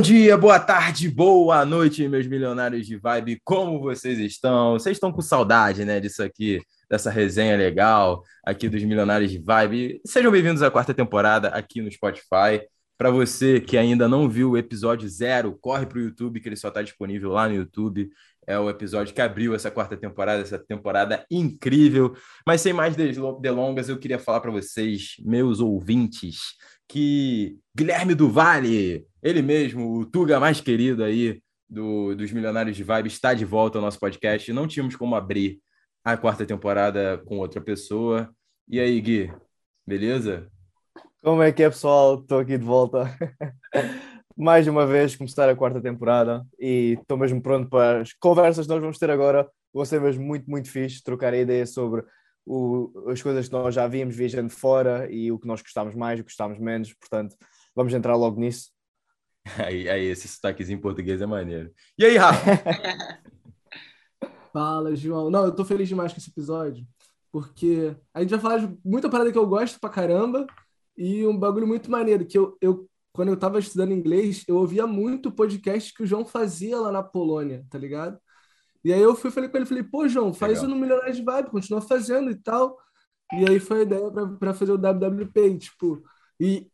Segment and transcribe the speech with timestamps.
[0.00, 3.38] Bom dia, boa tarde, boa noite, meus milionários de vibe.
[3.44, 4.72] Como vocês estão?
[4.72, 6.58] Vocês estão com saudade, né, disso aqui,
[6.88, 10.00] dessa resenha legal aqui dos milionários de vibe.
[10.06, 12.66] Sejam bem-vindos à quarta temporada aqui no Spotify.
[12.96, 16.56] Para você que ainda não viu o episódio zero, corre para o YouTube, que ele
[16.56, 18.08] só está disponível lá no YouTube.
[18.46, 22.16] É o episódio que abriu essa quarta temporada, essa temporada incrível.
[22.46, 26.38] Mas sem mais delongas, eu queria falar para vocês, meus ouvintes,
[26.90, 32.82] que Guilherme do Vale, ele mesmo, o Tuga mais querido aí do, dos Milionários de
[32.82, 34.52] Vibe, está de volta ao nosso podcast.
[34.52, 35.60] Não tínhamos como abrir
[36.04, 38.28] a quarta temporada com outra pessoa.
[38.68, 39.32] E aí, Gui,
[39.86, 40.50] beleza?
[41.22, 42.20] Como é que é, pessoal?
[42.20, 43.16] Estou aqui de volta.
[44.36, 48.72] Mais uma vez, começar a quarta temporada e estou mesmo pronto para as conversas que
[48.72, 49.48] nós vamos ter agora.
[49.72, 52.02] Vão ser mesmo muito, muito fixe trocar a ideia sobre
[52.46, 56.18] o, as coisas que nós já víamos viajando fora e o que nós gostávamos mais,
[56.18, 56.92] o que gostávamos menos.
[56.94, 57.36] Portanto,
[57.74, 58.70] vamos entrar logo nisso.
[59.58, 61.72] Aí, aí esse sotaquezinho em português é maneiro.
[61.98, 62.50] E aí, Rafa?
[64.52, 65.30] Fala, João.
[65.30, 66.86] Não, eu tô feliz demais com esse episódio,
[67.32, 70.46] porque a gente vai falar de muita parada que eu gosto pra caramba
[70.94, 74.86] e um bagulho muito maneiro, que eu, eu quando eu tava estudando inglês, eu ouvia
[74.86, 78.18] muito podcast que o João fazia lá na Polônia, tá ligado?
[78.84, 80.66] E aí eu fui falei com ele, falei, pô, João, faz Legal.
[80.66, 82.78] o no Milionários de Vibe, continua fazendo e tal.
[83.32, 86.02] E aí foi a ideia para fazer o WWP, e, tipo,
[86.38, 86.66] e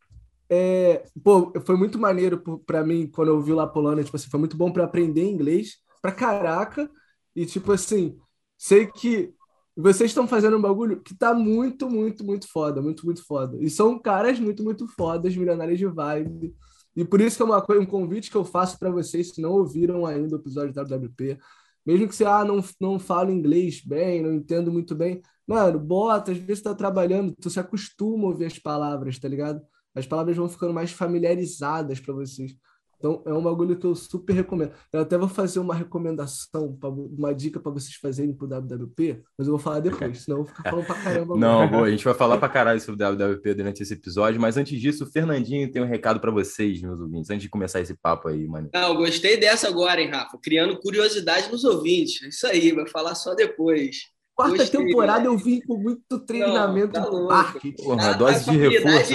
[0.49, 4.31] é, pô, foi muito maneiro para mim quando eu vi lá a Polônia, tipo assim,
[4.31, 6.89] foi muito bom para aprender inglês pra caraca.
[7.34, 8.19] E tipo assim,
[8.57, 9.34] sei que
[9.77, 13.59] vocês estão fazendo um bagulho que tá muito, muito, muito foda, muito, muito foda.
[13.61, 16.55] E são caras muito, muito fodas, milionários de vibe.
[16.95, 19.41] E por isso que é uma coisa, um convite que eu faço para vocês, se
[19.43, 21.39] não ouviram ainda o episódio da WWP,
[21.87, 26.33] mesmo que você ah, não, não fale inglês bem, não entendo muito bem, mano, bota,
[26.33, 29.61] às vezes tá trabalhando, tu se acostuma a ouvir as palavras, tá ligado?
[29.95, 32.55] As palavras vão ficando mais familiarizadas para vocês.
[32.99, 34.73] Então, é um bagulho que eu super recomendo.
[34.93, 39.47] Eu até vou fazer uma recomendação, pra, uma dica para vocês fazerem pro WWP, mas
[39.47, 41.37] eu vou falar depois, senão eu vou ficar falando pra caramba.
[41.39, 44.57] Não, boa, a gente vai falar pra caralho sobre o WWP durante esse episódio, mas
[44.57, 47.95] antes disso, o Fernandinho tem um recado para vocês, meus ouvintes, antes de começar esse
[47.95, 48.71] papo aí, mano.
[48.73, 50.39] Não, gostei dessa agora, hein, Rafa?
[50.43, 52.23] Criando curiosidade nos ouvintes.
[52.23, 53.97] Isso aí, vai falar só depois.
[54.34, 55.28] Quarta gostei, temporada né?
[55.28, 57.83] eu vim com muito treinamento Não, tá no marketing.
[57.83, 59.15] Porra, dose de reforço.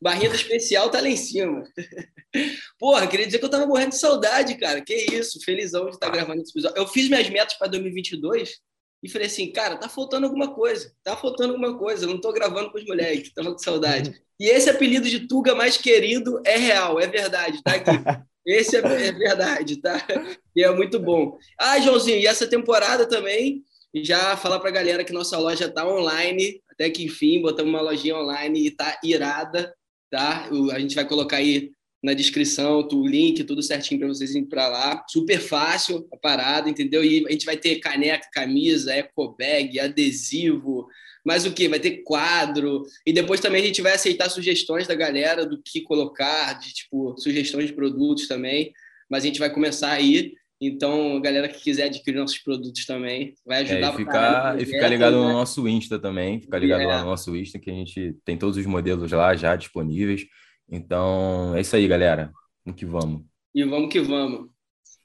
[0.00, 1.64] Barrinha do especial tá lá em cima.
[2.78, 4.80] Porra, queria dizer que eu tava morrendo de saudade, cara.
[4.82, 6.76] Que isso, felizão de estar tá gravando esse episódio.
[6.76, 8.60] Eu fiz minhas metas para 2022
[9.02, 10.92] e falei assim, cara, tá faltando alguma coisa.
[11.02, 12.04] Tá faltando alguma coisa.
[12.04, 14.14] Eu não tô gravando com os moleques, tava com saudade.
[14.38, 17.90] E esse apelido de Tuga mais querido é real, é verdade, tá aqui.
[18.46, 20.06] Esse é, é verdade, tá?
[20.54, 21.36] E é muito bom.
[21.58, 26.62] Ah, Joãozinho, e essa temporada também, já falar pra galera que nossa loja tá online,
[26.70, 29.74] até que enfim, botamos uma lojinha online e tá irada
[30.10, 30.48] tá?
[30.72, 31.70] A gente vai colocar aí
[32.02, 35.04] na descrição o link, tudo certinho para vocês irem para lá.
[35.08, 37.04] Super fácil a parada, entendeu?
[37.04, 40.86] E a gente vai ter caneca, camisa, eco bag, adesivo,
[41.24, 41.68] mas o que?
[41.68, 42.84] Vai ter quadro.
[43.04, 47.16] E depois também a gente vai aceitar sugestões da galera do que colocar, de tipo,
[47.18, 48.72] sugestões de produtos também.
[49.10, 50.34] Mas a gente vai começar aí.
[50.60, 53.88] Então, a galera que quiser adquirir nossos produtos também, vai ajudar.
[53.88, 55.26] É, e, ficar, e ficar ligado né?
[55.26, 56.86] no nosso Insta também, ficar ligado é.
[56.86, 60.26] lá no nosso Insta, que a gente tem todos os modelos lá já disponíveis.
[60.68, 62.32] Então, é isso aí, galera.
[62.64, 63.22] Vamos que vamos.
[63.54, 64.48] E vamos que vamos.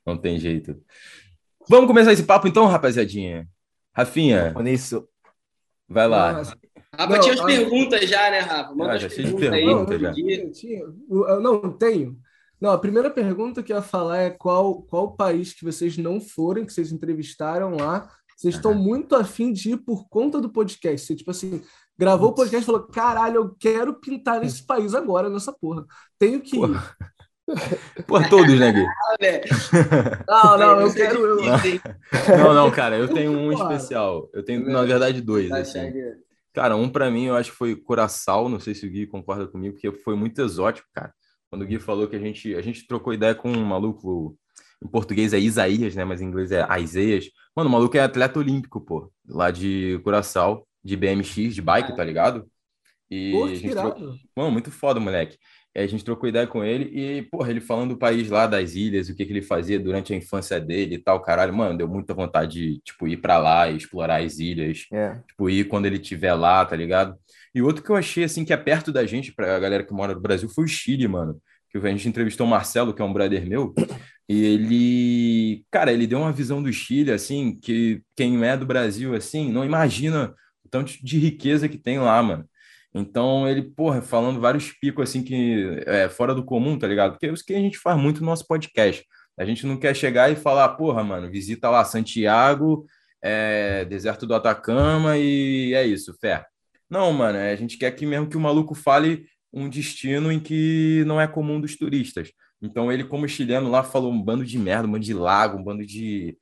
[0.05, 0.81] Não tem jeito.
[1.69, 3.47] Vamos começar esse papo então, rapaziadinha.
[3.93, 4.53] Rafinha.
[4.53, 5.07] Nisso.
[5.87, 6.43] Vai lá.
[6.93, 8.73] Rafa, tinha as perguntas já, né, Rafa?
[8.73, 10.13] Manda ah, já tinha perguntas já.
[11.07, 12.17] Não, não, tenho.
[12.61, 16.21] Não, a primeira pergunta que eu ia falar é qual, qual país que vocês não
[16.21, 18.07] forem, que vocês entrevistaram lá,
[18.37, 21.07] vocês estão muito afim de ir por conta do podcast.
[21.07, 21.63] Você, tipo assim,
[21.97, 25.85] gravou o podcast e falou: caralho, eu quero pintar nesse país agora, nessa porra.
[26.19, 26.61] Tenho que ir.
[28.07, 28.85] Por todos, né, Gui?
[30.25, 31.25] Não, não, eu quero.
[31.25, 32.37] Eu...
[32.37, 34.29] Não, não, cara, eu tenho um especial.
[34.31, 35.51] Eu tenho, na verdade, dois.
[35.51, 35.91] Assim.
[36.53, 39.47] Cara, um para mim eu acho que foi Curaçao, não sei se o Gui concorda
[39.47, 41.13] comigo, porque foi muito exótico, cara.
[41.51, 44.37] Quando o Gui falou que a gente, a gente trocou ideia com um maluco,
[44.81, 46.05] em português é Isaías, né?
[46.05, 47.25] Mas em inglês é Isaias.
[47.53, 52.05] Mano, o maluco é atleta olímpico, pô, lá de Curaçao, de BMX, de bike, tá
[52.05, 52.49] ligado?
[53.11, 54.15] E pô, que trocou...
[54.35, 55.37] Mano, muito foda, moleque.
[55.75, 59.09] a gente trocou ideia com ele e, porra, ele falando do país lá, das ilhas,
[59.09, 62.13] o que, que ele fazia durante a infância dele e tal, caralho, mano, deu muita
[62.13, 64.85] vontade de, tipo, ir para lá e explorar as ilhas.
[64.93, 65.19] É.
[65.27, 67.17] Tipo, ir quando ele estiver lá, tá ligado?
[67.53, 70.13] E outro que eu achei, assim, que é perto da gente, pra galera que mora
[70.13, 71.37] no Brasil, foi o Chile, mano.
[71.69, 73.73] Que a gente entrevistou o Marcelo, que é um brother meu,
[74.27, 79.13] e ele, cara, ele deu uma visão do Chile, assim, que quem é do Brasil,
[79.13, 80.33] assim, não imagina
[80.65, 82.45] o tanto de riqueza que tem lá, mano.
[82.93, 87.11] Então, ele, porra, falando vários picos assim que é fora do comum, tá ligado?
[87.11, 89.05] Porque é isso que a gente faz muito no nosso podcast.
[89.37, 92.85] A gente não quer chegar e falar, porra, mano, visita lá Santiago,
[93.21, 96.45] é, deserto do Atacama e é isso, fé.
[96.89, 100.39] Não, mano, é, a gente quer que mesmo que o maluco fale um destino em
[100.39, 102.31] que não é comum dos turistas.
[102.61, 105.63] Então ele, como chileno lá, falou um bando de merda, um bando de lago, um
[105.63, 106.37] bando de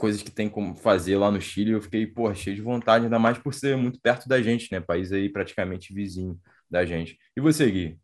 [0.00, 1.72] coisas que tem como fazer lá no Chile.
[1.72, 4.80] Eu fiquei, pô, cheio de vontade, ainda mais por ser muito perto da gente, né?
[4.80, 7.18] País aí praticamente vizinho da gente.
[7.36, 7.98] E você, Gui?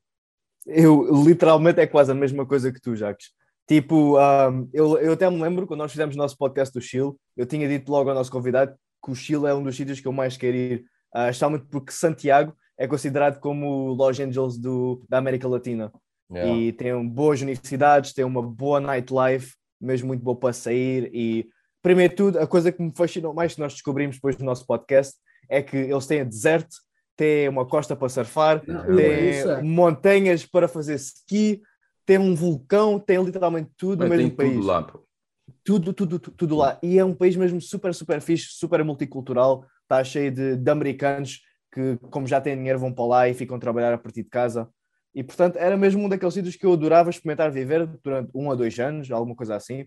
[0.66, 3.28] Eu literalmente é quase a mesma coisa que tu, Jacques.
[3.66, 7.12] Tipo, um, eu, eu até me lembro quando nós fizemos o nosso podcast do Chile,
[7.34, 10.06] eu tinha dito logo ao nosso convidado que o Chile é um dos sítios que
[10.06, 10.84] eu mais quero ir,
[11.14, 15.90] uh, especialmente porque Santiago é considerado como o Los Angeles do, da América Latina.
[16.31, 16.52] Yeah.
[16.52, 21.10] E tem boas universidades, tem uma boa nightlife, mesmo muito boa para sair.
[21.14, 21.49] E,
[21.87, 24.67] primeiro de tudo, a coisa que me fascinou mais que nós descobrimos depois do nosso
[24.67, 25.15] podcast
[25.49, 26.75] é que eles têm deserto,
[27.17, 29.62] têm uma costa para surfar, Não, têm é.
[29.62, 31.62] montanhas para fazer ski,
[32.05, 34.55] tem um vulcão, tem literalmente tudo Mas no mesmo país.
[34.55, 35.06] Tudo lá, pô.
[35.65, 36.77] Tudo, tudo, tudo, tudo, lá.
[36.83, 41.43] E é um país mesmo super, super fixe, super multicultural, está cheio de, de, americanos
[41.73, 44.29] que, como já têm dinheiro, vão para lá e ficam a trabalhar a partir de
[44.29, 44.69] casa.
[45.15, 48.56] E, portanto, era mesmo um daqueles sítios que eu adorava experimentar viver durante um a
[48.56, 49.87] dois anos, alguma coisa assim.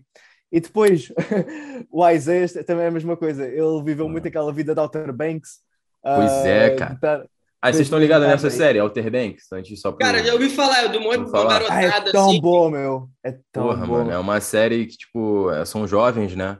[0.52, 1.12] E depois,
[1.90, 3.46] o Isaiah também é a mesma coisa.
[3.46, 5.60] Ele viveu muito aquela vida de Outer Banks.
[6.02, 7.28] Pois uh, é, cara.
[7.62, 8.52] Ah, vocês estão ligados nessa aí.
[8.52, 9.52] série, Outer Banks?
[9.52, 9.98] Antes só pro...
[9.98, 12.40] Cara, já ouvi falar, do monte de garotada ah, é tão assim.
[12.40, 13.10] bom, meu.
[13.22, 13.92] É tão Porra, bom.
[13.98, 16.58] mano, é uma série que, tipo, é, são jovens, né?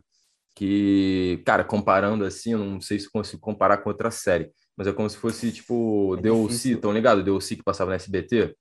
[0.54, 4.92] Que, cara, comparando assim, eu não sei se consigo comparar com outra série, mas é
[4.92, 7.24] como se fosse, tipo, é DLC, estão ligados?
[7.24, 8.54] DLC que passava na SBT?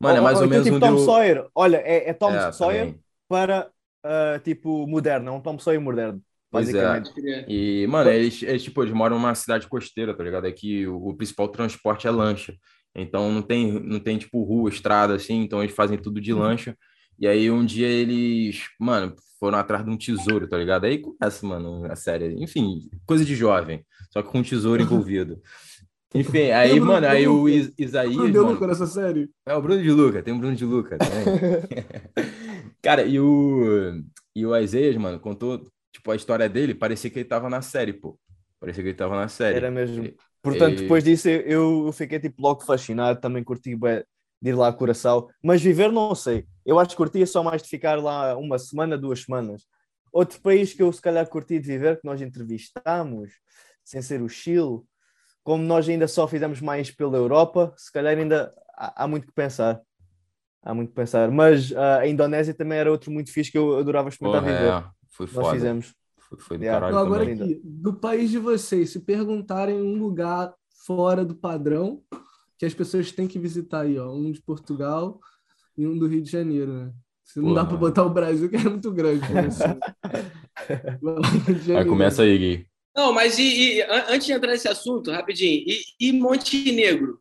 [0.00, 1.46] Mano, oh, é mais oh, ou então, menos tipo um Tom Sawyer.
[1.54, 3.00] Olha, é, é Tom é, Sawyer também.
[3.28, 3.70] para,
[4.06, 6.22] uh, tipo, moderno, é um Tom Sawyer moderno.
[6.50, 7.02] Pois é.
[7.48, 10.46] E, mano, eles, eles, tipo, eles moram numa cidade costeira, tá ligado?
[10.46, 12.54] É que o, o, principal transporte é lancha.
[12.94, 16.76] Então não tem, não tem, tipo, rua, estrada, assim, então eles fazem tudo de lancha.
[17.18, 20.84] E aí um dia eles, mano, foram atrás de um tesouro, tá ligado?
[20.84, 22.34] Aí começa, mano, a série.
[22.42, 25.40] Enfim, coisa de jovem, só que com um tesouro envolvido.
[26.14, 28.14] Enfim, aí, mano, aí o Is Isaías.
[28.14, 29.28] Bruno de Luca nessa série.
[29.44, 30.96] É o Bruno de Luca, tem o Bruno de Luca
[32.82, 34.02] Cara, e o,
[34.34, 37.92] e o Isaías, mano, contou tipo, a história dele parecia que ele tava na série,
[37.92, 38.18] pô.
[38.60, 39.56] Parecia que ele tava na série.
[39.56, 40.12] Era mesmo.
[40.42, 44.04] Portanto, depois disso eu, eu fiquei tipo logo fascinado, também curti bem,
[44.40, 46.46] de ir lá a Curaçao, mas viver não sei.
[46.64, 49.64] Eu acho que curtia só mais de ficar lá uma semana, duas semanas.
[50.12, 53.32] Outro país que eu se calhar curti de viver, que nós entrevistamos,
[53.84, 54.80] sem ser o Chile,
[55.42, 59.32] como nós ainda só fizemos mais pela Europa, se calhar ainda há, há muito que
[59.32, 59.80] pensar.
[60.66, 61.30] Há muito que pensar.
[61.30, 64.72] Mas uh, a Indonésia também era outro muito fixe que eu adorava experimentar Porra, viver.
[64.72, 64.84] É.
[65.10, 65.46] Foi foda.
[65.46, 65.94] Nós fizemos.
[66.18, 66.80] Foi, foi do yeah.
[66.80, 70.52] caralho agora aqui, do país de vocês, se perguntarem um lugar
[70.84, 72.02] fora do padrão
[72.58, 75.20] que as pessoas têm que visitar aí, ó, um de Portugal
[75.78, 76.92] e um do Rio de Janeiro, né?
[77.22, 77.62] Se não Porra.
[77.62, 79.32] dá para botar o Brasil, que é muito grande.
[79.32, 79.42] Né?
[81.78, 82.66] Aí começa aí, Gui.
[82.96, 87.20] Não, mas e, e, antes de entrar nesse assunto, rapidinho, e, e Montenegro?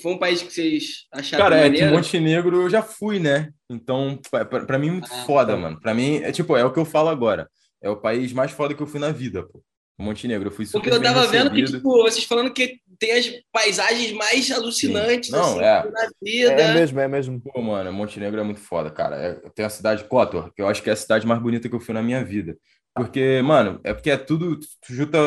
[0.00, 3.50] Foi um país que vocês acharam Cara, é que Montenegro eu já fui, né?
[3.70, 4.18] Então,
[4.66, 5.58] para mim, muito ah, foda, tá.
[5.58, 5.80] mano.
[5.80, 7.48] Para mim, é tipo, é o que eu falo agora.
[7.82, 9.62] É o país mais foda que eu fui na vida, pô.
[9.98, 13.32] Montenegro, eu fui super Porque eu tava vendo que, tipo, vocês falando que tem as
[13.50, 15.90] paisagens mais alucinantes Não, assim, é.
[15.90, 16.52] na vida.
[16.52, 17.40] É mesmo, é mesmo.
[17.40, 19.16] Pô, mano, Montenegro é muito foda, cara.
[19.16, 21.74] É, tem a cidade Kotor, que eu acho que é a cidade mais bonita que
[21.74, 22.58] eu fui na minha vida.
[22.94, 25.18] Porque, mano, é porque é tudo, tu junta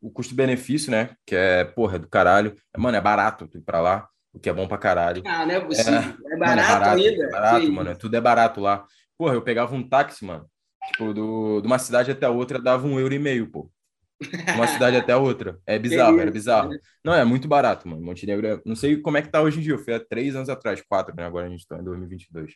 [0.00, 1.10] o custo-benefício, né?
[1.24, 2.54] Que é, porra, é do caralho.
[2.76, 5.22] Mano, é barato tu ir pra lá o que é bom pra caralho.
[5.24, 5.58] Ah, né?
[5.60, 7.24] Você é, é, é, barato, mano, é barato ainda.
[7.24, 7.96] É barato, mano.
[7.96, 8.84] Tudo é barato lá.
[9.16, 10.46] Porra, eu pegava um táxi, mano.
[10.92, 13.70] Tipo, do, de uma cidade até a outra dava um euro e meio, pô.
[14.54, 15.58] Uma cidade até a outra.
[15.66, 16.70] É bizarro, era bizarro.
[17.02, 18.02] Não, é muito barato, mano.
[18.02, 18.60] Montenegro é...
[18.64, 19.78] Não sei como é que tá hoje em dia.
[19.78, 21.24] Fui há três anos atrás, quatro, né?
[21.24, 22.52] Agora a gente tá em 2022.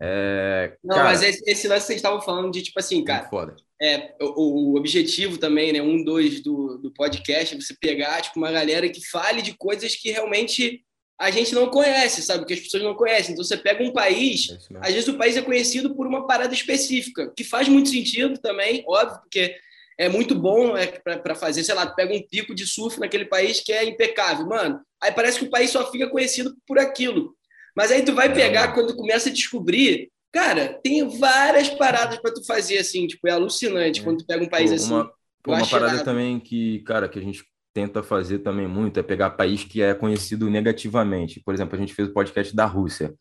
[0.00, 0.76] É...
[0.84, 3.26] Não, cara, mas esse, esse lance que vocês estavam falando de, tipo assim, cara...
[3.28, 3.56] Foda.
[3.80, 5.82] É, o, o, objetivo também, né?
[5.82, 9.94] Um, dois do, do podcast é você pegar, tipo, uma galera que fale de coisas
[9.94, 10.85] que realmente
[11.18, 12.44] a gente não conhece, sabe?
[12.44, 13.32] Que as pessoas não conhecem.
[13.32, 16.52] Então você pega um país, é às vezes o país é conhecido por uma parada
[16.52, 19.56] específica, que faz muito sentido também, óbvio, porque
[19.98, 23.60] é muito bom é, para fazer, sei lá, pega um pico de surf naquele país
[23.60, 24.80] que é impecável, mano.
[25.02, 27.34] Aí parece que o país só fica conhecido por aquilo.
[27.74, 32.44] Mas aí tu vai pegar, quando começa a descobrir, cara, tem várias paradas para tu
[32.44, 34.02] fazer assim, tipo, é alucinante é.
[34.04, 35.10] quando tu pega um país uma, assim.
[35.46, 37.42] Uma parada também que, cara, que a gente
[37.76, 41.42] tenta fazer também muito é pegar país que é conhecido negativamente.
[41.44, 43.14] Por exemplo, a gente fez o podcast da Rússia.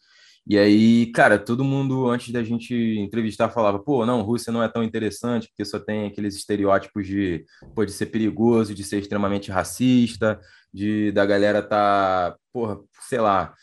[0.48, 4.70] E aí, cara, todo mundo antes da gente entrevistar falava, pô, não, Rússia não é
[4.70, 7.44] tão interessante porque só tem aqueles estereótipos de,
[7.76, 10.40] pô, de ser perigoso, de ser extremamente racista,
[10.74, 13.54] de da galera tá, porra, sei lá,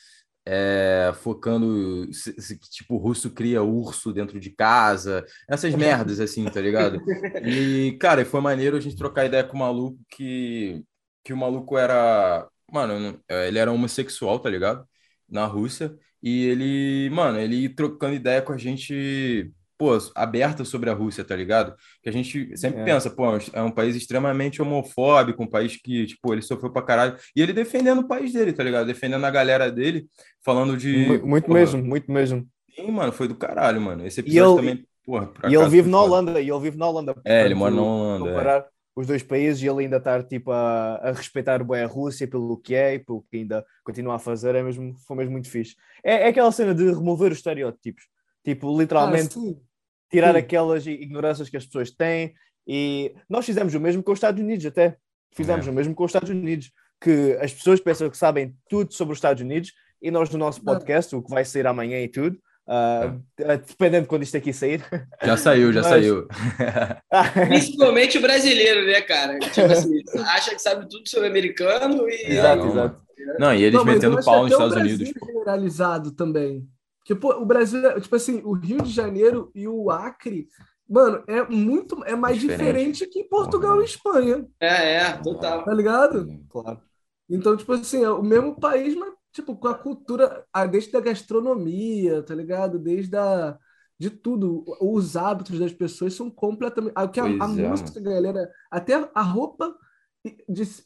[0.47, 6.45] é, focando se, se, tipo o russo cria urso dentro de casa, essas merdas assim,
[6.47, 7.01] tá ligado?
[7.45, 10.83] E cara, foi maneiro a gente trocar ideia com o maluco que
[11.25, 14.85] que o maluco era, mano, ele era homossexual, tá ligado?
[15.29, 20.95] Na Rússia e ele, mano, ele trocando ideia com a gente, pô, aberta sobre a
[20.95, 21.75] Rússia, tá ligado?
[22.01, 22.85] Que a gente sempre é.
[22.85, 27.17] pensa, pô, é um país extremamente homofóbico, um país que, tipo, ele sofreu pra caralho.
[27.35, 28.87] E ele defendendo o país dele, tá ligado?
[28.87, 30.07] Defendendo a galera dele,
[30.41, 31.21] falando de.
[31.25, 32.47] Muito porra, mesmo, muito mesmo.
[32.73, 34.07] Sim, mano, foi do caralho, mano.
[34.07, 35.33] Esse episódio também, porra.
[35.49, 37.21] E ele vive na Holanda, e ele vive na Holanda.
[37.25, 38.29] É, ele mora na Holanda.
[38.29, 38.31] É.
[38.31, 42.29] Comparar, os dois países e ele ainda estar tipo, a, a respeitar bem a Rússia
[42.29, 45.49] pelo que é e pelo que ainda continua a fazer, é mesmo, foi mesmo muito
[45.49, 45.75] fixe.
[46.05, 48.05] É, é aquela cena de remover os estereótipos,
[48.45, 49.72] tipo, literalmente ah,
[50.13, 50.39] tirar sim.
[50.39, 52.35] aquelas ignorâncias que as pessoas têm.
[52.67, 54.97] E nós fizemos o mesmo com os Estados Unidos, até
[55.35, 55.71] fizemos é.
[55.71, 59.19] o mesmo com os Estados Unidos, que as pessoas pensam que sabem tudo sobre os
[59.19, 63.21] Estados Unidos e nós no nosso podcast, o que vai sair amanhã e tudo, Uh,
[63.67, 64.85] dependendo de quando isto aqui sair.
[65.21, 65.91] Já saiu, já Mas...
[65.91, 66.29] saiu.
[67.49, 69.37] Principalmente o brasileiro, né, cara?
[69.41, 72.33] Tipo assim, acha que sabe tudo sobre americano e.
[72.33, 73.03] Exato, exato.
[73.39, 75.11] Não, e eles não, metendo pau nos Estados Unidos.
[75.11, 76.67] É generalizado também.
[77.05, 80.49] Que, pô, o Brasil, tipo assim, o Rio de Janeiro e o Acre,
[80.89, 84.47] mano, é muito, é mais diferente, diferente que em Portugal e Espanha.
[84.61, 85.65] É, é, total.
[85.65, 86.27] Tá ligado?
[86.49, 86.81] Claro.
[87.29, 92.23] Então, tipo assim, é o mesmo país, mas tipo, com a cultura, desde a gastronomia,
[92.23, 92.79] tá ligado?
[92.79, 93.59] Desde a,
[93.99, 94.65] de tudo.
[94.81, 96.93] Os hábitos das pessoas são completamente.
[96.95, 99.75] A, a, a é, música, galera, até a roupa.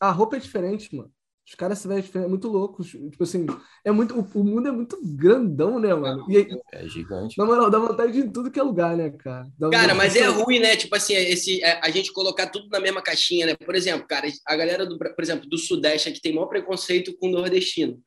[0.01, 1.13] A roupa é diferente, mano.
[1.47, 2.89] Os caras se vestem é muito loucos.
[2.89, 3.47] Tipo assim,
[3.85, 6.27] é muito, o, o, mundo é muito grandão, né, mano?
[6.29, 7.39] E aí, é gigante.
[7.39, 9.47] Na moral, dá vontade de tudo que é lugar, né, cara?
[9.57, 10.77] Dá cara, mas é ruim, né?
[10.77, 13.55] Tipo assim, esse, é, a gente colocar tudo na mesma caixinha, né?
[13.55, 17.29] Por exemplo, cara, a galera do, por exemplo, do Sudeste aqui tem maior preconceito com
[17.29, 18.03] o nordestino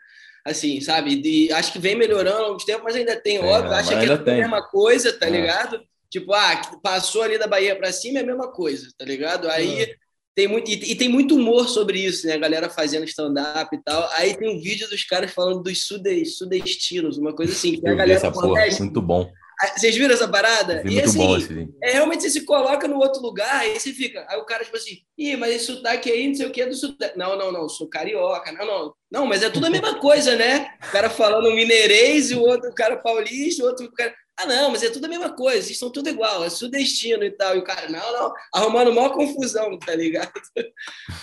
[0.46, 1.16] assim, sabe?
[1.18, 4.00] De, acho que vem melhorando ao longo do tempo, mas ainda tem, é, óbvio, acha
[4.00, 5.30] que é a mesma coisa, tá é.
[5.30, 5.82] ligado?
[6.10, 9.50] Tipo, ah, passou ali da Bahia para cima é a mesma coisa, tá ligado?
[9.50, 9.96] Aí é.
[10.40, 12.36] Tem muito, e, e, tem muito humor sobre isso, né?
[12.36, 14.10] A galera fazendo stand-up e tal.
[14.14, 17.78] Aí tem um vídeo dos caras falando dos sudestinos, uma coisa assim.
[17.78, 19.30] Que a galera essa porra, muito bom.
[19.76, 20.82] Vocês viram essa parada?
[20.86, 24.26] e assim, bom esse é, realmente você se coloca no outro lugar, aí você fica.
[24.30, 26.68] Aí o cara, tipo assim, ih, mas esse sotaque aí, não sei o que é
[26.68, 27.18] do sotaque.
[27.18, 28.54] Não, não, não, sou carioca.
[28.54, 28.94] Não, não.
[29.12, 30.70] Não, mas é tudo a mesma coisa, né?
[30.88, 34.16] O cara falando mineirês e o outro cara paulista, o outro cara.
[34.42, 37.32] Ah, não, mas é tudo a mesma coisa, vocês são tudo igual, é sudestino e
[37.32, 37.58] tal.
[37.58, 40.32] E o cara, não, não, arrumando maior confusão, tá ligado?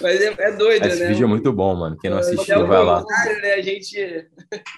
[0.02, 1.04] Mas é, é doido, esse né?
[1.04, 1.96] Esse vídeo é muito bom, mano.
[1.96, 3.02] Quem não assistiu, é vai lá.
[3.40, 3.54] Né?
[3.54, 4.28] A gente...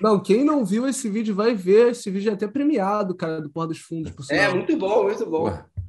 [0.01, 1.91] Não, quem não viu esse vídeo vai ver.
[1.91, 4.13] Esse vídeo é até premiado, cara, do Porra dos Fundos.
[4.13, 5.51] Por é, muito bom, muito bom.
[5.51, 5.81] Pô.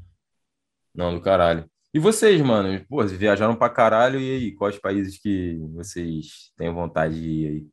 [0.96, 1.70] Não, do caralho.
[1.94, 2.84] E vocês, mano?
[2.90, 4.52] Pô, vocês viajaram pra caralho, e aí?
[4.56, 7.68] Quais países que vocês têm vontade de ir aí?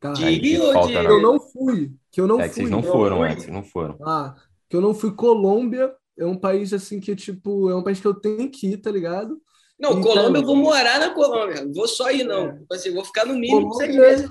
[0.00, 0.94] Cara, de Rio ou de...
[0.94, 1.92] Eu não fui.
[2.10, 2.54] Que eu não é fui.
[2.54, 3.98] vocês não foram, é, vocês não foram.
[4.02, 4.34] Ah,
[4.68, 5.12] que eu não fui.
[5.12, 8.78] Colômbia é um país assim que, tipo, é um país que eu tenho que ir,
[8.78, 9.40] tá ligado?
[9.78, 11.64] Não, então, Colômbia eu vou morar na Colômbia.
[11.64, 12.48] Não vou só ir, não.
[12.48, 12.52] É.
[12.58, 14.30] Tipo assim, vou ficar no mínimo Colômbia, seis meses.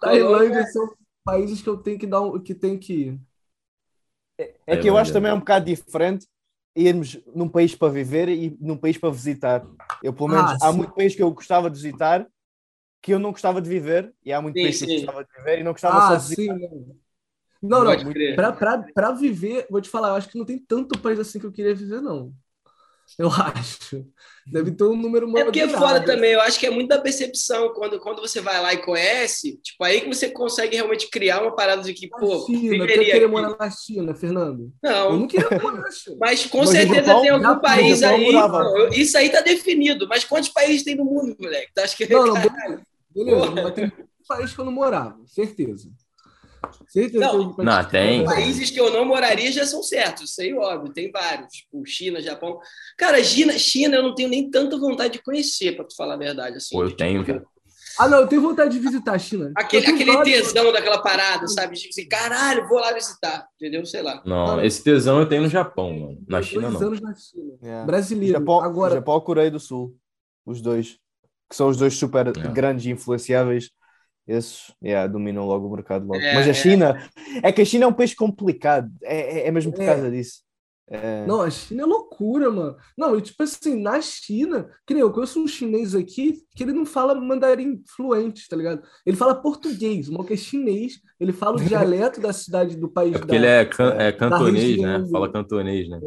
[0.00, 0.88] Tailândia são
[1.24, 3.20] países que eu tenho que dar um, que tem que ir.
[4.38, 6.26] É, é que eu acho também um bocado diferente
[6.74, 9.66] irmos num país para viver e num país para visitar.
[10.02, 12.26] Eu, pelo menos, ah, há muito país que eu gostava de visitar
[13.02, 15.32] que eu não gostava de viver, e há muito sim, país que eu gostava de
[15.36, 16.58] viver e não gostava ah, só de visitar.
[16.58, 17.00] Sim.
[17.62, 17.92] Não, não,
[18.94, 21.52] para viver, vou te falar, eu acho que não tem tanto país assim que eu
[21.52, 22.32] queria viver, não.
[23.18, 24.06] Eu acho.
[24.46, 27.00] Deve ter um número É porque é foda também, eu acho que é muito da
[27.00, 27.72] percepção.
[27.74, 31.54] Quando, quando você vai lá e conhece, tipo, aí que você consegue realmente criar uma
[31.54, 34.72] parada de que, pô, China, eu queria morar na China, Fernando.
[34.82, 35.12] Não.
[35.12, 36.16] Eu não queria morar na China.
[36.20, 38.32] Mas com mas certeza Japão, tem algum Japão, país Japão aí.
[38.32, 40.08] Pô, isso aí tá definido.
[40.08, 41.70] Mas quantos países tem no mundo, moleque?
[41.74, 42.06] Tu acha que.
[42.12, 42.80] Não, não,
[43.14, 43.92] beleza, mas tem
[44.28, 45.90] países que eu não morava, certeza.
[46.88, 48.24] Certeza não, que não tem.
[48.24, 52.58] Países que eu não moraria já são certos, sei óbvio, tem vários, tipo China, Japão.
[52.96, 56.18] Cara, China, China eu não tenho nem tanta vontade de conhecer, para tu falar a
[56.18, 56.58] verdade.
[56.58, 57.44] Assim, Pô, eu tenho, cara.
[57.98, 59.52] Ah, não, eu tenho vontade de visitar a China.
[59.56, 61.76] Aquele, aquele tesão daquela parada, sabe?
[61.76, 63.84] Tipo assim, caralho, vou lá visitar, entendeu?
[63.84, 64.22] Sei lá.
[64.24, 66.24] Não, ah, esse tesão eu tenho no Japão, mano.
[66.28, 66.86] Na China, dois não.
[66.88, 67.58] anos na China.
[67.62, 67.84] É.
[67.84, 68.38] Brasileiro.
[68.38, 68.94] Japão, agora...
[68.94, 69.96] Japão e Coreia do Sul,
[70.46, 70.98] os dois.
[71.50, 72.32] Que são os dois super é.
[72.32, 73.70] grandes e influenciáveis
[74.30, 76.20] esses yeah, dominam logo o mercado logo.
[76.20, 76.54] É, Mas a é.
[76.54, 77.10] China,
[77.42, 77.48] é.
[77.48, 80.42] é que a China é um país complicado, é, é, é mesmo por causa disso.
[80.92, 81.24] É.
[81.24, 82.76] Não, a China é loucura, mano.
[82.98, 86.72] Não, e tipo assim, na China, que nem eu conheço um chinês aqui que ele
[86.72, 88.82] não fala mandarim fluente, tá ligado?
[89.06, 93.14] Ele fala português, o que é chinês, ele fala o dialeto da cidade do país
[93.14, 93.36] É porque da...
[93.36, 95.06] ele é, can, é cantonês, né?
[95.12, 96.00] Fala cantonês, né?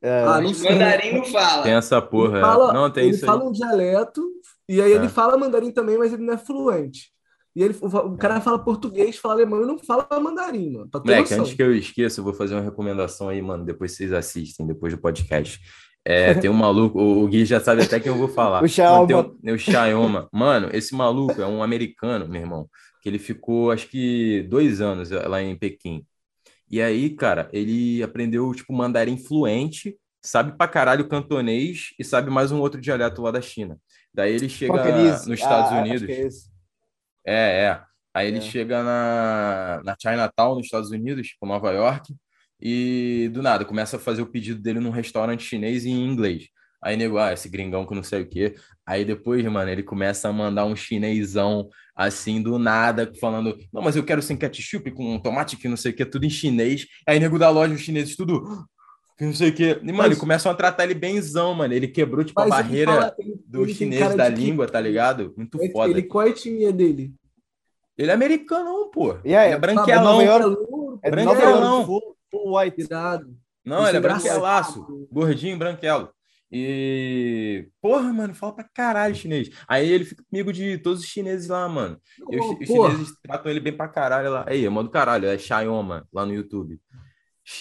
[0.00, 0.22] É.
[0.24, 0.70] Ah, não sei.
[0.70, 1.62] mandarim não fala.
[1.64, 2.38] Tem essa porra.
[2.38, 3.26] Ele fala, Não, tem ele isso aí.
[3.26, 4.22] fala um dialeto,
[4.68, 5.08] e aí ele É.
[5.08, 7.10] fala mandarim também, mas ele não é fluente.
[7.56, 10.88] E ele, o, cara fala português, fala alemão e não fala mandarim, mano.
[10.88, 11.40] Pra ter Moleque, noção.
[11.44, 13.64] antes que eu esqueça, eu vou fazer uma recomendação aí, mano.
[13.64, 15.58] Depois vocês assistem, depois do podcast.
[16.04, 18.62] É, tem um maluco, o o Gui já sabe até quem eu vou falar.
[18.62, 19.34] O Xiaoma.
[19.44, 20.28] Um- o Xiaoma.
[20.32, 22.68] Mano, esse maluco é um americano, meu irmão,
[23.02, 26.04] que ele ficou, acho que, dois anos lá em Pequim.
[26.70, 32.52] E aí, cara, ele aprendeu, tipo, mandarim fluente, sabe pra caralho cantonês e sabe mais
[32.52, 33.78] um outro dialeto lá da China.
[34.14, 35.28] Daí ele chega Cantonese.
[35.28, 36.06] nos Estados Ah, Unidos.
[36.06, 36.28] que é.
[37.26, 37.80] É, é.
[38.14, 38.40] Aí ele É.
[38.40, 42.14] chega na, na Chinatown, nos Estados Unidos, tipo Nova York,
[42.60, 46.48] e do nada começa a fazer o pedido dele num restaurante chinês em inglês.
[46.82, 48.54] Aí nego, ah, esse gringão que não sei o quê.
[48.86, 53.96] Aí depois, mano, ele começa a mandar um chinesão assim do nada, falando: Não, mas
[53.96, 56.86] eu quero sem ketchup, com tomate que não sei o quê, tudo em chinês.
[57.06, 58.64] Aí nego da loja, os chineses, tudo.
[59.18, 59.80] Que não sei o quê.
[59.82, 61.74] E, mano, Mas- começam a tratar ele benzão, mano.
[61.74, 64.40] Ele quebrou, tipo, a Mas ele barreira fala- ele- do ele chinês da de que-
[64.42, 65.34] língua, tá ligado?
[65.36, 65.90] Muito ele- foda.
[65.90, 67.12] Ele, qual é a etnia dele?
[67.96, 69.18] Ele é americano, pô.
[69.24, 70.20] E aí, ele é tá, branquelão.
[71.02, 71.84] É Branquelão.
[71.84, 72.80] Full, white.
[72.82, 73.36] irado.
[73.64, 75.08] Não, Isso ele é é branquelaço.
[75.10, 76.08] Gordinho, branquelo.
[76.50, 77.68] E.
[77.82, 79.50] Porra, mano, fala pra caralho chinês.
[79.66, 82.00] Aí ele fica amigo de todos os chineses lá, mano.
[82.30, 84.44] E os, os chineses tratam ele bem pra caralho lá.
[84.48, 86.80] Aí, é modo caralho, é Xiaoma lá no YouTube.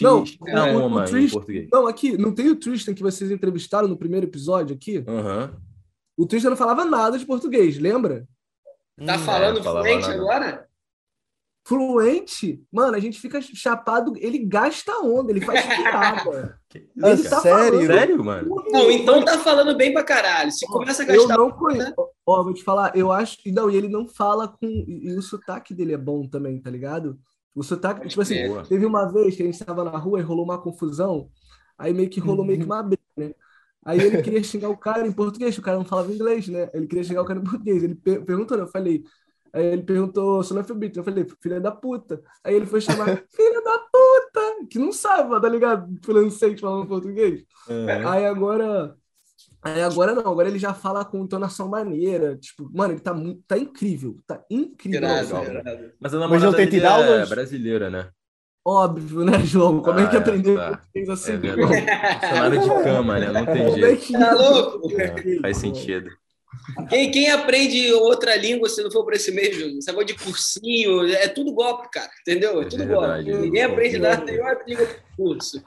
[0.01, 1.69] Não, Xiaoma o em Tristan- português.
[1.71, 5.03] Não, aqui, não tem o Tristan que vocês entrevistaram no primeiro episódio aqui?
[5.07, 5.55] Aham.
[6.17, 8.27] O Tristan não falava nada de português, lembra?
[9.05, 10.13] Tá Hum, falando é, fluente nada.
[10.15, 10.67] agora?
[11.65, 16.59] Fluente, mano, a gente fica chapado, ele gasta a onda, ele faz piada.
[16.73, 17.71] Ele tá sério?
[17.73, 18.55] falando- Sério, mano?
[18.71, 20.49] Não, então tá falando bem pra caralho.
[20.51, 21.37] Se começa a Eu gastar.
[21.37, 21.93] não conheço.
[22.25, 23.37] Ó, vou te falar, eu acho.
[23.45, 24.65] e Não, e ele não fala com.
[24.65, 27.19] E o sotaque dele é bom também, tá ligado?
[27.57, 28.63] O sotaque, tipo assim, Boa.
[28.63, 31.29] teve uma vez que a gente tava na rua e rolou uma confusão,
[31.77, 33.33] aí meio que rolou meio que uma briga, né?
[33.83, 36.69] Aí ele queria xingar o cara em português, o cara não falava inglês, né?
[36.73, 37.83] Ele queria xingar o cara em português.
[37.83, 38.63] Ele per- perguntou, né?
[38.63, 39.03] eu falei.
[39.53, 40.65] Aí ele perguntou se não é
[40.95, 42.21] Eu falei, filha da puta.
[42.43, 45.87] Aí ele foi chamar, filha da puta, que não sabe, tá ligado?
[46.03, 47.43] Francês falando português.
[47.69, 48.11] Aham.
[48.11, 48.95] Aí agora.
[49.61, 52.37] Aí agora não, agora ele já fala com entonação maneira.
[52.37, 53.41] Tipo, mano, ele tá muito.
[53.47, 54.17] Tá incrível.
[54.25, 54.99] Tá incrível.
[54.99, 55.91] Irado, irado.
[55.99, 58.09] Mas a Mas namorada não tem dele é brasileira, né?
[58.65, 59.81] Óbvio, né, João?
[59.81, 60.69] Como é Ah, que é, aprendeu tá.
[60.69, 61.31] português assim?
[61.33, 61.85] É verdade.
[62.19, 63.31] Funcionário de cama, né?
[63.31, 64.11] Não tem é jeito.
[64.11, 64.91] Tá louco?
[65.01, 66.09] É, faz sentido.
[66.89, 69.77] Quem, quem aprende outra língua se não for por esse meio, Júlio?
[69.77, 72.09] Esse negócio de cursinho, é tudo golpe, cara.
[72.21, 72.61] Entendeu?
[72.61, 73.23] É É tudo verdade.
[73.31, 73.45] golpe.
[73.45, 75.61] Ninguém aprende nada, nenhuma língua de curso.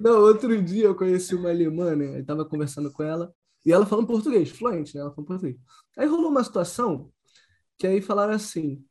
[0.00, 2.18] Não, outro dia eu conheci uma alemã, né?
[2.20, 3.32] Eu tava conversando com ela
[3.64, 5.02] e ela falando português, fluente, né?
[5.02, 5.56] Ela falando português.
[5.96, 7.10] Aí rolou uma situação
[7.78, 8.84] que aí falaram assim.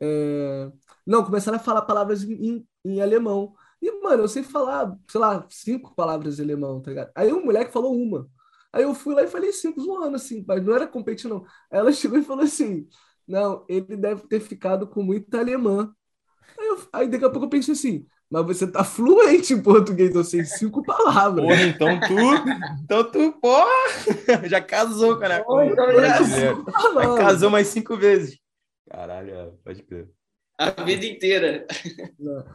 [0.00, 0.70] é,
[1.06, 3.54] Não, começaram a falar palavras em, em- em alemão.
[3.82, 7.10] E, mano, eu sei falar, sei lá, cinco palavras em alemão, tá ligado?
[7.14, 8.28] Aí o moleque falou uma.
[8.72, 11.44] Aí eu fui lá e falei cinco zoando, assim, mas não era competição, não.
[11.70, 12.86] Aí ela chegou e falou assim:
[13.26, 15.92] Não, ele deve ter ficado com muita alemã.
[16.58, 20.14] Aí, eu- aí daqui a pouco eu pensei assim, mas você tá fluente em português,
[20.14, 21.44] eu sei cinco palavras.
[21.44, 22.82] Porra, então tu.
[22.84, 23.68] Então tu, porra!
[24.48, 25.40] Já casou, cara.
[25.40, 25.66] Então
[26.26, 28.38] já- casou mais cinco vezes.
[28.90, 30.08] Caralho, é, pode crer.
[30.58, 31.66] A vida inteira.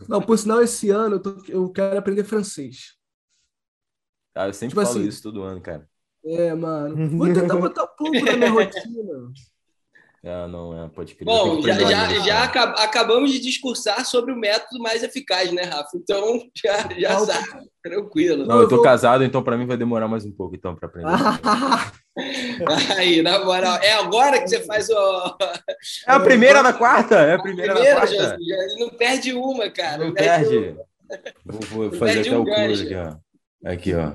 [0.09, 2.97] Não, por sinal, esse ano eu, tô- eu quero aprender francês.
[4.35, 5.87] Ah, eu sempre Tipo falo assim- isso todo ano, cara.
[6.25, 7.09] É, mano.
[7.17, 9.31] Vou tentar botar pouco na minha rotina.
[10.25, 11.25] Ah, não, é, pode crer.
[11.25, 15.89] Bom, já, já, já acab- acabamos de discursar sobre o método mais eficaz, né, Rafa?
[15.97, 17.25] Então, já, já Não.
[17.25, 17.69] sabe.
[17.83, 18.45] Tranquilo.
[18.45, 20.87] Não, eu tô vou- casado, então pra mim vai demorar mais um pouco então para
[20.87, 21.09] aprender.
[22.97, 23.77] Aí, na moral.
[23.81, 25.37] É agora que você faz o.
[26.07, 28.37] É a primeira da quarta, é a primeira, Primeiro, da já, quarta.
[28.41, 30.05] já- não perde uma, cara.
[30.05, 30.77] Não Perde perde.
[31.45, 32.83] Vou, vou Não fazer perde até um o gancho.
[32.83, 33.69] aqui, ó.
[33.69, 34.11] Aqui, ó.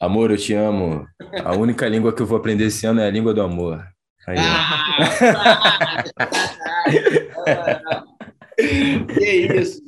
[0.00, 1.06] Amor, eu te amo.
[1.44, 3.84] A única língua que eu vou aprender esse ano é a língua do amor.
[4.28, 4.36] Aí.
[4.38, 5.24] Ah,
[8.56, 9.82] que isso.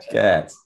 [0.00, 0.56] Esquece.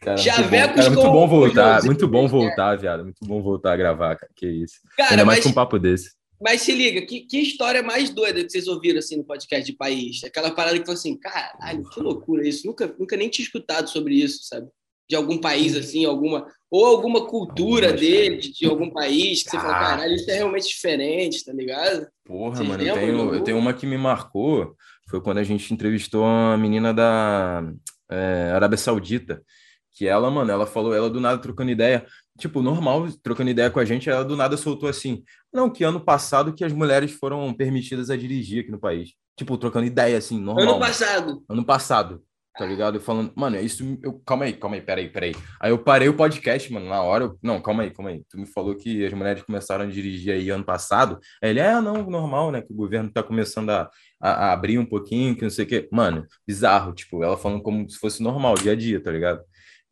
[0.00, 0.16] Cara, muito bom.
[0.18, 1.84] Chavecos Cara, muito com bom voltar.
[1.84, 3.04] Muito bom voltar, viado.
[3.04, 4.32] Muito bom voltar a gravar, cara.
[4.34, 4.80] Que isso.
[4.96, 6.10] Cara, Ainda mais mas, com um papo desse.
[6.40, 9.76] mas se liga, que, que história mais doida que vocês ouviram assim no podcast de
[9.76, 10.24] país?
[10.24, 12.66] Aquela parada que foi assim, caralho, que loucura isso.
[12.66, 14.66] Nunca, nunca nem tinha escutado sobre isso, sabe?
[15.08, 16.46] De algum país assim, alguma.
[16.70, 19.80] Ou alguma cultura Algumas, dele, de, de algum país, que você fala, Ah.
[19.90, 22.08] caralho, isso é realmente diferente, tá ligado?
[22.24, 24.74] Porra, Vocês mano, eu tenho, eu tenho uma que me marcou.
[25.08, 27.62] Foi quando a gente entrevistou uma menina da
[28.10, 29.42] é, Arábia Saudita,
[29.92, 32.04] Que ela, mano, ela falou, ela do nada trocando ideia,
[32.36, 36.00] tipo, normal, trocando ideia com a gente, ela do nada soltou assim, não, que ano
[36.00, 39.10] passado que as mulheres foram permitidas a dirigir aqui no país.
[39.38, 40.64] Tipo, trocando ideia, assim, normal.
[40.64, 41.44] Ano passado.
[41.48, 42.22] Ano passado,
[42.56, 42.96] tá ligado?
[42.96, 45.34] Eu falando, mano, isso, eu, calma aí, calma aí, peraí, peraí.
[45.60, 48.22] Aí eu parei o podcast, mano, na hora, eu, não, calma aí, calma aí.
[48.28, 51.18] Tu me falou que as mulheres começaram a dirigir aí ano passado.
[51.42, 53.90] Aí ele, é, não, normal, né, que o governo tá começando a,
[54.20, 55.88] a, a abrir um pouquinho, que não sei o quê.
[55.90, 59.42] Mano, bizarro, tipo, ela falando como se fosse normal, dia a dia, tá ligado?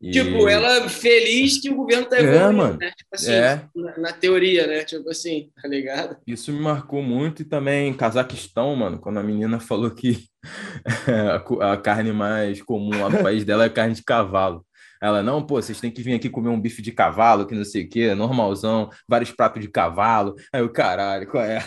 [0.03, 2.77] E- Tipo, ela feliz que o governo tá É, evoluindo, mano.
[2.77, 2.91] né?
[2.91, 3.65] Tipo assim, É.
[3.73, 4.83] na, na teoria, né?
[4.83, 6.17] Tipo assim, tá ligado?
[6.27, 10.27] Isso me marcou muito e também Cazaquistão, mano, quando a menina falou que
[11.61, 14.65] a carne mais comum lá no país dela é carne de cavalo.
[15.01, 17.65] Ela, não, pô, vocês têm que vir aqui comer um bife de cavalo, que não
[17.65, 20.33] sei o quê, normalzão, vários pratos de cavalo.
[20.51, 21.59] Aí o caralho, qual é?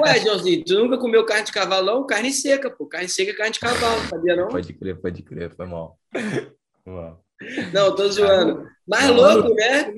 [0.00, 2.04] Ué, Joãozinho, tu nunca comeu carne de cavalão?
[2.06, 2.86] Carne seca, pô.
[2.86, 4.48] Carne seca é carne de cavalo, sabia não?
[4.48, 5.96] Pode crer, pode crer, foi mal.
[6.84, 7.21] Foi mal.
[7.72, 8.64] Não, tô zoando.
[8.86, 9.94] Mais Não, louco, né?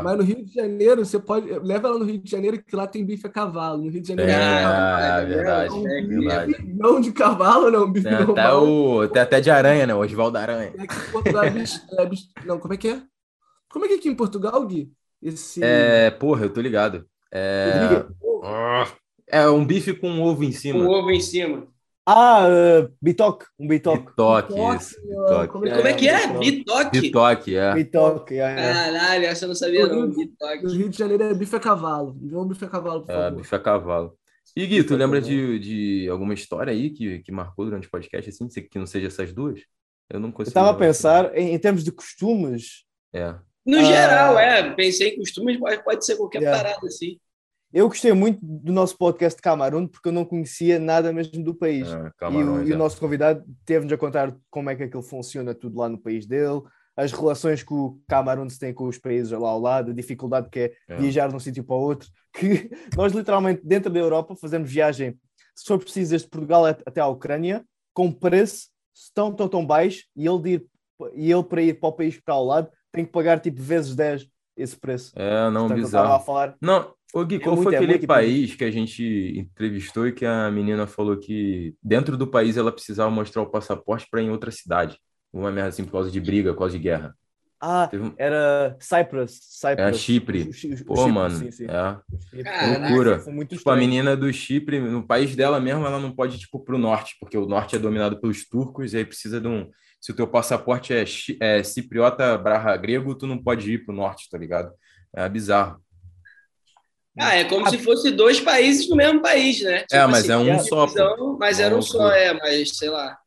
[0.00, 1.48] Mas no Rio de Janeiro, você pode.
[1.60, 3.84] Leva ela no Rio de Janeiro, que lá tem bife a cavalo.
[3.84, 6.54] No Rio de É, Janeiro Ah, é verdade, é, é é, verdade.
[6.76, 7.90] não de cavalo, não.
[7.92, 9.94] Bife Tem até, o, tem até de aranha, né?
[9.94, 10.72] O Oswaldo Aranha.
[10.78, 13.02] É é é Não, como é que é?
[13.70, 14.92] Como é que é aqui em Portugal, Gui?
[15.22, 15.60] Esse.
[15.62, 17.06] É, porra, eu tô ligado.
[17.32, 18.04] É,
[19.26, 20.84] é um bife com ovo em Com cima.
[20.86, 21.66] ovo em cima.
[22.10, 24.06] Ah, uh, bitoque, um bitoque.
[24.06, 24.96] Bitoque, Bitoque, isso.
[25.04, 25.18] mano.
[25.20, 25.52] Bitoque.
[25.52, 26.26] Como é Como é que é?
[26.38, 27.00] Bitoque?
[27.00, 27.74] Bitoque, é.
[27.74, 28.54] Bitoque, é, é.
[28.72, 30.06] Caralho, essa eu não sabia não.
[30.06, 30.66] No Bitoque.
[30.68, 32.16] Rio de Janeiro é bife a cavalo.
[32.22, 33.36] Um bife a cavalo, por É, favor.
[33.36, 34.18] bife a cavalo.
[34.56, 38.30] E Gui, tu lembra de, de alguma história aí que, que marcou durante o podcast,
[38.30, 39.60] assim, que não seja essas duas?
[40.10, 40.48] Eu não Eu consigo.
[40.50, 40.86] estava a lembrar.
[40.86, 42.84] pensar em, em termos de costumes.
[43.12, 43.34] É.
[43.66, 43.84] No Ah.
[43.84, 44.72] geral, é.
[44.74, 46.62] Pensei em costumes, mas pode ser qualquer Yeah.
[46.64, 47.18] parada assim.
[47.72, 51.54] Eu gostei muito do nosso podcast de Camarão porque eu não conhecia nada mesmo do
[51.54, 51.86] país.
[51.88, 52.76] é, E o, e o é.
[52.76, 56.62] nosso convidado teve-nos a contar como é que aquilo funciona tudo lá no país dele,
[56.96, 60.58] as relações que o Camarão tem com os países lá ao lado, a dificuldade que
[60.60, 60.96] é, É.
[60.96, 65.18] viajar de um sítio para o outro, que nós literalmente dentro da Europa fazemos viagem,
[65.54, 68.68] se for preciso, desde Portugal at- até à Ucrânia, com preço
[69.14, 70.66] tão, tão, tão baixo, e ele, de ir,
[71.14, 73.60] e ele para ir para o país que está ao lado tem que pagar tipo
[73.60, 74.26] vezes 10
[74.56, 75.12] esse preço.
[75.14, 76.24] É, não, Portanto, a bizarro.
[76.60, 80.12] Não, ô Gui, É qual muito- foi é aquele país que a gente entrevistou e
[80.12, 84.26] que a menina falou que dentro do país ela precisava mostrar o passaporte para ir
[84.26, 84.98] em outra cidade?
[85.32, 87.14] Uma merda assim, por causa de briga, por causa de guerra.
[87.60, 89.78] ah, Teve um- era Cyprus, Cyprus.
[89.78, 90.42] É Chipre.
[90.42, 91.64] O- Pô, Chipre, mano, sim, sim.
[91.64, 92.42] é.
[92.44, 92.78] Caraca.
[92.88, 93.24] Loucura.
[93.32, 96.78] Muito Tipo, a menina do Chipre, no país dela mesmo, ela não pode, tipo, pro
[96.78, 99.68] norte, porque o norte é dominado pelos turcos, e aí precisa de um.
[100.00, 101.04] Se o teu passaporte é,
[101.40, 104.70] é cipriota barra grego, tu não pode ir pro norte, tá ligado?
[105.12, 105.82] É bizarro.
[107.18, 109.84] Ah, é como se fosse dois países no mesmo país, né?
[109.92, 110.92] É, mas é um tinha só, pô.
[110.94, 113.18] divisão, Mas É era um só, é, mas sei lá.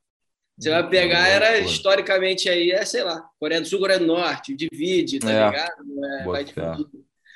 [0.58, 4.56] Você vai pegar, era historicamente aí, é, sei lá, Coreia do Sul, Coreia do Norte,
[4.56, 5.46] divide, tá É.
[5.50, 5.72] ligado?
[6.22, 6.86] É, vai dividir.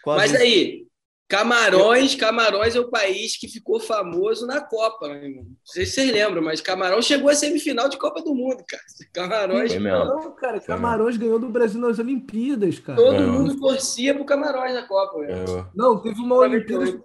[0.06, 0.85] Mas aí,
[1.28, 5.44] Camarões, Camarões é o país que ficou famoso na Copa, meu irmão.
[5.44, 8.84] Não sei se vocês lembram, mas Camarão chegou à semifinal de Copa do Mundo, cara.
[9.12, 10.06] Camarões, Foi mesmo.
[10.06, 12.96] Não, cara, Camarões ganhou do Brasil nas Olimpíadas, cara.
[13.02, 13.32] todo Ganhou.
[13.32, 15.34] mundo torcia pro Camarões na Copa, velho.
[15.34, 17.04] É, Não, teve uma Olimpíada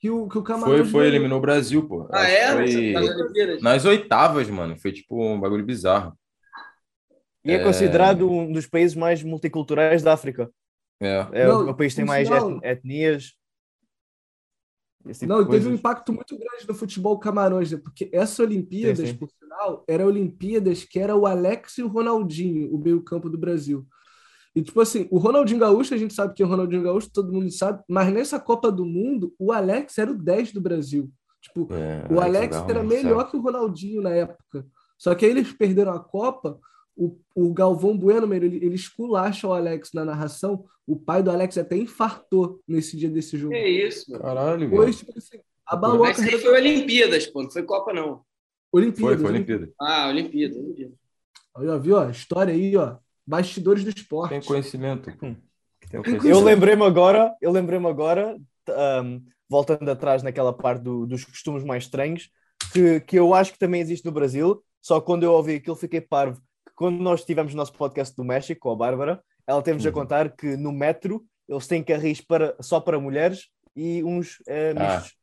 [0.00, 1.14] que o, que o Camarões Foi, foi, ganhou.
[1.14, 2.08] eliminou o Brasil, pô.
[2.12, 2.92] Ah, Acho é?
[2.92, 4.76] Nas Foi nas oitavas, mano.
[4.76, 6.12] Foi tipo um bagulho bizarro.
[7.44, 10.50] E é considerado um dos países mais multiculturais da África.
[11.00, 11.26] É.
[11.32, 13.32] É, Não, o país que tem mais sinal- etnias.
[15.06, 17.78] Esse Não, teve um impacto muito grande no futebol Camarões, né?
[17.82, 19.18] Porque essa Olimpíadas, Sim, sim.
[19.18, 23.86] por sinal, era Olimpíadas que era o Alex e o Ronaldinho, o meio-campo do Brasil.
[24.54, 27.32] E, tipo assim, o Ronaldinho Gaúcho, a gente sabe que é o Ronaldinho Gaúcho, todo
[27.32, 31.10] mundo sabe, mas nessa Copa do Mundo, o Alex era o 10 do Brasil.
[31.42, 34.64] Tipo, É, o Alex jogava era muito melhor que o Ronaldinho na época.
[34.96, 36.58] Só que aí eles perderam a Copa.
[36.96, 40.64] O, o Galvão Bueno, ele, ele esculacha o Alex na narração.
[40.86, 43.52] O pai do Alex até infartou nesse dia desse jogo.
[43.54, 44.22] Que isso, mano.
[44.22, 44.70] Caralho, velho.
[44.70, 48.22] Depois, tipo assim, abalou a Mas carreira foi Olimpíadas, pô, não foi Copa, não.
[48.70, 49.20] Foi, Olimpíadas.
[49.20, 49.36] foi né?
[49.38, 49.72] Olimpíada.
[49.80, 50.92] Ah, Olimpíada, Olimpíada.
[51.56, 51.96] Aí, ó, viu?
[51.96, 52.96] ó, História aí, ó.
[53.26, 54.30] Bastidores do esporte.
[54.30, 55.10] Tem conhecimento.
[55.22, 55.36] Hum.
[55.90, 58.36] Tem Eu lembrei-me agora, eu lembrei-me agora,
[59.02, 62.30] um, voltando atrás naquela parte do- dos costumes mais estranhos,
[62.72, 65.76] que, que eu acho que também existe no Brasil, só que quando eu ouvi aquilo
[65.76, 66.40] fiquei parvo.
[66.74, 69.88] Que Quando nós tivemos o nosso podcast do México, com a Bárbara, ela teve-nos a
[69.90, 69.94] Uhum.
[69.94, 74.94] contar que no metro eles têm carris para, só para mulheres e uns eh, Ah,
[74.96, 75.14] mistos.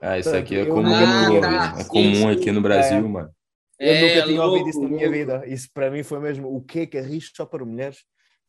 [0.00, 1.82] Ah, isso aqui é Eu comum, nunca tinha é ouvido.
[1.82, 3.02] Sim, comum aqui no Brasil, É.
[3.02, 3.30] mano.
[3.78, 5.12] Eu É, nunca tinha ouvido louco, isso na minha louco.
[5.18, 5.46] vida.
[5.46, 6.86] Isso para mim foi mesmo o quê?
[6.86, 7.98] Carris só para mulheres?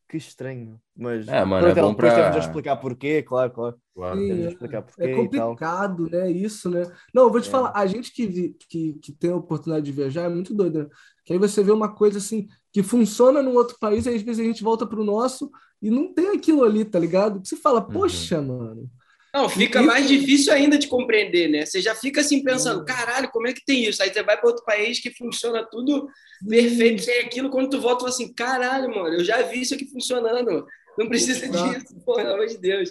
[0.08, 0.80] Que estranho.
[0.96, 3.76] Mas É, mano, é pronto, ela bom depois pra- explicar porquê, claro, claro.
[3.94, 4.18] Claro.
[4.18, 4.48] A é.
[4.48, 6.30] explicar porquê É complicado, né?
[6.30, 6.82] Isso, né?
[7.14, 7.50] Não, eu vou te É.
[7.50, 10.80] falar, a gente que, vi- que, que tem a oportunidade de viajar é muito doido,
[10.84, 10.86] né?
[11.24, 14.40] Que aí você vê uma coisa assim que funciona num outro país, aí às vezes
[14.40, 15.50] a gente volta pro nosso
[15.82, 17.40] e não tem aquilo ali, tá ligado?
[17.40, 17.92] Que você fala, Uhum.
[17.92, 18.90] poxa, mano.
[19.34, 21.66] Não, fica mais difícil ainda de compreender, né?
[21.66, 24.02] Você já fica assim pensando, caralho, como é que tem isso?
[24.02, 26.08] Aí você vai para outro país que funciona tudo
[26.48, 29.74] perfeito, sem aquilo, quando tu volta, tu fala assim, caralho, mano, eu já vi isso
[29.74, 30.66] aqui funcionando.
[30.98, 31.78] Não precisa Exato.
[31.78, 32.90] disso, pô, pelo amor de Deus.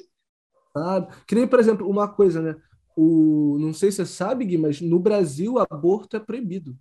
[0.74, 1.16] Sabe?
[1.28, 2.56] Que nem, por exemplo, uma coisa, né?
[2.96, 6.78] O, não sei se você sabe, Gui, mas no Brasil o aborto é proibido.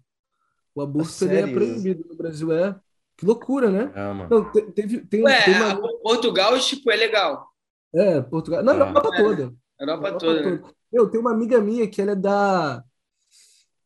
[0.75, 2.79] O aborto ele é proibido no Brasil, é.
[3.16, 3.90] Que loucura, né?
[3.95, 4.29] É, mano.
[4.29, 5.81] Não, te- teve, tem, Ué, tem uma.
[6.01, 7.49] Portugal, tipo, é legal.
[7.94, 8.62] É, Portugal.
[8.62, 8.77] Na Ah.
[8.77, 9.42] Europa toda.
[9.79, 10.42] Europa Europa toda.
[10.51, 10.59] né?
[10.59, 10.75] toda.
[10.92, 12.83] Meu, tem uma amiga minha que ela é da.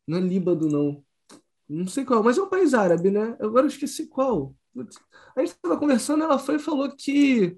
[0.07, 1.05] Não é Líbano, não.
[1.69, 3.37] Não sei qual, mas é um país árabe, né?
[3.41, 4.55] Agora eu esqueci qual.
[5.37, 7.57] A gente tava conversando, ela foi e falou que.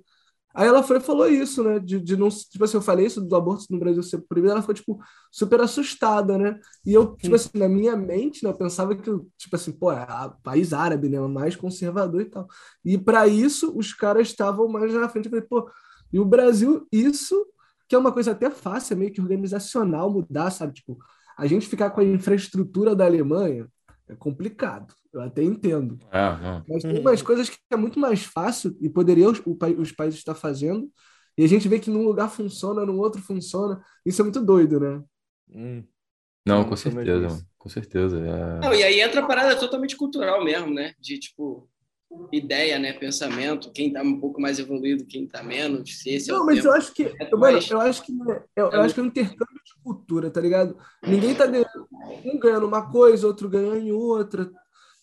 [0.54, 1.78] Aí ela foi e falou isso, né?
[1.80, 2.28] De, de não.
[2.30, 5.00] Tipo assim, eu falei isso do aborto no Brasil ser proibido, ela ficou, tipo,
[5.30, 6.58] super assustada, né?
[6.86, 9.02] E eu, tipo assim, na minha mente, né, eu pensava que,
[9.38, 11.20] tipo assim, pô, é a- país árabe, né?
[11.20, 12.46] Mais conservador e tal.
[12.84, 15.26] E para isso, os caras estavam mais na frente.
[15.26, 15.70] Eu falei, pô,
[16.12, 17.46] e o Brasil, isso
[17.88, 20.72] que é uma coisa até fácil, é meio que organizacional mudar, sabe?
[20.74, 20.98] Tipo,
[21.36, 23.66] a gente ficar com a infraestrutura da Alemanha
[24.08, 24.94] é complicado.
[25.12, 25.98] Eu até entendo.
[26.10, 26.64] É, não.
[26.68, 27.00] Mas tem Uhum.
[27.00, 29.42] umas coisas que é muito mais fácil e poderia os,
[29.78, 30.90] os países estar fazendo.
[31.36, 33.82] E a gente vê que num lugar funciona, num outro funciona.
[34.06, 35.02] Isso é muito doido, né?
[35.50, 35.84] Hum.
[36.46, 37.46] Não, Não, com mesmo certeza.
[37.58, 38.18] Com certeza.
[38.18, 38.60] é.
[38.60, 40.94] Não, e aí entra a parada totalmente cultural mesmo, né?
[40.98, 41.68] De, tipo,
[42.32, 42.92] ideia, né?
[42.92, 46.46] Pensamento, quem tá um pouco mais evoluído, quem tá menos, se esse é Não, o
[46.46, 46.68] mas tempo.
[46.68, 48.12] eu acho que, É mano, eu acho que
[48.56, 50.76] eu, eu acho que é um intercâmbio de cultura, tá ligado?
[51.06, 51.88] Ninguém tá ganhando,
[52.24, 54.50] um ganhando uma coisa, outro ganhando em outra.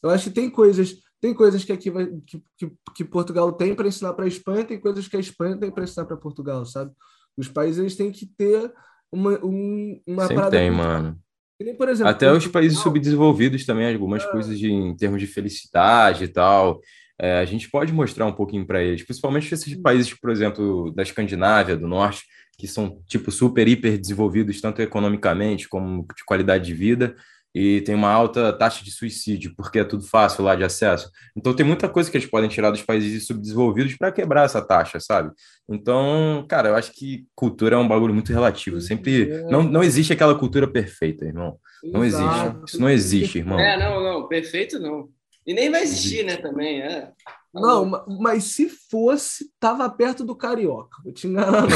[0.01, 3.75] Eu acho que tem coisas, tem coisas que aqui vai, que, que, que Portugal tem
[3.75, 6.65] para ensinar para a Espanha, tem coisas que a Espanha tem para ensinar para Portugal,
[6.65, 6.91] sabe?
[7.37, 8.73] Os países eles têm que ter
[9.11, 11.19] uma, um, uma Sempre parada tem, mano.
[11.59, 15.27] Nem, por exemplo, Até os países Portugal- subdesenvolvidos também, algumas coisas de, em termos de
[15.27, 16.79] felicidade e tal.
[17.21, 21.03] É, a gente pode mostrar um pouquinho para eles, principalmente esses países, por exemplo, da
[21.03, 22.23] Escandinávia, do Norte,
[22.57, 27.15] que são tipo super hiper desenvolvidos tanto economicamente como de qualidade de vida
[27.53, 31.09] e tem uma alta taxa de suicídio, porque é tudo fácil lá de acesso.
[31.35, 34.99] Então tem muita coisa que eles podem tirar dos países subdesenvolvidos para quebrar essa taxa,
[34.99, 35.31] sabe?
[35.67, 38.79] Então, cara, eu acho que cultura é um bagulho muito relativo.
[38.81, 39.43] Sempre É.
[39.49, 41.57] não, não existe aquela cultura perfeita, irmão.
[41.83, 42.55] Não existe.
[42.67, 43.59] Isso não existe, irmão.
[43.59, 45.09] É, não, não, perfeito não.
[45.49, 47.11] E nem vai existir, né, também, é.
[47.51, 51.01] Não, ma- mas se fosse, tava perto do Carioca.
[51.03, 51.67] Vou te enganar, não.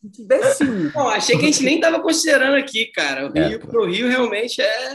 [0.00, 0.88] Se tivesse um.
[0.90, 3.28] Bom, achei que a gente nem tava considerando aqui, cara.
[3.28, 3.66] O É, Rio, pô.
[3.66, 4.94] pro Rio realmente é...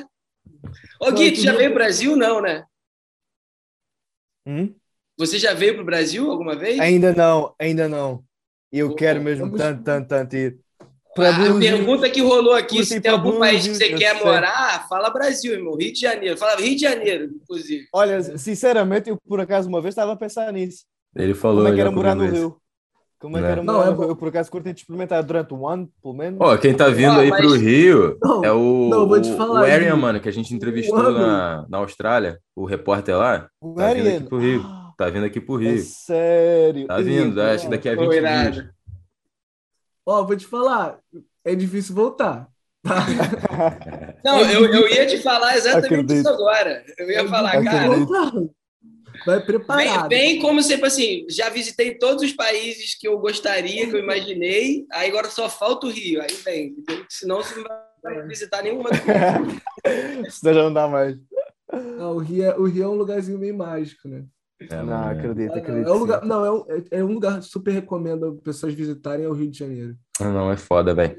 [1.02, 2.16] Ô, Não, Gui, tu já veio pro Brasil?
[2.16, 2.64] Não, né?
[4.46, 4.76] Hum?
[5.18, 6.80] Você já veio pro Brasil alguma vez?
[6.80, 8.24] Ainda não, ainda não.
[8.72, 10.60] Eu Pô, quero mesmo vamos- tanto, tanto, tanto ir.
[11.16, 14.26] Para A pergunta que rolou aqui, se tem pra algum país que você quer sei.
[14.26, 15.76] morar, fala Brasil, irmão.
[15.78, 16.38] Rio de Janeiro.
[16.38, 17.86] Fala Rio de Janeiro, inclusive.
[17.94, 20.84] Olha, sinceramente, eu por acaso uma vez estava a pensar nisso.
[21.16, 22.26] Ele falou Como é que era morar no.
[22.28, 22.58] Rio?
[23.18, 23.52] Como é que Né?
[23.54, 24.00] era Não, morar é no.
[24.02, 24.10] Rio?
[24.10, 26.38] Eu por acaso curti de experimentar durante um ano, pelo menos.
[26.42, 29.32] Ó, quem tá vindo Ah, aí mas- pro Rio Não, é o, não, vou te
[29.38, 33.48] falar, o Arian, mano, que a gente entrevistou na, na Austrália, o repórter lá.
[33.62, 34.18] O Tá vindo Arian.
[34.18, 34.66] aqui pro Rio.
[34.98, 35.80] Tá vindo aqui pro é Rio.
[35.84, 36.88] sério.
[36.88, 38.52] Tá vindo, acho que daqui a Ô, 20 irado.
[38.52, 38.66] dias.
[40.06, 41.00] Ó, vou te falar,
[41.44, 42.48] é difícil voltar.
[42.84, 43.06] Tá?
[44.24, 46.14] Não, eu, eu ia te falar exatamente Acredito.
[46.14, 46.86] isso agora.
[46.98, 48.08] Eu ia falar, Acredito.
[48.08, 48.56] cara, Acredito.
[49.26, 50.10] Vai Bem, preparado.
[50.10, 54.86] bem como sempre assim, já visitei todos os países que eu gostaria, que eu imaginei,
[54.92, 56.22] aí agora só falta o Rio.
[56.22, 56.76] Aí vem,
[57.10, 57.64] senão você não
[58.04, 58.90] vai visitar nenhuma.
[60.30, 61.18] Senão já não dá mais.
[61.72, 64.26] Não, o, Rio é, o Rio é um lugarzinho meio mágico, né?
[64.60, 65.12] É, não, mano, é.
[65.20, 65.88] acredito, É, acredito.
[65.90, 69.28] é um lugar, não, é um, é- é um lugar super recomendo pessoas visitarem é
[69.28, 69.98] o Rio de Janeiro.
[70.20, 71.16] Ah, Não, é foda, velho.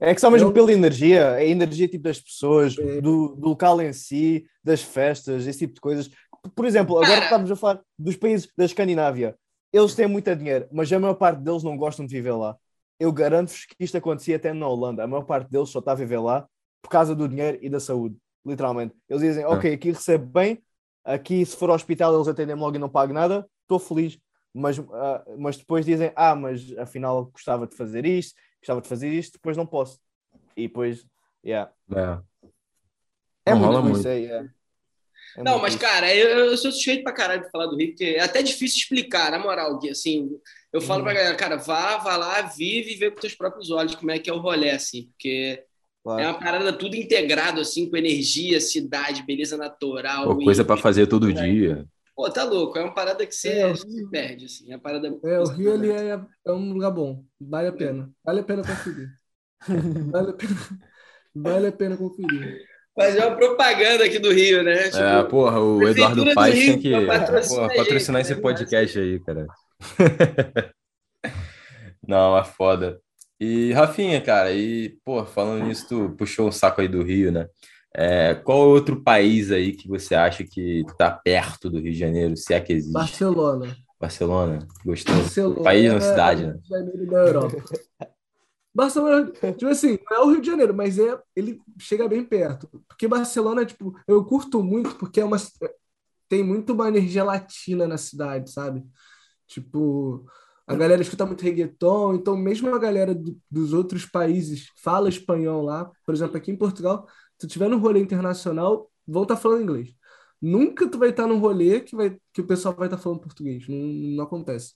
[0.00, 3.00] É que só mesmo Eu- pela energia, a energia tipo das pessoas, É.
[3.00, 6.10] do, do local em si, das festas, esse tipo de coisas.
[6.54, 7.24] Por exemplo, agora Cara.
[7.24, 9.34] estamos a falar dos países da Escandinávia.
[9.72, 12.56] Eles têm muito dinheiro, mas a maior parte deles não gostam de viver lá.
[13.00, 15.02] Eu garanto-vos que isto acontecia até na Holanda.
[15.02, 16.46] A maior parte deles só está a viver lá
[16.80, 18.94] por causa do dinheiro e da saúde, literalmente.
[19.08, 20.62] Eles dizem, ok, aqui recebo bem,
[21.04, 24.18] aqui se for ao hospital eles atendem logo e não pago nada, estou feliz.
[24.52, 29.08] Mas, ah, mas depois dizem, ah, mas afinal gostava de fazer isto, gostava de fazer
[29.12, 29.98] isto, depois não posso.
[30.56, 31.04] E depois,
[31.44, 31.72] yeah.
[31.92, 32.18] É.
[33.46, 34.08] É Não muito rola isso, muito.
[34.08, 34.48] é, é.
[35.36, 35.82] É Não, muito mas, isso.
[35.82, 38.78] cara, eu, eu sou suspeito pra caralho de falar do Rio, porque é até difícil
[38.78, 40.30] explicar, na moral, Gui, assim,
[40.72, 41.04] eu falo Uhum.
[41.06, 44.18] pra galera, cara, vá, vá lá, vive e vê com teus próprios olhos como é
[44.20, 45.64] que é o rolê, assim, porque
[46.04, 46.22] Claro.
[46.22, 50.36] é uma parada tudo integrado, assim, com energia, cidade, beleza natural.
[50.36, 51.86] Pô, coisa pra fazer todo dia.
[52.14, 52.78] Pô, tá louco.
[52.78, 54.70] É uma parada que você É, se perde, assim.
[54.70, 55.08] É uma parada...
[55.08, 57.24] É, o Rio ele é, é um lugar bom.
[57.40, 58.10] Vale a pena.
[58.22, 59.08] Vale a pena conferir.
[60.12, 60.56] Vale a pena,
[61.34, 62.60] vale a pena conferir.
[62.94, 64.84] Fazer uma propaganda aqui do Rio, né?
[64.84, 68.40] Tipo, É, porra, o Eduardo do Paes tem que patrocinar porra, gente, patrocinar esse né?
[68.40, 69.46] podcast aí, cara.
[72.06, 73.00] Não, é foda.
[73.40, 77.48] E Rafinha, cara, e, pô, falando nisso, tu puxou o saco aí do Rio, né?
[77.96, 82.36] É, qual outro país aí que você acha que tá perto do Rio de Janeiro,
[82.36, 82.92] se é que existe?
[82.92, 83.76] Barcelona.
[84.00, 84.58] Barcelona?
[84.84, 85.14] Gostou?
[85.14, 86.52] Barcelona País ou é cidade, né?
[86.52, 87.56] Rio de Janeiro da Europa.
[88.74, 92.68] Barcelona, tipo assim, não é o Rio de Janeiro, mas é, ele chega bem perto.
[92.88, 95.36] Porque Barcelona, tipo, eu curto muito porque é uma,
[96.28, 98.84] tem muito uma energia latina na cidade, sabe?
[99.46, 100.26] Tipo,
[100.66, 105.62] a galera escuta muito reggaeton, então mesmo a galera do- dos outros países fala espanhol
[105.62, 105.90] lá.
[106.06, 109.90] Por exemplo, aqui em Portugal, se tu tiver no rolê internacional, vão estar falando inglês.
[110.40, 113.66] Nunca tu vai estar num rolê que, vai, que o pessoal vai estar falando português.
[113.68, 114.74] Não, não acontece.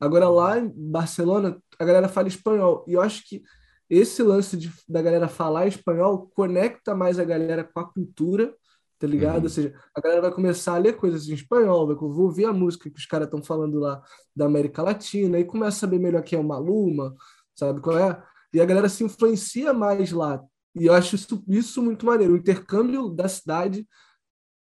[0.00, 2.84] Agora lá em Barcelona, a galera fala espanhol.
[2.88, 3.42] E eu acho que
[3.88, 8.54] esse lance de, da galera falar espanhol conecta mais a galera com a cultura,
[9.02, 9.38] tá ligado?
[9.38, 9.42] Uhum.
[9.42, 12.88] Ou seja, a galera vai começar a ler coisas em espanhol, vai ouvir a música
[12.88, 14.00] que os caras estão falando lá
[14.34, 17.12] da América Latina e começa a saber melhor quem é o Maluma,
[17.52, 18.22] sabe qual é?
[18.54, 20.40] E a galera se influencia mais lá.
[20.72, 22.34] E eu acho isso, isso muito maneiro.
[22.34, 23.84] O intercâmbio da cidade,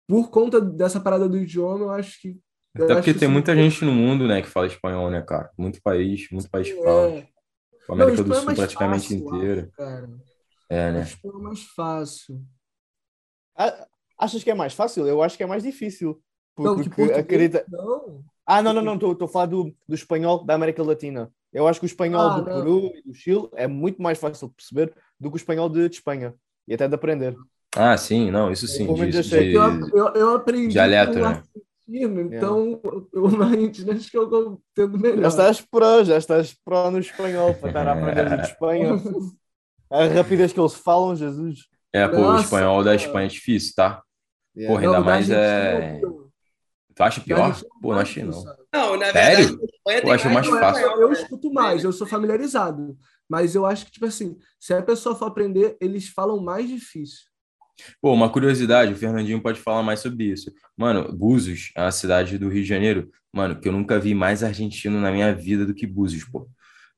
[0.07, 2.39] por conta dessa parada do idioma, eu acho que.
[2.75, 5.23] eu Até acho porque tem isso muita gente no mundo, né, que fala espanhol, né,
[5.23, 5.51] cara?
[5.57, 7.09] Muito país, muito país que fala.
[7.09, 7.29] É.
[7.89, 9.63] A América Não, do é Sul mais praticamente fácil, inteira.
[9.63, 10.11] acho, cara.
[10.69, 11.03] É, né?
[11.05, 12.45] Espanhol é mais fácil.
[13.57, 13.87] Ah,
[14.19, 15.07] Achas que é mais fácil?
[15.07, 16.23] Eu acho que é mais difícil.
[16.63, 17.67] Não, Porque que português, acredita.
[17.69, 18.25] não.
[18.47, 21.33] Ah, não, não, não, estou a falar do, do espanhol da América Latina.
[21.53, 22.63] Eu acho que o espanhol Ah, do não.
[22.63, 25.89] Peru e do Chile é muito mais fácil de perceber do que o espanhol de,
[25.89, 26.35] de Espanha
[26.69, 27.37] e até de aprender.
[27.77, 28.87] Ah, sim, não, isso sim.
[28.95, 31.43] menos de- de- Eu, eu, eu aprendi Dialeto, com o né?
[31.87, 32.81] argentino, então
[33.13, 35.23] eu na Argentina acho que eu entendo melhor.
[35.23, 39.03] Já estás pro, já estás pro no espanhol para estar a aprender de Espanha.
[39.91, 41.61] A rapidez que eles falam, Jesus.
[41.93, 42.95] É, pô, o Nossa, espanhol da cara.
[42.95, 44.03] Espanha é difícil, tá?
[44.57, 44.75] Yeah.
[44.75, 46.01] Porra, ainda mais é.
[46.95, 47.61] Tu acha pior?
[47.83, 48.43] Pô, não é achei não.
[48.73, 49.45] Não, na Sério?
[49.49, 50.87] verdade, Espanha Eu acho mais é, fácil.
[50.87, 51.13] eu, eu né?
[51.13, 52.97] escuto mais, eu sou familiarizado.
[53.29, 57.27] Mas eu acho que, tipo assim, se a pessoa for aprender, eles falam mais difícil.
[58.01, 60.51] Pô, uma curiosidade, o Fernandinho pode falar mais sobre isso.
[60.75, 64.43] Mano, Búzios, é a cidade do Rio de Janeiro, mano, que eu nunca vi mais
[64.43, 66.49] argentino na minha vida do que Búzios, pô.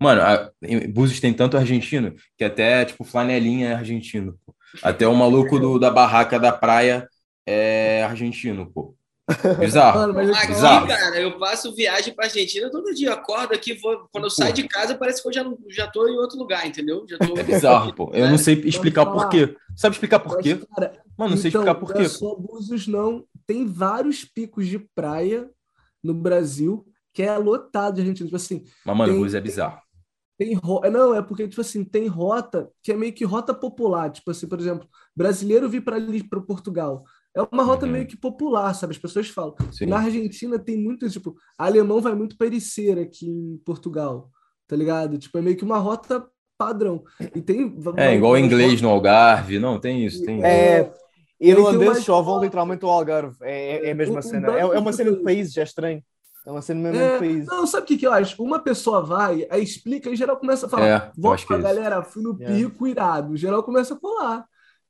[0.00, 0.52] Mano, a,
[0.90, 4.54] Búzios tem tanto argentino que até, tipo, flanelinha é argentino, pô.
[4.80, 7.08] Até o maluco do, da barraca da praia
[7.50, 8.94] é argentino, pô.
[9.61, 10.00] Bizarro.
[10.00, 10.87] Mano, mas Aqui, Bizarro.
[10.88, 13.12] cara, eu faço viagem pra Argentina todo dia.
[13.12, 14.08] Acordo aqui, vou...
[14.11, 16.66] quando eu saio de casa, parece que eu já, não- já tô em outro lugar,
[16.66, 17.04] entendeu?
[17.06, 17.37] Já tô...
[17.37, 18.11] É bizarro, pô.
[18.14, 19.54] Eu não sei explicar por quê.
[19.76, 20.58] Sabe explicar por quê?
[21.16, 22.08] Mano, não sei então, explicar por não é quê.
[22.08, 23.24] só Búzios, não.
[23.46, 25.48] Tem vários picos de praia
[26.02, 28.28] no Brasil que é lotado de argentinos.
[28.30, 29.78] Tipo assim, Mas, mano, tem- Búzios é bizarro.
[30.38, 30.80] tem ro...
[30.90, 34.11] Não, é porque, tipo assim, tem rota que é meio que rota popular.
[34.11, 37.04] Tipo assim, por exemplo, brasileiro vir para ali, para Portugal.
[37.38, 37.92] É uma rota Uhum.
[37.92, 38.92] meio que popular, sabe?
[38.92, 39.55] As pessoas falam.
[39.72, 39.87] Sim.
[39.87, 44.31] Na Argentina tem muito, tipo, alemão vai muito para Ericeira aqui em Portugal,
[44.66, 45.16] tá ligado?
[45.18, 46.27] Tipo, é meio que uma rota
[46.59, 47.05] padrão.
[47.35, 47.72] E tem.
[47.96, 49.59] É, igual o inglês no Algarve.
[49.59, 50.46] Não, tem isso, tem isso.
[50.46, 50.83] É,
[51.38, 53.37] tem irlandeses só vão literalmente ao Algarve.
[53.42, 54.53] É, é, é a mesma O- o cena.
[54.57, 56.03] É, é uma cena de Brasil- países, é estranho.
[56.46, 57.46] É uma cena mesmo É, de países.
[57.46, 58.42] não, sabe o que, que eu acho?
[58.42, 60.87] Uma pessoa vai, aí explica, e geral começa a falar.
[60.87, 62.46] É, Volta é pra galera, fui no É.
[62.46, 63.37] pico irado.
[63.37, 64.44] Geral começa a colar.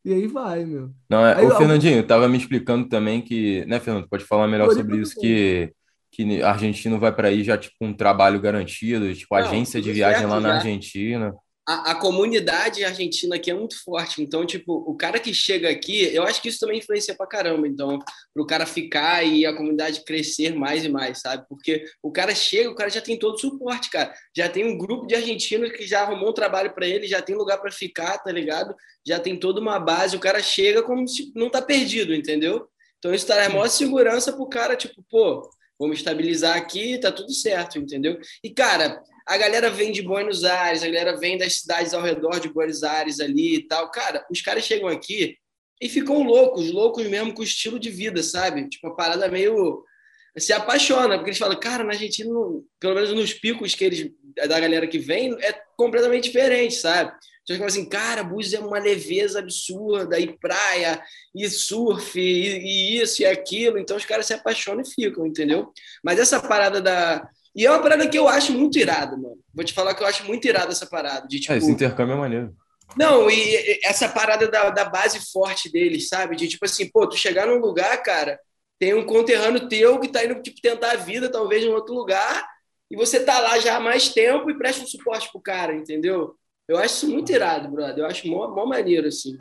[0.05, 0.91] E aí vai, meu.
[1.11, 4.47] Não, é, Aí, o ó, Fernandinho tava me explicando também que, né, Fernando, pode falar
[4.49, 5.73] melhor sobre isso, que,
[6.11, 10.21] que argentino vai para aí já, tipo, um trabalho garantido, tipo, Não, agência de viagem
[10.21, 10.55] certo lá na já.
[10.57, 11.35] Argentina.
[11.69, 14.23] A, a comunidade argentina aqui é muito forte.
[14.23, 17.69] Então, tipo, o cara que chega aqui, eu acho que isso também influencia pra caramba.
[17.69, 17.99] Então,
[18.33, 21.45] pro cara ficar e a comunidade crescer mais e mais, sabe?
[21.47, 24.15] Porque o cara chega, o cara já tem todo o suporte, cara.
[24.35, 27.37] Já tem um grupo de argentinos que já arrumou um trabalho para ele, já tem
[27.37, 28.75] lugar para ficar, tá ligado?
[29.07, 30.17] Já tem toda uma base.
[30.17, 32.67] O cara chega como se não tá perdido, entendeu?
[32.99, 37.79] Então, isso traz maior segurança pro cara, tipo, pô, vamos estabilizar aqui, tá tudo certo,
[37.79, 38.19] entendeu?
[38.43, 42.41] E, cara, a galera vem de Buenos Aires, a galera vem das cidades ao redor
[42.41, 43.91] de Buenos Aires ali e tal.
[43.91, 45.37] Cara, os caras chegam aqui
[45.79, 48.67] e ficam loucos, loucos mesmo com o estilo de vida, sabe?
[48.71, 49.85] Tipo, a parada meio.
[50.39, 52.31] Se apaixona, porque eles falam, cara, na Argentina,
[52.81, 54.11] pelo menos nos picos que eles,
[54.47, 57.13] da galera que vem, é completamente diferente, sabe?
[57.43, 61.03] Então, eles assim, cara, Búzios é uma leveza absurda, e praia,
[61.35, 63.79] e surf, e, e isso e aquilo.
[63.79, 65.73] Então, os caras se apaixonam e ficam, entendeu?
[66.05, 67.29] Mas essa parada da,
[67.59, 69.37] e é uma parada que eu acho muito irada, mano.
[69.53, 71.27] Vou te falar que eu acho muito irada essa parada.
[71.27, 72.57] De, tipo, É, esse intercâmbio é maneiro.
[72.97, 76.37] Não, e, essa parada da, da base forte deles, sabe?
[76.37, 78.39] De tipo assim, pô, tu chegar num lugar, cara,
[78.79, 82.49] tem um conterrâneo teu que tá indo tipo, tentar a vida, talvez, em outro lugar,
[82.89, 86.37] e você tá lá já há mais tempo e presta um suporte pro cara, entendeu?
[86.69, 87.99] Eu acho isso muito irado, brother.
[87.99, 89.37] Eu acho mó, mó maneiro, assim.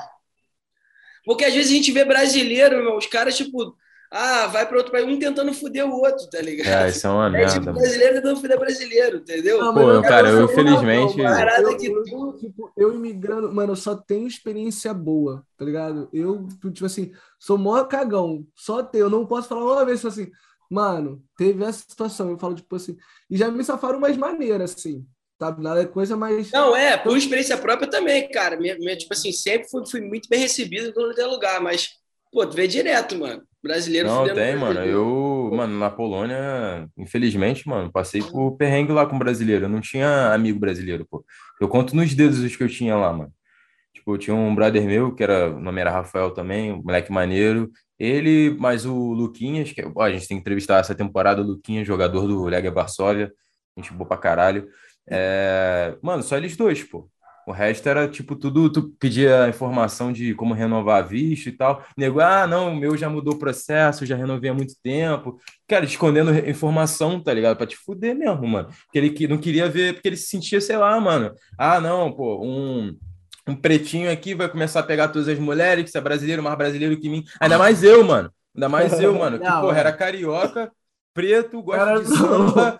[1.24, 3.78] Porque às vezes a gente vê brasileiro, os caras, tipo,
[4.12, 6.86] ah, vai para outro país, um tentando foder o outro, tá ligado?
[6.86, 7.54] É, isso é uma É merda.
[7.54, 7.78] tipo mano.
[7.80, 9.60] brasileiro tentando foder brasileiro, entendeu?
[9.60, 13.74] Não, Pô, eu, cara, eu infelizmente- mano, Parada eu, que eu, tipo, eu imigrando, mano,
[13.74, 16.10] eu só tenho experiência boa, tá ligado?
[16.14, 20.30] Eu, tipo assim, sou mó cagão, só tenho, eu não posso falar uma vez assim,
[20.70, 22.98] mano, teve essa situação, eu falo, tipo assim,
[23.30, 25.06] e já me safaram mais maneiras, assim,
[25.40, 25.62] sabe?
[25.64, 26.52] Nada é coisa mais.
[26.52, 28.58] Não, é, por experiência própria também, cara.
[28.58, 31.90] Minha, minha, tipo assim, sempre fui, fui muito bem recebido em todo lugar, mas,
[32.32, 33.44] pô, tu vê direto, mano.
[33.64, 34.74] Brasileiro Não, tem, mano.
[34.74, 34.98] brasileiro.
[34.98, 39.66] Eu, mano, na Polônia, infelizmente, mano, passei por perrengue lá com brasileiro.
[39.66, 41.26] Eu não tinha amigo brasileiro, pô.
[41.60, 43.32] Eu conto nos dedos os que eu tinha lá, mano.
[43.94, 47.12] Tipo, eu tinha um brother meu, que era, o nome era Rafael também, um moleque
[47.12, 47.70] maneiro.
[48.00, 51.88] Ele, mais o Luquinhas, que ó, a gente tem que entrevistar essa temporada, o Luquinhas,
[51.88, 53.34] jogador do Legia Varsóvia.
[53.76, 54.68] Gente boa pra caralho.
[55.10, 57.10] É, Mano, só eles dois, pô.
[57.48, 61.82] O resto era tipo tudo, tu pedia informação de como renovar visto e tal.
[61.98, 65.40] Nego, ah, não, o meu já mudou o processo, já renovei há muito tempo.
[65.66, 67.56] Cara, escondendo informação, tá ligado?
[67.56, 68.68] Pra te fuder mesmo, mano.
[68.84, 71.34] Porque ele que- não queria ver, porque ele se sentia, sei lá, mano.
[71.58, 72.94] Ah, não, pô, um,
[73.48, 76.58] um pretinho aqui vai começar a pegar todas as mulheres, que você é brasileiro, mais
[76.58, 77.24] brasileiro que mim.
[77.40, 78.30] Ainda mais eu, mano.
[78.54, 79.40] Ainda mais eu, mano.
[79.40, 79.80] Que, Não, porra, é.
[79.80, 80.70] era carioca,
[81.14, 82.78] preto, gosta de samba.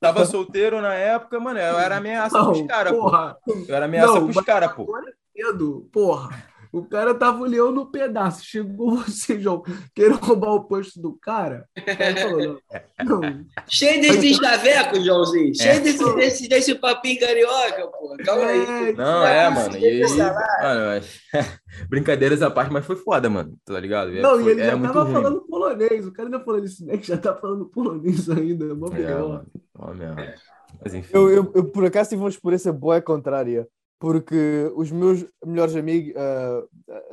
[0.00, 1.58] Tava solteiro na época, mano.
[1.58, 3.00] Eu era ameaça pros Não, caras, pô.
[3.00, 3.36] porra,
[3.68, 4.82] Eu era ameaça Não, pros caras, pô.
[4.82, 6.56] agora é cedo, porra.
[6.72, 8.44] O cara tava o leão no pedaço.
[8.44, 9.62] Chegou você, João,
[9.94, 11.66] querendo roubar o posto do cara.
[11.78, 12.60] O cara falou,
[13.02, 13.46] não, não.
[13.66, 15.54] Cheio desses chavecos, Joãozinho.
[15.54, 15.80] Cheio É.
[15.80, 18.14] desse, desse, desse papinho carioca, pô.
[18.22, 18.88] Calma aí.
[18.90, 19.76] É, Não, é, mano.
[19.78, 21.20] E mano, mas-
[21.88, 23.56] brincadeiras à parte, mas foi foda, mano.
[23.64, 24.10] Tá ligado?
[24.14, 25.12] É, Não, e foi- ele é já tava ruim.
[25.12, 25.45] falando
[25.76, 26.06] polonês.
[26.06, 26.96] O cara ainda falando isso, né?
[26.96, 28.74] Que já tá falando polonês ainda.
[28.74, 29.28] Mó É, melhor.
[29.28, 29.46] mano.
[29.78, 30.34] Ó, merda.
[30.82, 31.10] Mas enfim.
[31.14, 33.68] Eu, eu, eu, por acaso tive uma experiência boa contrária,
[33.98, 36.66] porque os meus melhores amigos, ah,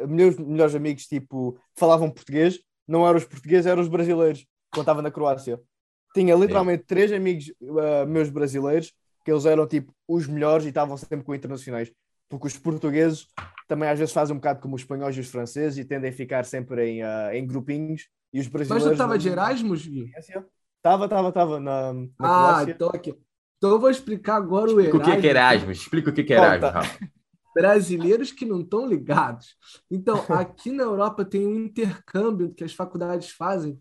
[0.08, 5.02] meus melhores amigos, tipo, falavam português, não eram os portugueses, eram os brasileiros, quando estava
[5.02, 5.60] na Croácia.
[6.14, 8.94] Tinha literalmente três amigos ah, meus brasileiros,
[9.24, 11.92] que eles eram tipo os melhores e estavam sempre com internacionais,
[12.38, 13.28] porque os portugueses
[13.68, 16.14] também às vezes fazem um bocado como os espanhóis e os franceses e tendem a
[16.14, 18.96] ficar sempre em, ah, em grupinhos, e os Mas brasileiros...
[18.96, 20.12] tu tava não- de Erasmus, Gui?
[20.82, 22.72] Tava, tava, tava na, na Ah, Croácia.
[22.72, 23.16] então aqui.
[23.58, 25.16] Então eu vou explicar agora o Explica o Erasmus.
[25.16, 25.78] que que é Erasmus.
[25.78, 26.48] Explica o que é Conta.
[26.56, 27.00] Erasmus, Rafa.
[27.56, 29.56] brasileiros que não estão ligados.
[29.90, 33.80] Então, aqui na Europa tem um intercâmbio que as faculdades fazem.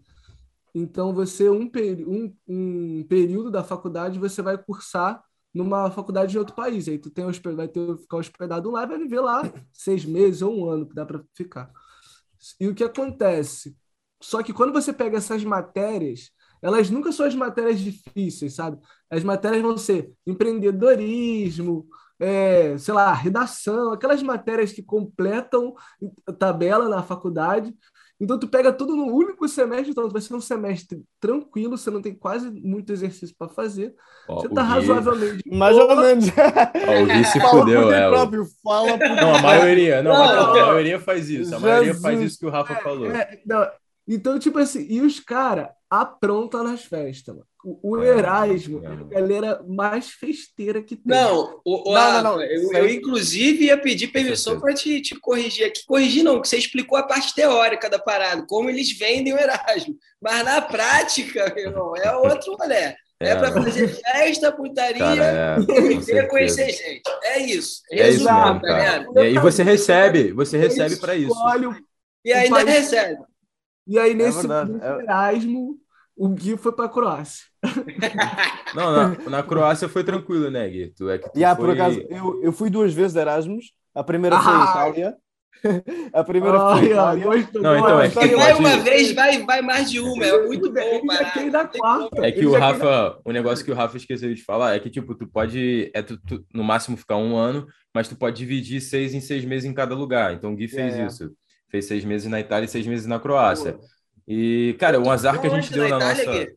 [0.74, 1.70] Então, você, um,
[2.06, 5.22] um, um período da faculdade, você vai cursar
[5.54, 6.88] numa faculdade de outro país.
[6.88, 7.24] Aí tu tem
[7.54, 9.42] vai ter, ficar hospedado lá e vai viver lá
[9.72, 11.70] seis meses ou um ano, que dá para ficar.
[12.60, 13.76] E o que acontece?
[14.20, 16.30] Só que quando você pega essas matérias,
[16.62, 18.78] elas nunca são as matérias difíceis, sabe?
[19.10, 21.86] As matérias vão ser empreendedorismo,
[22.20, 25.74] é, sei lá, redação, aquelas matérias que completam
[26.38, 27.74] tabela na faculdade.
[28.20, 32.00] Então, tu pega tudo no único semestre, então vai ser um semestre tranquilo, você não
[32.00, 33.94] tem quase muito exercício para fazer.
[34.28, 35.42] Ó, Você tá Gui- razoavelmente.
[35.50, 36.26] Mais ou menos.
[36.28, 38.06] Ó, o Gui se Fala fudeu, é.
[38.08, 41.54] o- próprio, fala por Não, a maioria, não, Não, não, a maioria faz isso.
[41.54, 43.10] A maioria faz isso que o Rafa falou.
[43.10, 43.68] É, não,
[44.06, 47.46] então, tipo assim, e os caras aprontam nas festas, mano.
[47.64, 48.86] O, É, Erasmo é.
[48.86, 51.04] é a galera mais festeira que tem.
[51.16, 52.42] Não, o, o Não, não, não.
[52.42, 55.84] Eu, eu, inclusive ia pedir permissão para te, te corrigir aqui.
[55.86, 59.96] Corrigir não, que você explicou a parte teórica da parada, como eles vendem o Erasmo.
[60.20, 62.94] Mas na prática, meu irmão, é outro rolê.
[63.20, 65.60] É, para fazer festa, putaria Cara, é,
[65.94, 67.02] e querer conhecer gente.
[67.22, 67.80] É isso.
[67.92, 68.58] É isso mesmo, cara.
[68.60, 69.06] galera.
[69.14, 71.32] E aí você recebe, você recebe para isso.
[72.24, 73.22] E ainda país- recebe.
[73.86, 75.78] E aí, nesse, verdade, nesse é- Erasmo,
[76.16, 77.44] o Gui foi pra Croácia.
[78.74, 80.92] Não, na, na Croácia foi tranquilo, né, Gui?
[80.96, 81.66] Tu é que tu Yeah, foi...
[81.66, 83.72] por acaso, eu, eu fui duas vezes de Erasmus.
[83.94, 84.70] A primeira foi Ah!
[84.70, 85.16] Itália.
[86.12, 87.24] a primeira foi Ai, ai, Itália.
[87.24, 90.24] gostou, Não, então, é que Vai pode- uma vez, vai, vai mais de uma.
[90.24, 91.44] É muito Ele bom, parada.
[91.50, 92.26] na quarta.
[92.26, 94.90] É que Ele o Rafa, o negócio que o Rafa esqueceu de falar é que,
[94.90, 98.80] tipo, tu pode, é tu, tu- no máximo ficar um ano, mas tu pode dividir
[98.80, 100.32] seis em seis meses em cada lugar.
[100.32, 101.06] Então o Gui fez É, é.
[101.06, 101.30] isso.
[101.70, 103.78] Fez seis meses na Itália e seis meses na Croácia.
[104.26, 106.44] E, cara, o azar que a gente deu na Itália, nossa.
[106.44, 106.56] Gui?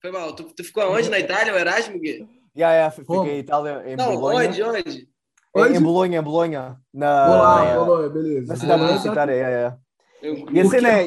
[0.00, 0.32] Foi mal.
[0.34, 2.28] Tu, tu ficou aonde na Itália, o Erasmo, Gui?
[2.56, 3.30] Yeah, yeah, fiquei Como?
[3.30, 4.48] em Itália, em Não, Bolonha.
[4.48, 4.78] onde, onde?
[4.78, 5.08] Em,
[5.54, 5.76] Onde?
[5.76, 6.80] em Bolonha, em Bolonha.
[6.92, 8.46] Na, Olá, na, Bolonha, beleza.
[8.48, 9.32] na cidade Bolonha universitária.
[9.32, 9.78] Yeah.
[10.22, 11.06] Eu- E a cena é-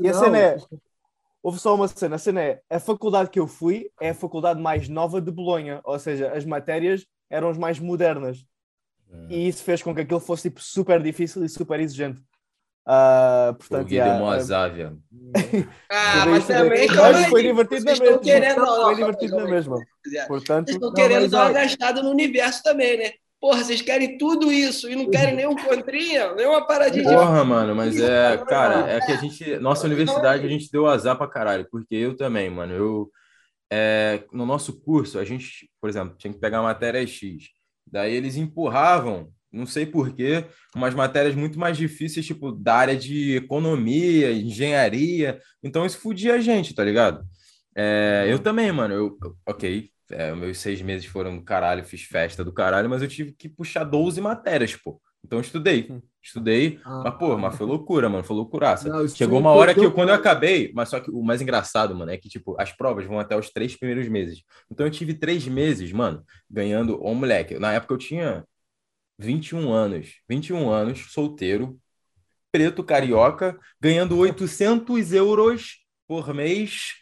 [0.00, 0.56] e a cena é-
[1.42, 2.16] Houve só uma cena.
[2.16, 5.80] A cena é, a faculdade que eu fui é a faculdade mais nova de Bolonha.
[5.84, 8.44] Ou seja, as matérias eram as mais modernas.
[9.10, 9.26] Hum.
[9.30, 12.22] E isso fez com que aquilo fosse tipo, super difícil e super exigente.
[12.92, 14.32] Ah, o portanto, Gui yeah, deu mó
[15.88, 16.22] ah.
[16.22, 18.18] Ah, mas isso, também, mas foi divertido na mesma.
[18.18, 18.56] querendo...
[18.56, 19.78] não, Foi divertido na mesma.
[20.26, 23.12] Portanto, Vocês estão querendo dar uma gastada no universo também, né?
[23.40, 27.76] Porra, vocês querem tudo isso e não querem nenhum contrinha, nenhuma paradinha de Porra, mano,
[27.76, 31.68] mas é, cara, é que a gente, nossa universidade, a gente deu azar pra caralho,
[31.70, 33.10] porque eu também, mano, eu,
[33.72, 37.44] é, no nosso curso, a gente, por exemplo, tinha que pegar a matéria X,
[37.86, 40.44] daí eles empurravam, não sei porquê,
[40.74, 46.40] umas matérias muito mais difíceis, tipo, da área de economia, engenharia, então isso fudia a
[46.40, 47.24] gente, tá ligado?
[47.76, 52.44] É, eu também, mano, eu, ok, é, meus seis meses foram do caralho, fiz festa
[52.44, 55.00] do caralho, mas eu tive que puxar 12 matérias, pô.
[55.24, 55.86] Então eu estudei,
[56.22, 57.02] estudei, Ah.
[57.04, 58.88] mas, pô, mas foi loucura, mano, foi loucuraça.
[58.88, 61.94] Não, Chegou uma hora que eu, quando eu acabei, mas só que o mais engraçado,
[61.94, 64.42] mano, é que, tipo, as provas vão até os três primeiros meses.
[64.70, 68.44] Então eu tive três meses, mano, ganhando, ô moleque, na época eu tinha
[69.20, 71.78] 21 anos, 21 anos, solteiro,
[72.50, 76.94] preto, carioca, ganhando 800 euros por mês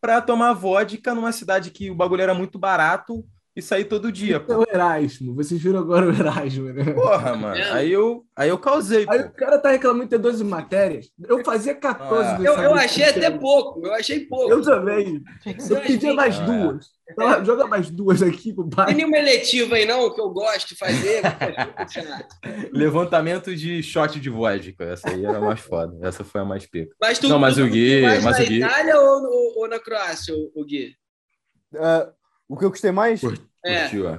[0.00, 3.24] pra tomar vodka numa cidade que o bagulho era muito barato
[3.58, 4.58] e sair todo dia, É pô.
[4.60, 5.34] o Erasmo.
[5.34, 6.92] Vocês viram agora o Erasmo, né?
[6.94, 7.60] Porra, mano.
[7.72, 9.28] Aí eu, aí eu causei, Aí pô.
[9.28, 11.10] o cara tá reclamando de ter 12 matérias.
[11.28, 12.38] Eu fazia 14 Ah.
[12.40, 14.50] Eu, eu achei até pouco, eu achei pouco.
[14.50, 15.22] Eu também.
[15.70, 16.46] Eu pedia mais Ah, é.
[16.46, 16.86] duas.
[17.10, 18.94] Então, joga mais duas aqui pro Tem pai.
[18.94, 21.22] nenhuma eletiva aí, não, que eu gosto de fazer.
[22.72, 24.84] Levantamento de shot de vodka.
[24.84, 25.96] Essa aí era a mais foda.
[26.06, 26.94] Essa foi a mais pica.
[27.00, 29.68] Mas tu, Não, mas tu o Gui- mas na o Gui- Itália ou, ou- ou
[29.68, 30.94] na Croácia, o, o Gui?
[31.76, 32.08] ah,
[32.48, 33.22] o que eu gostei mais
[33.64, 33.82] É.
[33.82, 34.18] Curtiu, ó.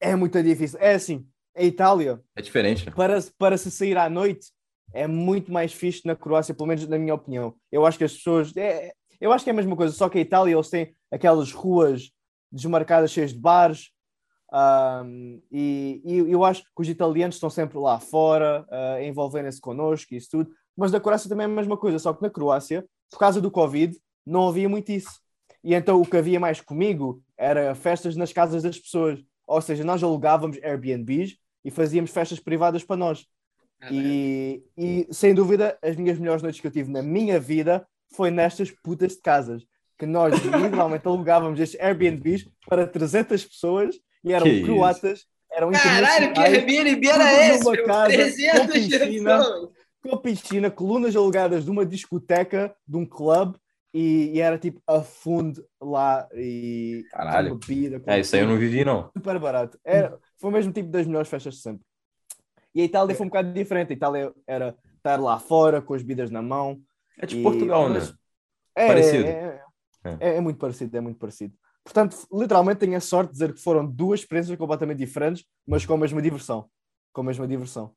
[0.00, 0.78] é muito difícil.
[0.80, 1.26] É assim,
[1.56, 2.92] a Itália, É diferente, né?
[2.94, 4.48] para, para se sair à noite,
[4.92, 7.54] é muito mais fixe na Croácia, pelo menos na minha opinião.
[7.70, 8.56] Eu acho que as pessoas.
[8.56, 11.52] é- eu acho que é a mesma coisa, só que a Itália eles têm aquelas
[11.52, 12.10] ruas
[12.50, 13.90] desmarcadas cheias de bares.
[14.50, 20.14] ahm, e, e eu acho que os italianos estão sempre lá fora, ah, envolverem-se connosco
[20.14, 20.50] e isso tudo.
[20.76, 23.50] Mas na Croácia também é a mesma coisa, só que na Croácia, por causa do
[23.50, 25.20] Covid, não havia muito isso.
[25.68, 29.20] E então o que havia mais comigo era festas nas casas das pessoas.
[29.46, 33.26] Ou seja, nós alugávamos Airbnbs e fazíamos festas privadas para nós.
[33.90, 38.30] E, e sem dúvida, as minhas melhores noites que eu tive na minha vida foi
[38.30, 39.62] nestas putas de casas.
[39.98, 43.94] Que nós literalmente alugávamos estes Airbnbs para 300 pessoas
[44.24, 44.64] e eram Que isso?
[44.64, 47.70] croatas, eram Caralho, que Airbnb era esse?
[47.70, 47.84] meu?
[47.84, 49.38] casa, 300 com piscina.
[49.38, 49.70] pessoas.
[50.02, 53.58] com a piscina, colunas alugadas de uma discoteca, de um clube,
[53.92, 57.50] e, e era tipo a fundo lá e Caralho.
[57.50, 58.00] com bebida.
[58.00, 59.10] com É, isso aí eu não vivi, não.
[59.16, 59.78] super barato.
[59.84, 61.84] Era, foi o mesmo tipo das melhores festas de sempre.
[62.74, 63.90] E a Itália foi um bocado diferente.
[63.92, 66.80] A Itália era estar lá fora com as bebidas na mão.
[67.18, 67.98] É de E- Portugal, né?
[67.98, 68.14] mas-
[68.76, 69.24] É, Parecido.
[69.26, 69.62] É,
[70.20, 71.52] é- é muito parecido, é muito parecido.
[71.82, 75.94] Portanto, literalmente tenho a sorte de dizer que foram duas experiências completamente diferentes, mas com
[75.94, 76.68] a mesma diversão.
[77.12, 77.92] Com a mesma diversão.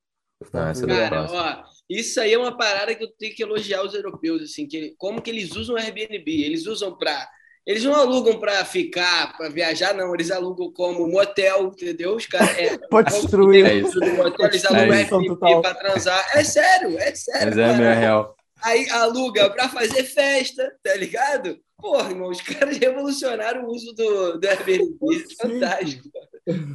[0.52, 1.64] Não, essa é Cara, ó,
[2.00, 5.22] isso aí é uma parada que eu tenho que elogiar os europeus, assim, que, como
[5.22, 6.24] que eles usam o Airbnb?
[6.44, 7.30] Eles usam para
[7.66, 10.14] Eles não alugam para ficar, para viajar, não.
[10.14, 12.16] Eles alugam como motel, entendeu?
[12.16, 12.58] Os caras.
[12.58, 13.66] É, Pode destruir.
[13.66, 14.00] É isso.
[14.00, 14.98] motel, eles alugam É.
[14.98, 16.32] Airbnb para transar.
[16.34, 17.48] É sério, é sério.
[17.48, 18.36] Mas é meio real.
[18.64, 21.60] Aí aluga para fazer festa, tá ligado?
[21.78, 24.98] Porra, irmão, os caras revolucionaram o uso do, do Airbnb.
[25.42, 26.10] Fantástico.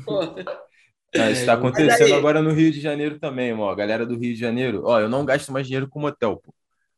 [0.05, 0.45] Porra.
[1.14, 3.74] Ah, isso tá Mas acontecendo aí- agora no Rio de Janeiro também, ó.
[3.74, 4.82] Galera do Rio de Janeiro.
[4.84, 6.52] Ó, eu não gasto mais dinheiro com motel, pô.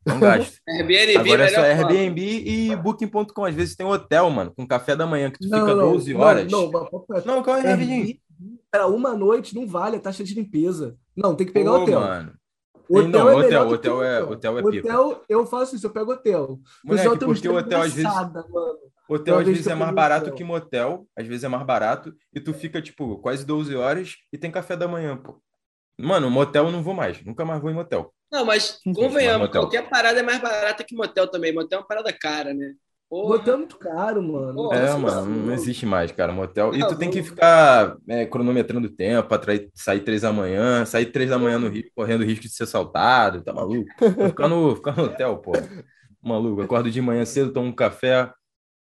[0.07, 0.57] Não gasto.
[0.69, 1.91] Airbnb, Agora é só forma.
[1.91, 3.45] Airbnb e Booking.com.
[3.45, 6.15] Às vezes tem hotel, mano, com café da manhã, que tu Não, fica não, 12
[6.15, 6.51] não, horas.
[6.51, 6.89] Não, não,
[7.27, 8.17] Não, calma aí, rapidinho.
[8.71, 10.97] Para uma noite não vale a taxa de limpeza.
[11.17, 12.01] Não, tem que pegar Pô, hotel.
[12.01, 12.33] mano.
[12.89, 14.33] O Não, é hotel, hotel é- hotel.
[14.33, 14.63] hotel é.
[14.63, 16.59] Hotel, eu faço isso, eu pego hotel.
[16.83, 18.11] Moleque, porque o hotel às vezes.
[18.11, 18.79] mano.
[19.09, 20.35] Hotel Uma às vez vezes é mais barato hotel.
[20.35, 24.39] que motel, às vezes é mais barato, e tu fica, tipo, quase 12 horas e
[24.39, 25.41] tem café da manhã, pô.
[26.01, 28.13] Mano, motel eu não vou mais, nunca mais vou em motel.
[28.31, 29.63] Não, mas convenhamos, motel.
[29.63, 31.53] qualquer parada é mais barata que motel também.
[31.53, 32.75] Motel é uma parada cara, né?
[33.09, 33.37] Porra.
[33.37, 34.55] Hotel é muito caro, mano.
[34.55, 36.75] Pô, É, Nossa, mano, não existe mais, cara, motel.
[36.75, 40.31] E Tá tu tem que ficar é, cronometrando o tempo pra trair- sair três da
[40.33, 43.89] manhã, sair três da manhã no Rio, correndo risco de ser assaltado, tá maluco?
[44.29, 45.53] Ficar no, ficar no hotel, pô.
[46.23, 48.31] Maluco, acordo de manhã cedo, tomo um café,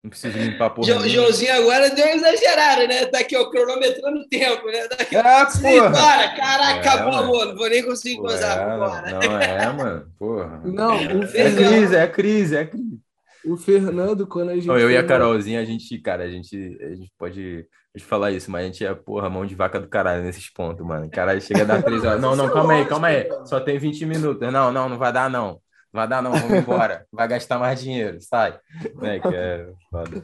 [0.07, 0.87] não preciso limpar porra.
[0.95, 1.09] Jo-.
[1.09, 3.07] Joãozinho agora deu uma exagerada, né?
[3.07, 4.89] Tá aqui, ó, cronometrando o tempo, né?
[4.89, 5.91] Tá aqui, É, Sim, porra!
[5.93, 7.19] para, caraca, É, acabou, mano.
[7.19, 7.47] amor.
[7.47, 8.59] Não vou nem conseguir Pô, gozar.
[8.59, 9.11] é, Vambora.
[9.11, 10.61] não é, mano, porra.
[10.65, 13.01] Não, o É Fernando, crise, é crise, é crise.
[13.45, 14.67] o Fernando, quando a gente.
[14.67, 18.33] Não, eu e a Carolzinha, a gente, cara, a gente, a gente pode, pode falar
[18.33, 21.09] isso, mas a gente é, porra, mão de vaca do caralho nesses pontos, mano.
[21.11, 22.21] Caralho, chega a dar três horas.
[22.21, 23.29] Não, não, é calma aí, calma aí.
[23.45, 24.53] Só tem 20 minutos.
[24.53, 25.61] Não, não, não vai dar, não.
[25.97, 26.31] Vai dar, não.
[26.31, 27.07] Vamos embora.
[27.11, 28.21] Vai gastar mais dinheiro.
[28.21, 28.59] Sai.
[29.01, 30.23] É, que é foda.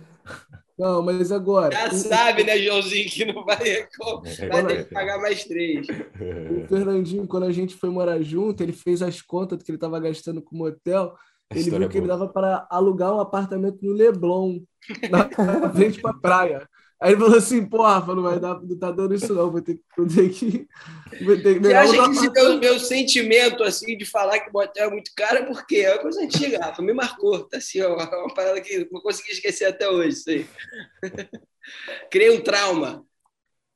[0.78, 1.74] Não, mas agora.
[1.74, 3.86] Já sabe, né, Joãozinho, que não vai,
[4.50, 5.86] vai ter que pagar mais três.
[5.88, 9.76] O Fernandinho, quando a gente foi morar junto, ele fez as contas do que ele
[9.76, 11.14] estava gastando com o motel.
[11.50, 14.60] Ele viu que ele dava para alugar um apartamento no Leblon,
[15.10, 16.68] na frente para praia.
[17.02, 19.80] Aí ele falou assim, porra, não vai dar, não tá dando isso não, vou ter,
[19.96, 20.68] vou ter que...
[21.24, 24.52] Vou ter que Você acha que esse meu, meu sentimento, assim, de falar que o
[24.52, 27.80] motel é muito caro é porque é uma coisa antiga, Rafa, me marcou, tá assim,
[27.80, 30.46] ó, uma parada que não consegui esquecer até hoje, isso aí.
[32.08, 33.04] Criei um trauma.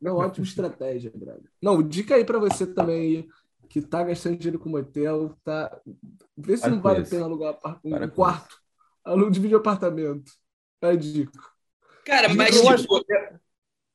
[0.01, 1.51] Não, ótima estratégia, brother.
[1.61, 3.27] Não, dica aí para você também,
[3.69, 5.81] que tá gastando dinheiro com motel, tá...
[6.37, 8.57] Vê se para não vale a pena alugar um quarto.
[9.05, 10.31] Aluno de apartamento.
[10.81, 11.56] É a dica.
[12.07, 13.05] Cara, mas eu tipo, acho...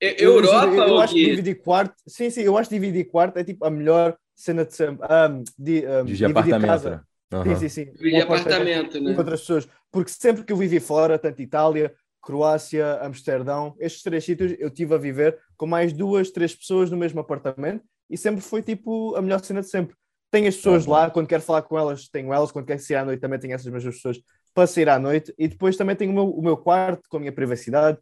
[0.02, 3.44] Europa eu, eu acho que dividir quarto, sim, sim, eu acho que dividir quarto é
[3.44, 5.06] tipo a melhor cena de sempre.
[5.06, 6.68] Um, de, um, dividir apartamento.
[6.68, 7.06] Casa.
[7.32, 7.44] Uhum.
[7.44, 7.94] Sim, sim, sim.
[7.94, 9.14] Dividir um apartamento, né?
[9.14, 9.68] Com outras pessoas.
[9.90, 14.94] Porque sempre que eu vivi fora, tanto Itália, Croácia, Amsterdão, estes três sítios eu tive
[14.94, 19.22] a viver com mais duas, três pessoas no mesmo apartamento e sempre foi tipo a
[19.22, 19.96] melhor cena de sempre.
[20.30, 20.94] Tenho as pessoas uhum.
[20.94, 23.54] lá, quando quero falar com elas, tenho elas, quando quero sair à noite também tenho
[23.54, 24.20] essas mesmas pessoas
[24.54, 27.20] para sair à noite e depois também tenho o meu, o meu quarto com a
[27.20, 27.98] minha privacidade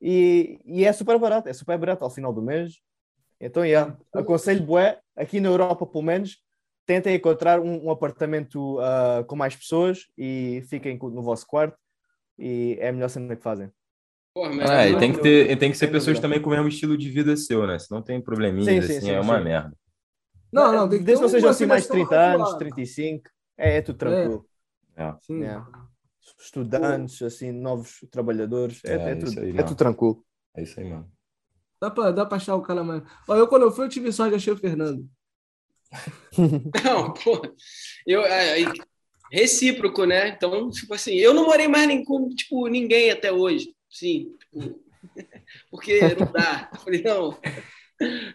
[0.00, 2.74] e, e, é super barato, é super barato ao final do mês.
[3.40, 6.38] Então, yeah, aconselho bué, aqui na Europa pelo menos,
[6.86, 11.78] tentem encontrar um, um apartamento uh, com mais pessoas e fiquem no vosso quarto
[12.38, 13.70] e é a melhor cena que fazem.
[14.34, 16.98] Porra, é, e tem que, ter, tem que ser pessoas também com o mesmo estilo
[16.98, 17.78] de vida seu, né?
[17.78, 19.72] Se não tem probleminha, sim, assim, sim, é uma merda.
[20.52, 23.82] Não, não, tem que Desde que vocês assim mais de 30 anos, 35, é, é
[23.82, 24.44] tudo tranquilo.
[24.96, 25.14] É.
[25.20, 25.44] Sim.
[25.44, 25.62] É
[26.38, 28.80] estudantes, assim, novos trabalhadores.
[28.84, 30.24] É, é, é tudo, aí, é tudo tranquilo.
[30.56, 31.10] É isso aí, mano.
[31.80, 33.02] Dá pra, dá pra achar o cara mais.
[33.28, 35.08] Ó, eu, quando eu fui, eu tive sorte de achar o Fernando.
[36.84, 37.42] Não, pô.
[38.06, 38.64] Eu, aí,
[39.30, 40.28] recíproco, né?
[40.28, 43.74] Então, tipo assim, eu não morei mais nem com tipo, ninguém até hoje.
[43.90, 44.32] Sim.
[44.38, 44.80] Tipo,
[45.70, 46.70] porque não dá.
[46.72, 47.38] Eu falei, não,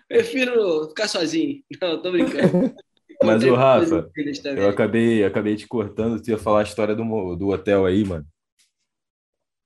[0.07, 1.63] prefiro ficar sozinho.
[1.81, 2.75] Não, tô brincando.
[3.22, 4.09] Mas o Rafa,
[4.57, 8.26] eu acabei, acabei te cortando, tu ia falar a história do, do hotel aí, mano.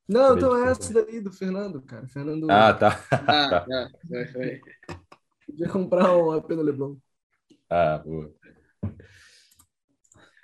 [0.08, 2.08] Não, então é essa daí do Fernando, cara.
[2.08, 2.50] Fernando...
[2.50, 3.06] Ah, tá.
[3.12, 3.90] Ah, tá.
[4.08, 4.62] Foi, foi.
[5.46, 6.96] Podia comprar um AP no Leblon.
[7.70, 8.34] Ah, boa.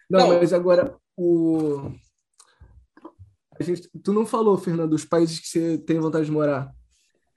[0.09, 1.91] Não, não, mas agora o.
[3.59, 3.89] A gente...
[4.01, 6.71] Tu não falou, Fernando, dos países que você tem vontade de morar.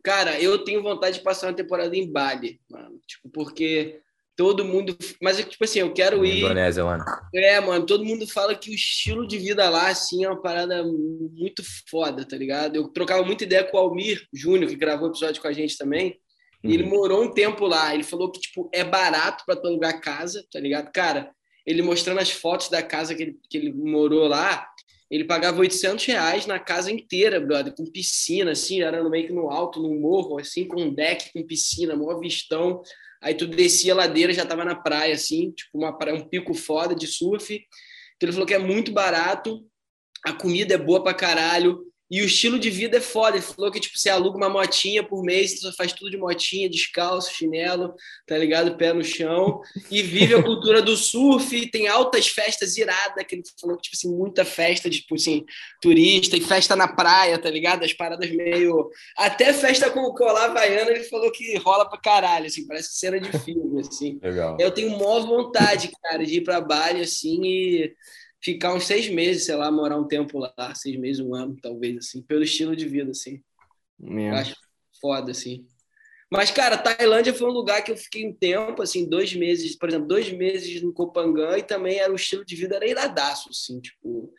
[0.05, 3.01] Cara, eu tenho vontade de passar uma temporada em Bali, mano.
[3.07, 4.01] Tipo, porque
[4.37, 4.97] todo mundo.
[5.20, 6.39] Mas, tipo assim, eu quero ir.
[6.39, 6.85] Indonésia.
[6.85, 7.05] Né?
[7.35, 10.83] É, mano, todo mundo fala que o estilo de vida lá, assim, é uma parada
[10.85, 12.76] muito foda, tá ligado?
[12.76, 15.76] Eu trocava muita ideia com o Almir Júnior, que gravou o episódio com a gente
[15.76, 16.18] também.
[16.64, 16.70] Uhum.
[16.70, 17.95] Ele morou um tempo lá.
[17.95, 20.91] Ele falou que, tipo, é barato para tu alugar casa, tá ligado?
[20.93, 21.30] Cara,
[21.66, 24.66] ele mostrando as fotos da casa que ele, que ele morou lá,
[25.11, 29.33] ele pagava 800 reais na casa inteira, brother, com piscina, assim, era no meio que
[29.33, 32.83] no alto, no morro, assim, com um deck com piscina, maior vistão.
[33.23, 36.53] Aí tu descia a ladeira, já tava na praia, assim, tipo uma praia, um pico
[36.55, 37.55] foda de surf.
[37.55, 39.64] Então ele falou que é muito barato,
[40.25, 43.39] a comida é boa pra caralho, e o estilo de vida é foda.
[43.39, 46.69] Ele falou que, tipo, você aluga uma motinha por mês, você faz tudo de motinha,
[46.69, 47.95] descalço, chinelo,
[48.27, 48.77] tá ligado?
[48.77, 49.63] Pé no chão.
[49.91, 53.97] E vive a cultura do surf, tem altas festas iradas, que ele falou que, tipo
[53.97, 55.43] assim, muita festa, tipo assim,
[55.81, 57.83] turista, e festa na praia, tá ligado?
[57.83, 58.91] As paradas meio...
[59.17, 63.19] Até festa com o colar havaiano, ele falou que rola pra caralho, assim, parece cena
[63.19, 64.21] de filme, assim.
[64.23, 64.59] Legal.
[64.61, 67.95] Eu tenho maior vontade, cara, de ir pra Bali, assim, e
[68.43, 71.99] ficar uns seis meses, sei lá, morar um tempo lá, seis meses, um ano, talvez,
[71.99, 73.40] assim, pelo estilo de vida, assim.
[74.01, 74.55] Eu acho
[75.01, 75.66] foda, assim.
[76.30, 79.88] Mas, cara, Tailândia foi um lugar que eu fiquei um tempo, assim, dois meses, por
[79.88, 83.80] exemplo, dois meses no Copangan e também era o estilo de vida era iradaço, assim,
[83.80, 84.32] tipo...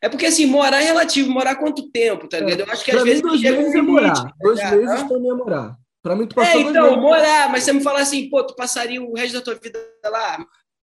[0.00, 1.30] É porque, assim, morar é relativo.
[1.30, 2.60] Morar quanto tempo, tá ligado?
[2.66, 3.22] Eu acho que pra às vezes...
[3.22, 4.14] dois meses é morar.
[4.14, 5.76] Tá dois meses também é morar.
[6.02, 7.48] Pra mim, tu passou É, então, morar.
[7.48, 10.44] Mas você me fala assim, pô, tu passaria o resto da tua vida lá?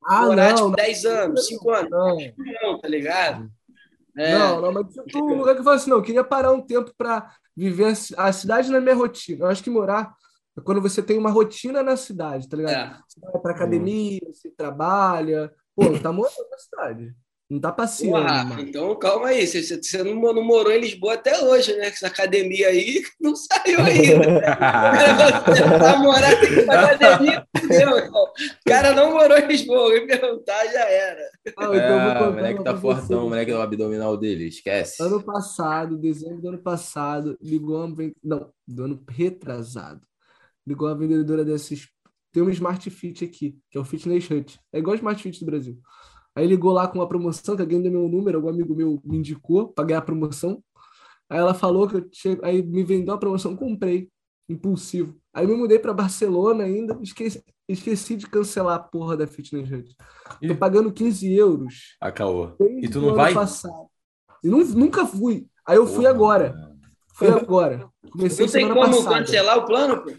[0.07, 1.91] Ah, morar, não, tipo, 10 anos, 5 anos.
[1.91, 2.17] Não.
[2.63, 3.51] não, tá ligado?
[4.17, 4.39] É.
[4.39, 6.61] Não, não, mas tipo, um lugar que eu falo assim, não, eu queria parar um
[6.61, 9.45] tempo para viver a cidade na minha rotina.
[9.45, 10.15] Eu acho que morar
[10.57, 12.95] é quando você tem uma rotina na cidade, tá ligado?
[12.95, 12.99] É.
[13.09, 15.53] Você vai pra academia, você trabalha.
[15.75, 17.15] Pô, tá morando na cidade.
[17.55, 18.27] Não tá passeando.
[18.27, 19.47] Uá, então, calma aí.
[19.47, 21.87] Você, você não, não, morou em Lisboa até hoje, né?
[21.87, 24.41] Essa academia aí não saiu ainda.
[25.79, 26.33] pra morar
[26.67, 27.47] pra academia.
[27.55, 29.95] O cara não morou em Lisboa.
[29.95, 31.21] Me perguntar, já era.
[31.57, 34.49] Ah, então é, o moleque tá fortão, o moleque do abdominal dele.
[34.49, 35.01] Esquece.
[35.01, 37.97] Ano passado, dezembro do ano passado, ligou uma...
[38.21, 40.01] Não, do ano retrasado.
[40.67, 41.89] Ligou a vendedora desses...
[42.33, 44.59] Tem um Smart Fit aqui, que é o Fitness Hut.
[44.73, 45.79] É igual o Smart Fit do Brasil.
[46.37, 49.19] Aí ligou lá com uma promoção, que alguém deu meu número, algum amigo meu me
[49.19, 50.63] indicou para ganhar a promoção.
[51.31, 54.09] Aí ela falou que eu tinha, aí me vendeu a promoção, comprei,
[54.49, 55.17] impulsivo.
[55.33, 59.97] Aí me mudei para Barcelona ainda, esqueci, esqueci de cancelar a porra da Fitness Hut.
[60.47, 61.97] Tô pagando 15 euros.
[62.01, 62.49] A caô.
[62.59, 63.33] desde E tu não vai?
[63.33, 63.87] Passado.
[64.43, 65.47] E nu- nunca fui.
[65.67, 66.51] Aí eu fui Porra, agora.
[66.53, 66.75] cara.
[67.15, 67.89] Fui agora.
[68.11, 69.25] Comecei Não tem semana como passada.
[69.25, 70.11] cancelar o plano, pô?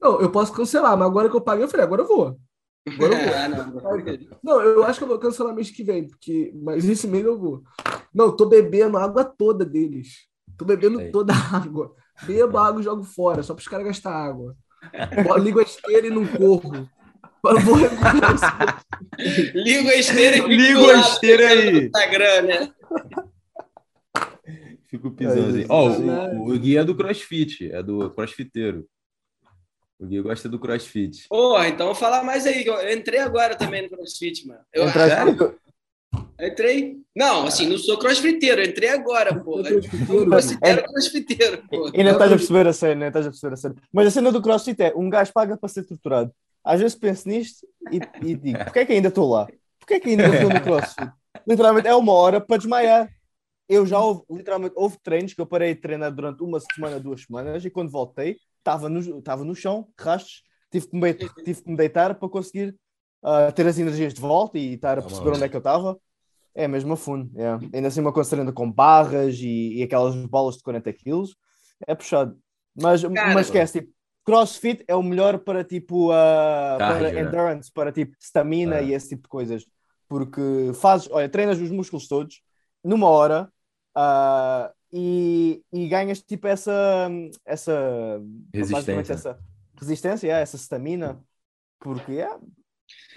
[0.00, 2.38] Não, eu posso cancelar, mas agora que eu paguei, eu falei, agora eu vou.
[2.86, 3.82] Agora eu vou.
[3.82, 4.28] Não.
[4.42, 6.52] Não, eu acho que eu vou cancelar mês que vem, porque...
[6.62, 7.62] mas esse mês eu vou.
[8.14, 10.26] Não, eu tô bebendo a água toda deles.
[10.56, 11.10] Tô bebendo Sei.
[11.10, 11.94] toda a água.
[12.24, 14.56] Bebo a água e jogo fora, só para os caras gastar água.
[15.40, 16.88] Ligo a esteira e não corro.
[17.44, 17.76] Eu vou
[19.54, 21.86] Liga a esteira e do a esteira aí.
[21.86, 22.72] Instagram, né?
[24.88, 25.66] Fico pisando Ai, assim.
[25.68, 26.08] Ó, Jesus.
[26.08, 28.86] o, o Gui é do crossfit, é do crossfiteiro.
[29.98, 31.26] O Gui gosta do crossfit.
[31.28, 32.64] Porra, então fala mais aí.
[32.64, 34.60] Eu entrei agora também no CrossFit, mano.
[34.72, 35.58] Eu, eu
[36.40, 36.96] entrei.
[37.14, 39.68] Não, assim, não sou crossfiteiro, entrei agora, porra.
[39.70, 40.30] Eu Crossfiteiro.
[40.30, 41.92] considero crossfiteiro, porra.
[41.94, 43.74] Ainda estás a perceber a cena, ainda estás a perceber a cena.
[43.92, 46.32] Mas a cena do CrossFit é, um gajo paga para ser torturado.
[46.62, 49.48] Às vezes penso nisto e, e digo, porquê é que ainda estou lá?
[49.80, 51.10] Porquê é que ainda estou no CrossFit?
[51.46, 53.08] Literalmente é uma hora para desmaiar.
[53.68, 57.22] Eu já houve, literalmente, houve treinos que eu parei de treinar durante uma semana, duas
[57.22, 58.38] semanas, e quando voltei,
[58.68, 62.76] estava no, estava no chão, rastos, tive que me, tive que me deitar para conseguir
[63.22, 65.36] ah, ter as energias de volta e estar a perceber maluco.
[65.36, 65.98] onde é que eu estava.
[66.54, 67.76] É mesmo a fundo, é.
[67.76, 71.36] ainda assim uma coisa treinando com barras e, e aquelas bolas de 40 quilos,
[71.86, 72.36] é puxado.
[72.74, 73.92] Mas, Cara, mas esquece, tipo,
[74.24, 77.20] CrossFit é o melhor para tipo ah, Cardio, para né?
[77.20, 78.84] endurance, para tipo stamina É.
[78.84, 79.64] e esse tipo de coisas.
[80.08, 82.42] Porque fazes, olha, treinas os músculos todos
[82.82, 83.48] numa hora
[83.94, 87.08] ah, e, e ganhas tipo essa,
[87.44, 88.20] essa
[88.52, 89.12] Resistência.
[89.12, 89.38] essa
[89.78, 91.20] resistência, é, essa stamina,
[91.78, 92.30] porque é.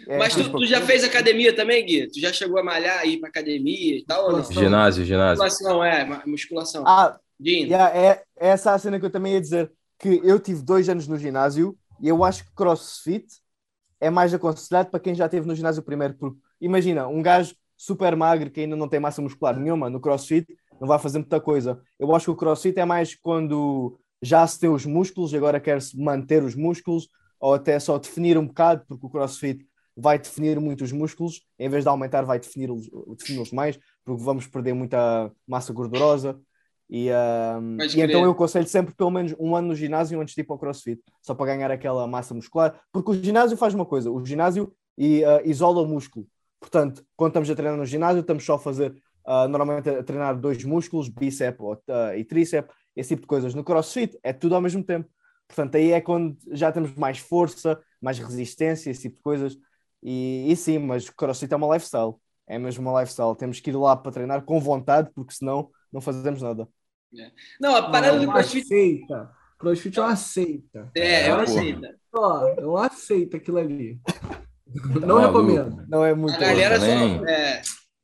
[0.08, 2.08] é Mas tu, tu já fez academia também, Gui?
[2.08, 4.32] Tu já chegou a malhar, ir pra academia e tal?
[4.32, 4.44] Não?
[4.44, 5.44] Ginásio, ginásio.
[5.44, 6.84] Musculação, é, musculação.
[6.88, 7.20] Ah.
[7.44, 9.72] Yeah, é, é essa a cena que eu também ia dizer.
[9.98, 13.26] Que eu tive dois anos no ginásio e eu acho que crossfit
[14.00, 16.14] é mais aconselhado para quem já esteve no ginásio primeiro.
[16.16, 20.48] Porque imagina, um gajo super magro que ainda não tem massa muscular nenhuma no crossfit
[20.82, 21.80] não vai fazer muita coisa.
[22.00, 25.60] Eu acho que o crossfit é mais quando já se tem os músculos e agora
[25.60, 27.08] quer-se manter os músculos
[27.40, 29.64] ou até só definir um bocado, porque o crossfit
[29.96, 34.48] vai definir muito os músculos, em vez de aumentar, vai defini-los defini mais, porque vamos
[34.48, 36.40] perder muita massa gordurosa.
[36.90, 37.10] E,
[37.78, 40.44] Pode e então eu aconselho sempre pelo menos um ano no ginásio antes de ir
[40.44, 44.10] para o crossfit, só para ganhar aquela massa muscular, porque o ginásio faz uma coisa,
[44.10, 46.26] o ginásio e, ah, isola o músculo.
[46.60, 48.94] Portanto, quando estamos a treinar no ginásio, estamos só a fazer,
[49.26, 53.54] ah, normalmente a treinar dois músculos, bíceps ou, ah, e tríceps, esse tipo de coisas.
[53.54, 55.10] No crossfit é tudo ao mesmo tempo.
[55.48, 59.58] Portanto, aí é quando já temos mais força, mais resistência, esse tipo de coisas.
[60.04, 62.14] E, e sim, mas crossfit é uma lifestyle.
[62.48, 63.36] É mesmo uma lifestyle.
[63.38, 66.68] Temos que ir lá para treinar com vontade, porque senão não fazemos nada.
[67.60, 69.30] Não, a parada é do CrossFit seita.
[69.60, 70.92] CrossFit é uma seita.
[70.96, 71.62] é, é É, uma porra.
[71.62, 71.96] seita.
[72.14, 74.00] Ó, é uma seita aquilo ali.
[75.06, 75.28] Não Maluco.
[75.52, 75.86] recomendo.
[75.90, 76.36] Não é muito.
[76.36, 77.26] A galera só.
[77.28, 77.62] É.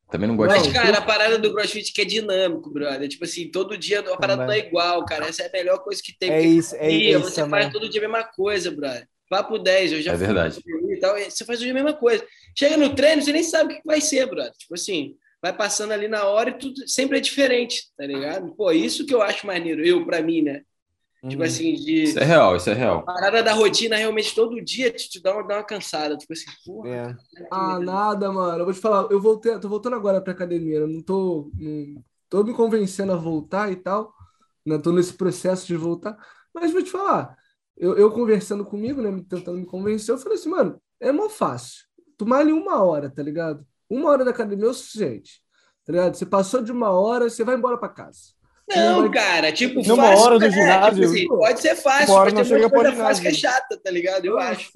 [0.10, 3.08] Também não gosto Mas, cara, a parada do CrossFit que é dinâmico, brother.
[3.10, 4.62] Tipo assim, todo dia a parada não Também.
[4.64, 5.28] é igual, cara.
[5.28, 6.30] Essa é a melhor coisa que tem.
[6.32, 7.62] É porque isso, é, dia, isso você também.
[7.62, 9.08] faz todo dia a mesma coisa, brother.
[9.30, 10.60] Papo 10, eu já É fui verdade.
[10.90, 12.26] e tal, e você faz dia a mesma coisa.
[12.58, 14.54] Chega no treino, você nem sabe o que vai ser, brother.
[14.54, 18.56] Tipo assim, vai passando ali na hora e tudo sempre é diferente, tá ligado?
[18.56, 20.62] Pô, isso que eu acho maneiro, eu, pra mim, né?
[21.28, 21.48] Tipo Uhum.
[21.48, 22.04] assim, de.
[22.04, 23.00] Isso é real, isso é real.
[23.00, 26.16] A parada da rotina realmente todo dia te, te dá, uma, dá uma cansada.
[26.18, 26.90] Tipo assim, porra.
[26.90, 27.16] É.
[27.52, 28.60] Ah, nada, mano.
[28.60, 30.78] Eu vou te falar, eu voltei, tô voltando agora pra academia.
[30.78, 34.14] Eu não tô, não tô me convencendo a voltar e tal.
[34.66, 36.18] Não tô nesse processo de voltar.
[36.54, 37.36] Mas vou te falar,
[37.76, 41.86] eu, eu conversando comigo, né, tentando me convencer, eu falei assim, mano, é mó fácil.
[42.18, 43.66] Tomar ali uma hora, tá ligado?
[43.90, 45.42] Uma hora da academia é o suficiente.
[45.86, 46.16] Tá ligado?
[46.16, 48.37] Você passou de uma hora, você vai embora pra casa.
[48.70, 50.26] Não, Não, cara, tipo, Numa fácil.
[50.26, 52.70] hora do é, ginásio, tipo assim, pode ser fácil, uma hora mas não tem muita
[52.70, 54.26] chega coisa fácil que é chata, tá ligado?
[54.26, 54.72] Eu acho.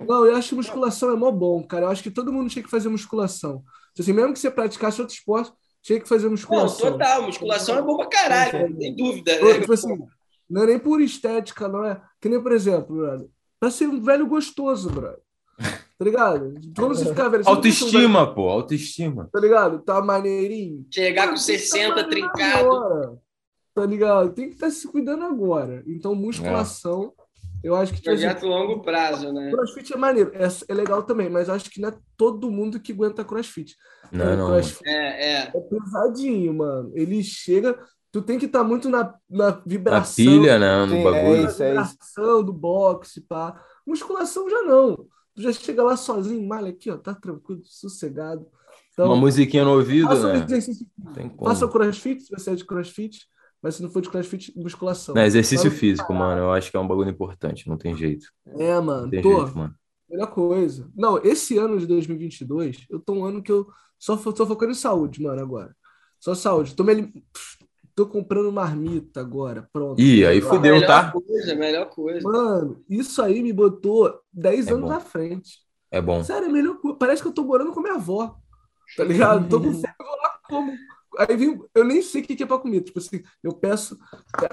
[0.00, 1.84] Não, eu acho que musculação é mó bom, cara.
[1.84, 3.58] Eu acho que todo mundo tinha que fazer musculação.
[3.94, 5.52] Tipo Assim, mesmo que você praticasse outro esporte,
[5.82, 6.92] tinha que fazer Não, musculação.
[6.92, 9.38] total, musculação é bom pra caralho, não tem dúvida.
[9.38, 9.60] Né?
[9.60, 9.98] tipo assim,
[10.48, 12.00] não é nem por estética, não é.
[12.20, 15.20] Que nem, por exemplo, brother, pra ser um velho gostoso, brother.
[16.00, 16.54] Tá ligado?
[16.74, 19.28] Quando você ficar velho, você não Autoestima, pô, autoestima.
[19.30, 19.80] Tá ligado?
[19.80, 20.86] Tá maneirinho.
[20.90, 22.72] Chegar com Mano, tem que 60 tá trincado.
[22.72, 23.18] agora,
[23.74, 24.32] Tá ligado?
[24.32, 25.84] Tem que estar se cuidando agora.
[25.86, 27.12] Então, musculação,
[27.62, 29.50] eu acho que tipo assim, Projeto longo prazo, né?
[29.50, 30.32] crossfit é maneiro.
[30.32, 33.76] É, é legal também, mas eu acho que não é todo mundo que aguenta crossfit.
[34.10, 34.46] Não, não.
[34.46, 35.52] crossfit É, é.
[35.54, 36.92] é pesadinho, mano.
[36.94, 37.78] Ele chega.
[38.10, 40.24] Tu tem que estar muito na, na Na vibração.
[40.24, 40.86] pilha, né?
[40.86, 41.42] No é bagulho.
[41.42, 43.54] na isso, é vibração do boxe, pá.
[43.86, 45.06] Musculação já não.
[45.40, 48.46] Tu já chega lá sozinho, malha aqui, ó, tá tranquilo, sossegado.
[48.92, 50.44] Então, Uma musiquinha no ouvido, faça né?
[50.44, 50.86] exercício.
[51.14, 51.48] Tem como.
[51.50, 53.26] Faça crossfit, se você é de crossfit.
[53.62, 55.14] mas se não for de crossfit, musculação.
[55.14, 58.26] Não, exercício físico, mano, eu acho que é um bagulho importante, não tem jeito.
[58.58, 59.34] É, Não mano, tem tô.
[59.44, 59.74] jeito, mano.
[60.10, 60.90] Melhor coisa.
[60.94, 63.66] Não, esse ano de 2022, eu tô um ano que eu
[63.98, 65.74] só tô focando em saúde, mano, agora.
[66.18, 66.74] Só saúde.
[66.74, 67.10] Tô, me
[68.04, 70.00] tô comprando marmita agora, pronto.
[70.00, 71.12] Ih, aí fudeu, melhor tá?
[71.12, 72.20] coisa, melhor coisa.
[72.26, 74.94] Mano, isso aí me botou 10 É anos bom.
[74.94, 75.58] à frente.
[75.90, 76.24] É bom.
[76.24, 76.78] Sério, é melhor.
[76.98, 78.36] Parece que eu tô morando com minha avó.
[78.96, 79.48] Tá ligado?
[79.48, 80.78] Tô com fome, eu vou lá como.
[81.18, 82.80] Aí vem, eu nem sei o que é pra comer.
[82.82, 83.98] Tipo assim, eu peço,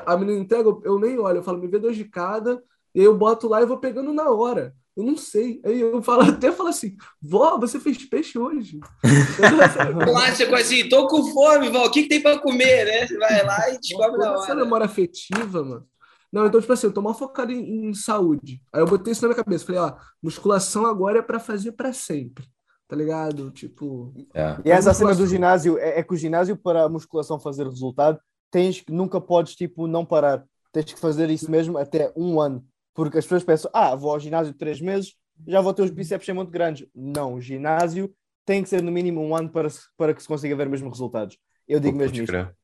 [0.06, 2.62] a menina entrega, eu- eu nem olho, eu falo, me vê dois de cada,
[2.94, 4.76] e aí eu boto lá e vou pegando na hora.
[4.98, 5.62] Eu não sei.
[5.64, 8.80] Aí eu falo, até falo assim, vó, você fez peixe hoje.
[10.04, 13.06] Clássico assim, tô com fome, Val, o que, que tem pra comer, né?
[13.06, 14.64] Você vai lá e descobre na Toda essa hora.
[14.64, 15.86] memória afetiva, mano.
[16.34, 18.60] Não, então, tipo assim, eu tô mal focado em, em saúde.
[18.74, 19.66] Aí eu botei isso na minha cabeça.
[19.66, 22.46] Falei, ó, musculação agora é pra fazer pra sempre.
[22.88, 23.52] Tá ligado?
[23.52, 24.14] Tipo.
[24.34, 24.58] É.
[24.66, 28.20] E essa cena do ginásio é, é que o ginásio para a musculação fazer resultado,
[28.50, 30.44] tens que nunca podes tipo não parar.
[30.72, 32.66] Tens que fazer isso mesmo até um ano.
[32.98, 35.14] Porque as pessoas pensam, ah, vou ao ginásio três meses,
[35.48, 36.88] já vou ter os bíceps muito grandes.
[36.96, 38.12] Não, o ginásio
[38.44, 41.38] tem que ser no mínimo um ano para, para que se consiga ver mesmo resultados.
[41.68, 42.26] Eu digo mesmo isto.
[42.26, 42.56] crer.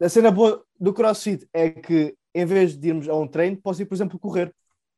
[0.00, 3.80] A cena boa do CrossFit é que em vez de irmos a um treino, posso
[3.80, 4.52] ir, por exemplo, correr.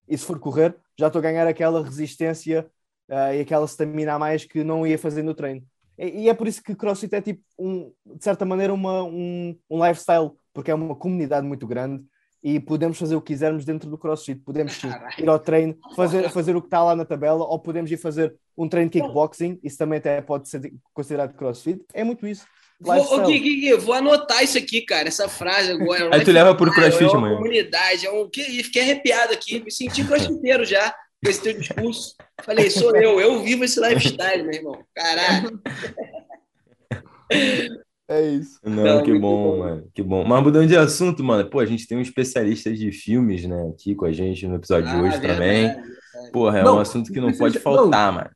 [0.09, 2.66] E se for correr, já estou a ganhar aquela resistência
[3.11, 5.62] ah, e aquela stamina a mais que não ia fazer no treino.
[5.99, 9.55] E, e é por isso que CrossFit é tipo, um, de certa maneira, uma, um,
[9.68, 12.03] um lifestyle, porque é uma comunidade muito grande
[12.43, 14.41] e podemos fazer o que quisermos dentro do CrossFit.
[14.41, 14.88] Podemos sim,
[15.18, 18.34] ir ao treino, fazer, fazer o que está lá na tabela, ou podemos ir fazer
[18.57, 21.84] um treino de kickboxing, isso também até pode ser considerado CrossFit.
[21.93, 22.47] É muito isso.
[22.80, 23.26] Vou.
[23.26, 26.14] Gui, vou anotar isso aqui, cara, essa frase agora.
[26.14, 27.36] Aí tu leva pro crossfit, é uma mano.
[27.36, 28.28] comunidade, é um...
[28.28, 32.16] que, fiquei arrepiado aqui, me senti crossfiteiro já com esse teu discurso.
[32.43, 34.84] Falei, sou eu, eu vivo esse lifestyle, meu irmão.
[34.95, 35.61] Caralho.
[38.11, 38.59] É isso.
[38.65, 39.59] Não, Não, que bom, bom.
[39.61, 39.89] mano.
[39.95, 40.25] Que bom.
[40.25, 43.95] Mas mudando de assunto, mano, pô, a gente tem um especialista de filmes, né, aqui
[43.95, 45.67] com a gente no episódio de Ah, hoje verdade, também.
[45.69, 46.33] verdade.
[46.33, 47.63] Porra, é Não, um assunto que não pode não.
[47.63, 48.31] faltar, mano.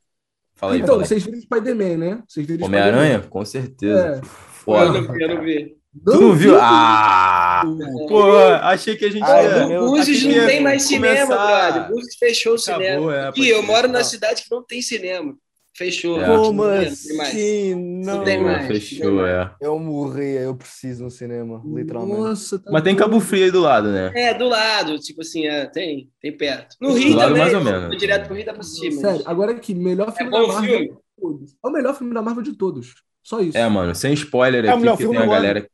[0.55, 2.23] Fala aí, então, fala vocês viram Spider-Man, né?
[2.25, 3.19] Vocês viram Homem-Aranha?
[3.29, 4.07] Com certeza.
[4.07, 4.17] É.
[4.19, 5.01] Eu Foda.
[5.01, 5.75] não vi, eu não vi.
[6.05, 6.55] Tu não viu?
[6.59, 7.63] Ah!
[8.09, 8.23] Pô,
[8.61, 9.63] achei que a gente ia...
[9.63, 11.89] Ah, meu- O Búzios não ia tem mais cinema, começar- brother.
[11.91, 13.13] Búzios fechou o Acabou, cinema.
[13.13, 14.05] é, e eu moro na Não.
[14.05, 15.35] cidade que não tem cinema.
[15.77, 16.21] Fechou.
[16.21, 16.25] É.
[16.25, 17.29] Como Não tem mais.
[17.29, 17.75] assim?
[17.75, 18.23] Não Não.
[18.23, 18.67] tem Pô, mais.
[18.67, 19.53] Fechou, é.
[19.59, 22.17] Eu morri, eu preciso no cinema, literalmente.
[22.19, 22.95] Nossa, tá Mas tem.
[22.95, 24.11] Cabo Frio aí do lado, né?
[24.15, 26.77] É, do lado, tipo assim, é, tem, tem perto.
[26.79, 27.41] No Do Rio lado, também.
[27.43, 27.97] mais ou menos.
[27.97, 28.89] Direto pro Rio dá pra assistir.
[28.91, 30.87] mas- Sério, agora aqui, melhor É filme bom da o Marvel filme?
[30.87, 31.51] de todos.
[31.63, 32.95] É o melhor filme da Marvel de todos.
[33.21, 33.57] Só isso.
[33.57, 35.31] É, mano, sem spoiler É o aqui, filme tem a do ano.
[35.31, 35.67] galera...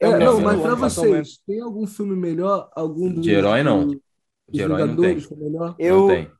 [0.00, 2.68] É, É não, mas do pra vocês, tem algum filme melhor?
[2.74, 3.86] Algum dos, De herói, não.
[4.50, 5.16] De herói não tem.
[5.20, 5.74] Que é melhor?
[5.78, 6.30] Eu, Não tem.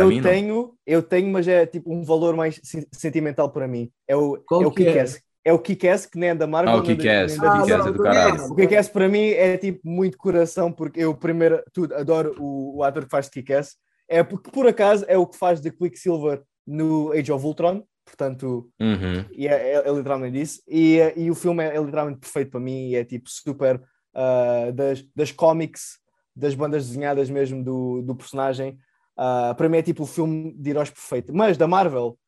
[0.00, 0.22] Eu mim, não.
[0.30, 3.90] tenho, eu tenho, mas é tipo um valor mais sen- sentimental para mim.
[4.08, 4.86] É o, Qual é o que é?
[4.86, 5.20] Kick-Ass.
[5.44, 6.72] É o Kick-Ass que nem é da Marvel.
[6.74, 7.38] Ah, o nem da- Kick-Ass.
[7.38, 7.52] O Ah.
[7.62, 8.36] Kick-Ass é não, do não, caralho.
[8.38, 8.50] não.
[8.50, 12.82] O Kick-Ass para mim é tipo muito coração, porque eu primeiro tudo adoro o, o
[12.84, 13.76] ator que faz de Kick-Ass.
[14.08, 18.68] É porque por acaso é o que faz de Quicksilver no Age of Ultron, portanto,
[18.80, 19.24] Uhum.
[19.32, 20.60] e é, é- é literalmente isso.
[20.68, 23.80] E, e o filme é, é literalmente perfeito para mim e é tipo super
[24.14, 25.98] ah, das, das comics,
[26.36, 28.78] das bandas desenhadas mesmo do, do personagem.
[29.24, 31.32] Ah, para mim é tipo o filme de heróis perfeito.
[31.34, 32.18] Mas da Marvel,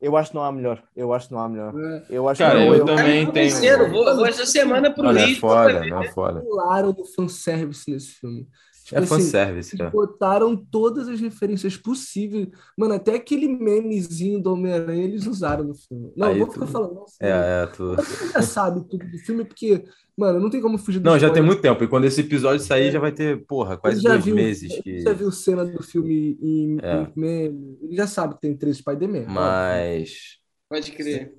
[0.00, 0.82] eu acho que não há melhor.
[0.94, 1.72] Eu acho que não há melhor.
[1.78, 2.04] É.
[2.10, 3.50] Eu acho Cara, que não, eu eu- também Tá tenho...
[3.50, 5.38] vencendo, Vou, vou essa semana pro Mano, é Rio.
[5.40, 6.40] foda, pra não é foda.
[6.40, 8.46] Pularam no fanservice nesse filme.
[8.86, 9.90] Tipo É assim, fanservice, eles é.
[9.90, 12.46] botaram todas as referências possíveis.
[12.78, 16.12] Mano, até aquele memezinho do Homem-Aranha eles usaram no filme.
[16.16, 16.94] Não, Aí eu vou tu- ficar falando.
[16.94, 17.96] Nossa, É, é, tu...
[17.96, 19.82] Você já sabe tudo do filme, porque,
[20.16, 21.46] mano, não tem como fugir do Não, já tem spoiler.
[21.46, 21.82] muito tempo.
[21.82, 24.80] E quando esse episódio sair, já vai ter, porra, quase dois viu- meses.
[24.80, 25.00] Que...
[25.00, 27.02] já viu cena do filme em, É.
[27.02, 27.78] em meme.
[27.82, 29.24] Ele já sabe que tem três Spider-Man.
[29.28, 30.38] Mas.
[30.70, 31.34] Pode crer.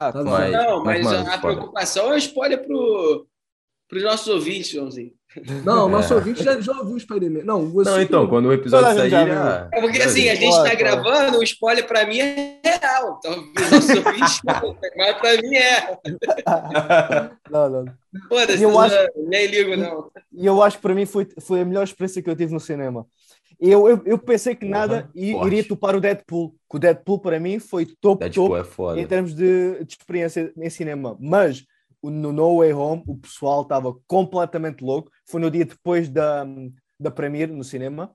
[0.00, 0.22] Ah, Tá.
[0.24, 1.56] Mas, Não, mas, mano, a spoiler.
[1.58, 3.26] preocupação é um spoiler pro,
[3.88, 5.12] pros nossos ouvintes, Joãozinho.
[5.64, 6.16] Não, o nosso É.
[6.16, 7.42] ouvinte já, já ouviu o Spider-man.
[7.44, 7.90] Não, você.
[7.90, 9.68] Não, então, quando o episódio sair, já.
[9.72, 10.78] É porque assim, a gente tá claro.
[10.78, 13.18] gravando, o spoiler pra mim é real.
[13.18, 14.40] Então, os nossos ouvintes,
[14.96, 15.98] mas pra mim é.
[17.50, 17.84] não, não.
[18.28, 18.96] Foda-se, Eu eu acho-
[19.28, 20.10] nem ligo, não.
[20.32, 22.60] E eu acho que para mim foi, foi a melhor experiência que eu tive no
[22.60, 23.06] cinema.
[23.60, 25.46] Eu, eu, eu pensei que nada forte.
[25.46, 26.54] iria topar o Deadpool.
[26.70, 29.00] Que o Deadpool para mim foi top, Deadpool top é foda.
[29.00, 31.16] em termos de, de experiência em cinema.
[31.20, 31.64] Mas
[32.02, 35.10] no No Way Home o pessoal estava completamente louco.
[35.26, 36.46] Foi no dia depois da,
[36.98, 38.10] da premiere no cinema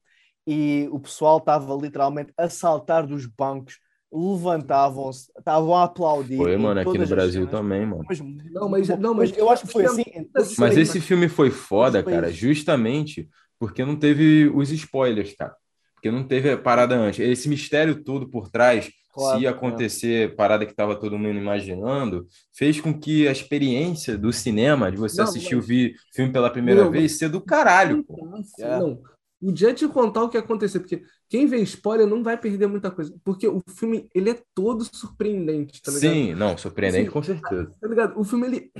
[0.47, 3.79] e o pessoal estava literalmente a saltar dos bancos,
[4.11, 6.37] levantavam-se, estavam a aplaudir.
[6.37, 7.51] Foi, mano, aqui no Brasil cenas.
[7.51, 8.05] também, mano.
[8.07, 10.03] Mas, Não, mas- não, mas- eu acho que foi assim.
[10.33, 10.89] Mas países.
[10.89, 13.29] esse filme foi foda, cara, justamente
[13.59, 15.55] porque não teve os spoilers, cara.
[15.95, 17.19] Porque não teve a parada antes.
[17.19, 22.81] Esse mistério todo por trás, Claro, se acontecer parada que tava todo mundo imaginando, fez
[22.81, 25.67] com que a experiência do cinema, de você Não, assistir mas- o
[26.13, 28.03] filme pela primeira Meu, vez, ser do caralho.
[28.03, 28.25] pô.
[28.25, 28.79] Nossa, É.
[28.79, 28.99] Não.
[29.39, 33.13] Podia te contar o que aconteceu, porque quem vê spoiler não vai perder muita coisa.
[33.25, 36.13] Porque o filme, ele é todo surpreendente, tá ligado?
[36.13, 37.11] Sim, não, surpreendente Sim.
[37.11, 37.69] com certeza.
[37.81, 38.17] Tá ligado?
[38.17, 38.71] O filme, ele.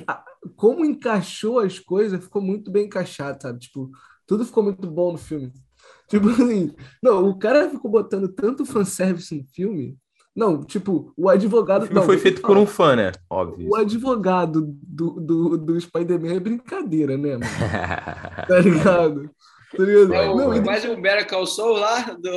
[0.56, 3.60] Como encaixou as coisas, ficou muito bem encaixado, sabe?
[3.60, 3.92] Tipo,
[4.26, 5.52] tudo ficou muito bom no filme.
[6.08, 6.74] Tipo assim,
[7.04, 9.98] não, o cara ficou botando tanto fanservice no filme.
[10.36, 11.84] Não, tipo, o advogado.
[11.84, 13.12] O filme não, foi feito por um fã, né?
[13.30, 13.70] Óbvio.
[13.70, 17.46] O advogado do, do, do Spider-Man é brincadeira, né, mano?
[18.48, 19.30] Tá ligado?
[19.76, 20.14] Tá ligado?
[20.14, 22.32] É o, não, mais o Better Call Saul lá do...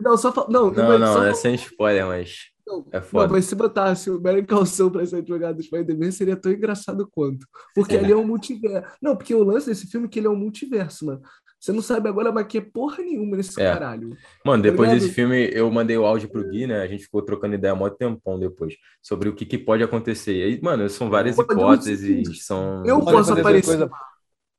[0.00, 2.36] não, só fa- não, Não, não, só é sem spoiler, mas
[2.66, 3.28] não, é Não, foda.
[3.32, 7.46] mas se botasse o Barry Calção pra ser advogado do Spider-Man, seria tão engraçado quanto.
[7.74, 7.98] Porque É.
[7.98, 8.88] ali é um multiverso.
[9.02, 11.20] Não, porque o lance desse filme é que ele é um multiverso, mano.
[11.64, 13.72] Você não sabe agora, mas que é porra nenhuma nesse É.
[13.72, 14.14] caralho.
[14.44, 15.00] Mano, depois ligado?
[15.00, 16.82] desse filme, eu mandei o áudio pro Gui, né?
[16.82, 20.34] A gente ficou trocando ideia há mó tempão depois sobre o que, que pode acontecer.
[20.36, 22.84] E aí, mano, são várias Pode hipóteses, são.
[22.84, 23.66] Eu posso fazer aparecer.
[23.78, 23.88] coisa-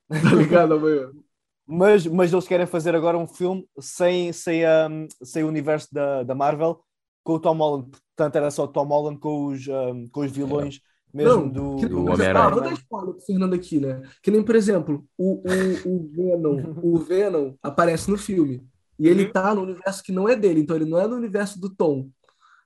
[0.09, 1.11] Tá ligado, amanhã?
[1.67, 6.23] Mas, mas eles querem fazer agora um filme sem, sem, um, sem o universo da,
[6.23, 6.79] da Marvel
[7.23, 7.91] com o Tom Holland.
[8.15, 10.79] Portanto, era só Tom Holland com os, um, com os vilões
[11.15, 12.45] mesmo Não, do, que- do Homem-Aranha.
[12.45, 14.01] ah, vou dar spoiler pro Fernando aqui, né?
[14.21, 15.41] Que nem, por exemplo, o,
[15.85, 18.63] o, o Venom, o Venom aparece no filme.
[18.99, 21.59] E ele tá no universo que não é dele, então ele não é no universo
[21.59, 22.09] do Tom.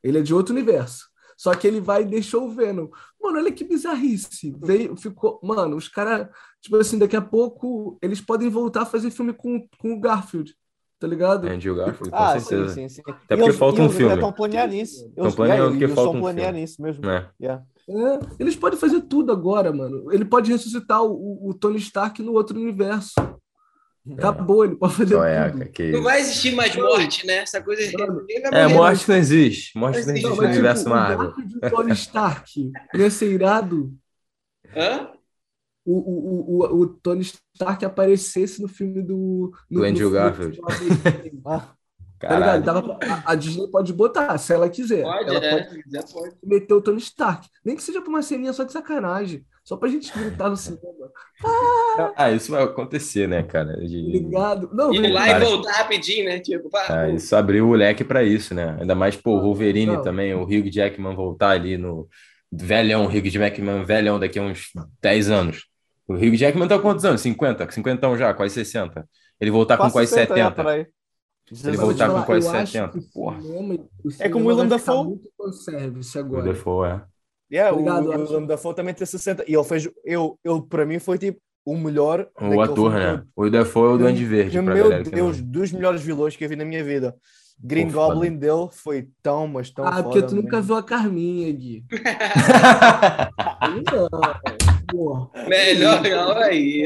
[0.03, 1.07] Ele é de outro universo.
[1.35, 2.87] Só que ele vai e deixou o Venom.
[3.21, 4.53] Mano, olha que bizarrice.
[4.61, 5.39] Veio, ficou.
[5.41, 6.27] Mano, os caras,
[6.61, 10.53] tipo assim, daqui a pouco eles podem voltar a fazer filme com, com o Garfield.
[10.99, 11.47] Tá ligado?
[11.47, 12.73] Andrew Garfield, com Ah, sim, certeza.
[12.73, 13.01] sim, sim.
[13.07, 14.13] Até porque falta um filme.
[14.13, 15.07] Estão planeando isso.
[15.07, 16.63] Estão planeando porque eles falta estão um planeando filme.
[16.65, 17.05] isso mesmo.
[17.05, 17.29] Né?
[17.41, 17.63] Yeah.
[17.89, 20.11] É, eles podem fazer tudo agora, mano.
[20.13, 23.13] Ele pode ressuscitar o, o- o Tony Stark no outro universo.
[24.13, 25.65] Acabou, ele pode fazer é, tudo.
[25.69, 25.91] Que...
[25.91, 27.37] Não vai existir mais morte, né?
[27.39, 27.81] Essa coisa...
[28.51, 29.77] É, morte não existe.
[29.77, 31.33] Morte não existe Não, no mas, universo tipo, o Marvel.
[31.33, 33.93] Do Tony Stark ia ser irado.
[34.75, 35.09] Hã?
[35.85, 37.21] o, o, o, o Tony
[37.55, 39.51] Stark aparecesse no filme do...
[39.69, 40.57] No, Do Andrew Garfield.
[40.57, 40.63] do-
[42.21, 42.63] Ah, Tá ligado?
[42.63, 42.63] Caralho.
[42.63, 45.03] Dava pra- a, a Disney pode botar, se ela quiser.
[45.03, 45.63] Pode, ela é.
[45.63, 46.35] pode quiser, pode.
[46.43, 47.47] meter o Tony Stark.
[47.63, 49.43] Nem que seja pra uma ceninha só de sacanagem.
[49.63, 50.81] Só pra gente gritar no cinema.
[52.15, 53.73] Ah, isso vai acontecer, né, cara?
[53.73, 54.01] tá De...
[54.11, 54.69] Ligado?
[54.73, 55.43] Não, Ir lá Cara.
[55.43, 56.39] e voltar rapidinho, né?
[56.39, 58.77] Tipo, pá, Ah, isso abriu o leque pra isso, né?
[58.79, 60.01] Ainda mais, pô, o Wolverine Não.
[60.01, 62.07] também, o Hugh Jackman voltar ali no
[62.51, 64.69] velhão, Hugh Jackman velhão daqui a uns
[65.01, 65.67] 10 anos.
[66.07, 67.21] O Hugh Jackman tá quantos anos?
[67.21, 67.69] 50?
[67.71, 69.07] 50 já, quase 60.
[69.39, 70.87] Ele voltar com quase 60, já, 70.
[71.51, 73.41] Ele voltar com falar, quase eu acho 70, que o porra.
[73.41, 73.73] cinema-
[74.03, 75.05] o É como o Willem Dafoe.
[75.07, 76.43] muito fanservice O agora.
[76.43, 77.01] Defoe, é.
[77.51, 79.43] Yeah, Obrigado, o, o acho- Willem Dafoe também tem 60.
[79.47, 79.89] E ele fez.
[80.05, 82.27] Eu, ele, para mim, foi tipo o melhor.
[82.39, 83.23] O ator, filme né?
[83.35, 86.65] O Defoe é o Duende Verde, meu Deus, dos melhores vilões que eu vi na
[86.65, 87.15] minha vida.
[87.61, 88.13] Green Pô, foda.
[88.13, 90.03] Goblin dele foi tão, mas tão Ah, foda.
[90.03, 90.67] porque tu nunca mesmo.
[90.67, 91.83] viu a Carminha, Gui.
[93.91, 94.68] Não,
[95.47, 96.81] melhor não aí.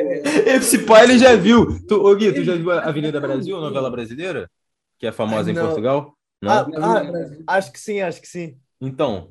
[0.45, 1.80] Esse pai ele já viu.
[1.88, 4.49] Tu, ô Gui, tu já viu a Avenida Brasil, a novela brasileira?
[4.99, 5.56] Que é famosa em.
[5.56, 6.14] Portugal?
[6.41, 6.51] Não?
[6.51, 6.68] Ah,
[7.47, 8.58] ah, acho que sim, acho que sim.
[8.82, 9.30] Então.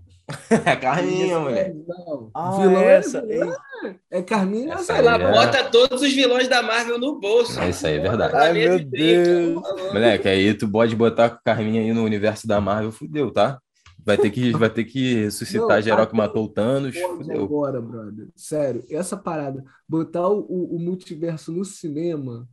[0.65, 1.77] É Carminha, moleque.
[1.87, 2.31] Não.
[2.33, 3.19] Ah, vilão essa.
[3.29, 4.75] é, é Carminha.
[4.75, 7.61] Essa sei lá, aí é- Bota todos os vilões da Marvel no bolso.
[7.61, 8.35] É isso aí, é verdade.
[8.35, 9.61] Ai, Maneiro meu de brinca, Deus.
[9.63, 9.93] falou.
[9.93, 13.59] Moleque, aí tu pode botar com Carminha aí no universo da Marvel, fudeu, tá?
[14.05, 16.95] Vai ter que, vai ter que ressuscitar Não, geral que matou o Thanos,
[17.31, 18.29] agora, brother.
[18.35, 20.41] Sério, essa parada, botar o,
[20.75, 22.49] o, multiverso no cinema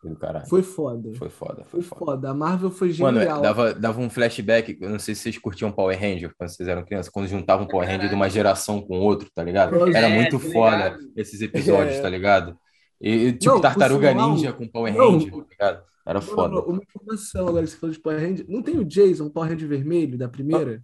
[0.00, 0.46] Foi do caralho.
[0.48, 1.12] foi foda.
[1.14, 2.04] Foi foda, Foi foi foda.
[2.12, 2.30] foda.
[2.30, 3.40] A Marvel foi Mano, genial.
[3.40, 6.84] dava, dava um flashback, eu não sei se vocês curtiam Power Ranger quando vocês eram
[6.84, 9.76] crianças, quando juntavam Power Ranger de uma geração com outro, tá ligado?
[9.78, 9.96] Nossa.
[9.96, 11.12] Era É, muito tô foda ligado.
[11.16, 12.00] esses episódios, É.
[12.02, 12.56] tá ligado?
[13.00, 15.12] E, tipo, Não, Tartaruga sinal- Ninja com Power Não.
[15.12, 15.82] Ranger, tá ligado?
[16.04, 16.54] Era foda.
[16.54, 18.44] não, uma informação agora que você falou de Power Ranger.
[18.48, 20.82] Não tem o Jason, Power Ranger vermelho, da primeira?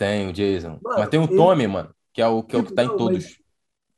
[0.00, 0.78] Tem o Jason.
[0.82, 2.84] Mano, Mas tem o ele- Tommy, mano, que é o que, é o que tá
[2.84, 3.22] em Não, todos.
[3.22, 3.36] mas-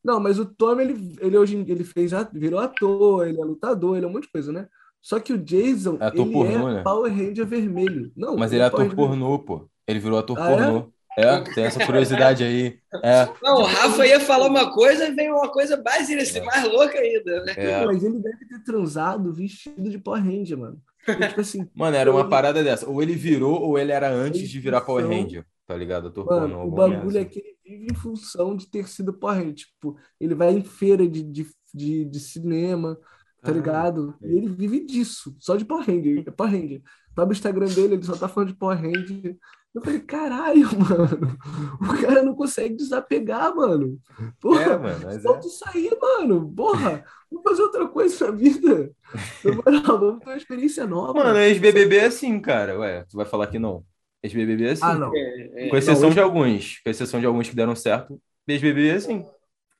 [0.04, 3.44] Não, mas o Tom, ele, ele hoje em dia ele fez, virou ator, ele é
[3.44, 4.66] lutador, ele é um monte de coisa, né?
[5.00, 6.82] Só que o Jason, É ator ele pornô, é né?
[6.82, 8.10] Power Ranger vermelho.
[8.16, 9.68] Não, Mas ele é Power ator pornô, pô.
[9.86, 10.56] Ele virou ator Ah, é?
[10.56, 10.92] pornô.
[11.16, 12.78] É, tem essa curiosidade aí.
[13.02, 16.64] É, Não, o Rafa ia falar uma coisa e veio uma coisa mais, assim, mais
[16.64, 17.54] louca ainda, né?
[17.56, 17.86] é.
[17.86, 20.80] Mas ele deve ter transado vestido de Power Ranger, mano.
[21.06, 22.88] Porque, tipo assim, Mano, era uma parada dessa.
[22.88, 26.12] Ou ele virou, ou ele era antes de virar Power Ranger, tá ligado?
[26.12, 26.58] Pornô.
[26.58, 29.54] mano, o bagulho merda é que ele vive em função de ter sido Ranger.
[29.54, 32.98] Tipo, ele vai em feira de, de, de, de cinema,
[33.42, 34.16] tá Ah, ligado?
[34.22, 36.24] E ele vive disso, só de Power Ranger.
[36.26, 36.82] É Power Ranger.
[37.14, 39.36] Vai pro Instagram dele, ele só tá falando de Power Ranger.
[39.74, 41.38] Eu falei, caralho, mano,
[41.80, 43.98] o cara não consegue desapegar, mano.
[44.38, 46.52] Porra, É, mano, mas solta isso aí, mano.
[46.54, 48.90] Porra, vamos fazer outra coisa na vida.
[49.42, 51.12] Vamos ter uma experiência nova.
[51.14, 52.78] Mano, ex-BBB é assim, cara.
[52.78, 53.84] Ué, tu vai falar que não.
[54.22, 54.84] Ex-BBB é assim.
[54.84, 55.14] Ah, não.
[55.14, 55.68] É, é.
[55.68, 56.78] Com exceção Não, de alguns.
[56.78, 58.20] Com exceção de alguns que deram certo.
[58.46, 59.18] Ex-BBB é assim.
[59.18, 59.30] O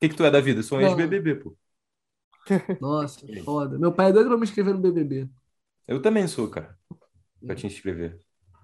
[0.01, 0.61] que, que tu é da vida?
[0.61, 1.57] Eu sou um ex-BBB, pô.
[2.80, 3.78] Nossa, foda.
[3.78, 5.28] Meu pai é doido pra me inscrever no BBB.
[5.86, 6.76] Eu também sou, cara.
[7.45, 8.18] Pra te inscrever.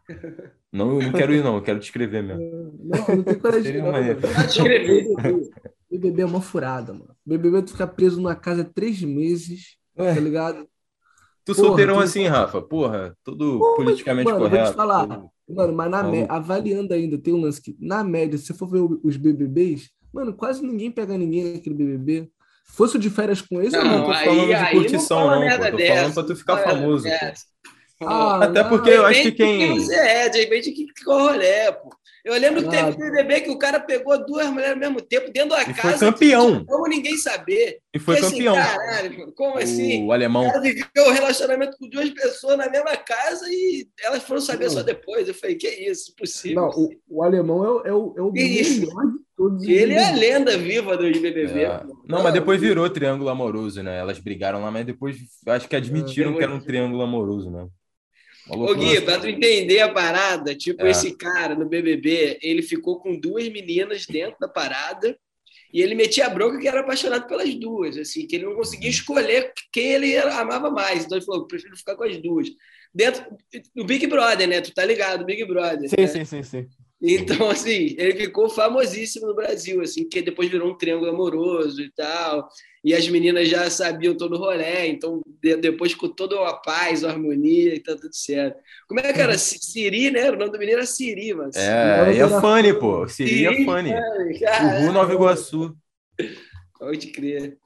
[0.73, 1.57] Não, eu não quero ir, não.
[1.57, 2.79] Eu quero te inscrever mesmo.
[2.79, 5.05] Não, não tem coragem de escrever.
[5.17, 5.51] BBB,
[5.91, 7.17] BBB é uma furada, mano.
[7.25, 10.15] BBB é tu ficar preso numa casa três meses, Ué.
[10.15, 10.69] tá ligado?
[11.49, 12.61] Tu Porra, solteirão tu- assim, Rafa?
[12.61, 14.75] Porra, tudo Pô, politicamente mano, vou te correto.
[14.77, 15.07] falar.
[15.07, 18.53] tudo- Mano, mas na média, avaliando ainda, tem um lance que, na média, se você
[18.53, 22.29] for ver os BBBs, mano, quase ninguém pega ninguém naquele BBB.
[22.67, 25.35] Fosse o de férias com esse, Eu não tô falando de aí não curtição, não,
[25.35, 25.41] pô.
[25.41, 27.45] merda Tô dessa, falando pra tu ficar não famoso, dessa.
[28.01, 29.79] Ah, Até não, porque eu acho que quem.
[29.79, 31.91] você é, de repente que ficou rolé, pô.
[32.25, 35.01] Eu lembro que Ah, teve um BBB que o cara pegou duas mulheres ao mesmo
[35.01, 35.99] tempo dentro da E foi casa.
[35.99, 36.63] campeão.
[36.67, 37.79] Como ninguém saber.
[37.95, 38.55] E foi E assim, campeão.
[38.55, 40.05] Caralho, como assim?
[40.05, 40.47] O alemão.
[40.47, 44.69] O cara viveu um relacionamento com duas pessoas na mesma casa e elas foram saber
[44.69, 45.27] só depois.
[45.27, 46.61] Eu falei, que isso, impossível.
[46.63, 48.81] Não, o, o alemão é o, é o, é o Que isso?
[48.81, 49.63] melhor de todos.
[49.63, 51.63] os Ele é a lenda viva do BBB.
[51.63, 51.79] É.
[51.79, 51.97] pô.
[52.07, 53.99] Não, mas depois virou triângulo amoroso, né?
[54.01, 57.67] Elas brigaram lá, mas depois acho que admitiram É, que era um triângulo amoroso, né?
[58.49, 58.75] Ô.
[58.75, 60.91] Gui, pra tu entender a parada, tipo, É.
[60.91, 65.19] esse cara no BBB, ele ficou com duas meninas dentro da parada
[65.73, 68.89] e ele metia a bronca que era apaixonado pelas duas, assim, que ele não conseguia
[68.91, 71.05] escolher quem ele amava mais.
[71.05, 72.49] Então ele falou, prefiro ficar com as duas.
[72.95, 73.25] Dentro
[73.77, 74.61] do Big Brother, né?
[74.63, 75.89] Tu tá ligado, Big Brother.
[75.91, 76.07] Sim, né?
[76.07, 76.67] sim, sim, sim.
[77.01, 81.91] Então, assim, ele ficou famosíssimo no Brasil, assim, que depois virou um triângulo amoroso e
[81.93, 82.49] tal.
[82.85, 87.03] E as meninas já sabiam todo o rolê, então de- depois com toda a paz,
[87.05, 88.59] a harmonia e tá tudo certo.
[88.89, 89.37] Como é que era?
[89.37, 90.31] Si- Siri, né?
[90.31, 91.51] O nome do menino era Siri, mano.
[91.55, 93.07] É, e a Fanny, pô.
[93.09, 93.91] Siri, Fanny.
[93.91, 95.77] Fanny, O Ru Nova Iguaçu.
[96.79, 97.59] Pode crer.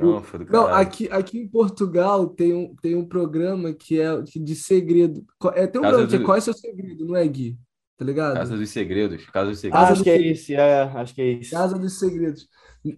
[0.00, 4.54] Não, Não, aqui, aqui em Portugal tem um, tem um programa que é que de
[4.54, 5.24] segredo.
[5.54, 7.56] É, tem um Casa programa que é do- Qual é seu segredo, não é, Gui?
[7.98, 8.34] Tá ligado?
[8.34, 9.26] Casa dos Segredos.
[9.26, 9.90] Casa dos Ah, Segredos.
[9.90, 11.50] Acho que é isso, é, acho que é isso.
[11.50, 12.48] Casa dos Segredos.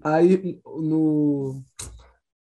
[0.05, 1.63] Aí no,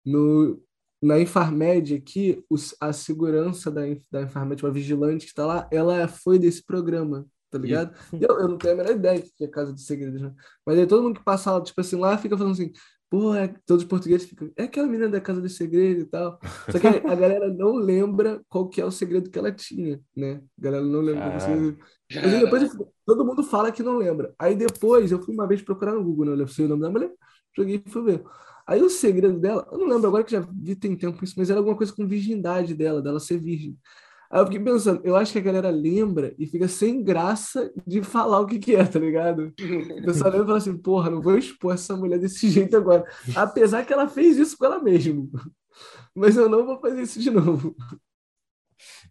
[0.05, 0.61] no,
[1.01, 3.81] na Infarmed aqui, os- a segurança da,
[4.11, 7.95] da Infarmed, uma vigilante que está lá, ela foi desse programa, tá ligado?
[8.13, 10.33] E eu, eu não tenho a menor ideia do que é Casa dos Segredos, né?
[10.65, 12.71] Mas aí todo mundo que passa lá, tipo assim, lá fica falando assim,
[13.13, 16.39] pô, é, todos os portugueses ficam, é aquela menina da Casa dos Segredos e tal.
[16.71, 20.41] Só que a galera não lembra qual que é o segredo que ela tinha, né?
[20.57, 21.25] A galera não lembra.
[21.25, 21.77] é segredo.
[22.11, 24.33] Mas aí depois eu todo mundo fala que não lembra.
[24.39, 26.41] Aí depois eu fui uma vez procurar no Google, né?
[26.41, 27.11] Eu sei o nome da mulher,
[27.55, 28.23] joguei e fui ver.
[28.65, 31.51] Aí o segredo dela, eu não lembro agora que já vi tem tempo isso, mas
[31.51, 33.77] era alguma coisa com virgindade dela, dela ser virgem.
[34.33, 38.01] Aí eu fiquei pensando, eu acho que a galera lembra e fica sem graça de
[38.01, 39.53] falar o que que é, tá ligado?
[39.99, 43.05] O pessoal lembra e fala assim, porra, não vou expor essa mulher desse jeito agora.
[43.35, 45.27] Apesar que ela fez isso com ela mesma.
[46.15, 47.75] Mas eu não vou fazer isso de novo.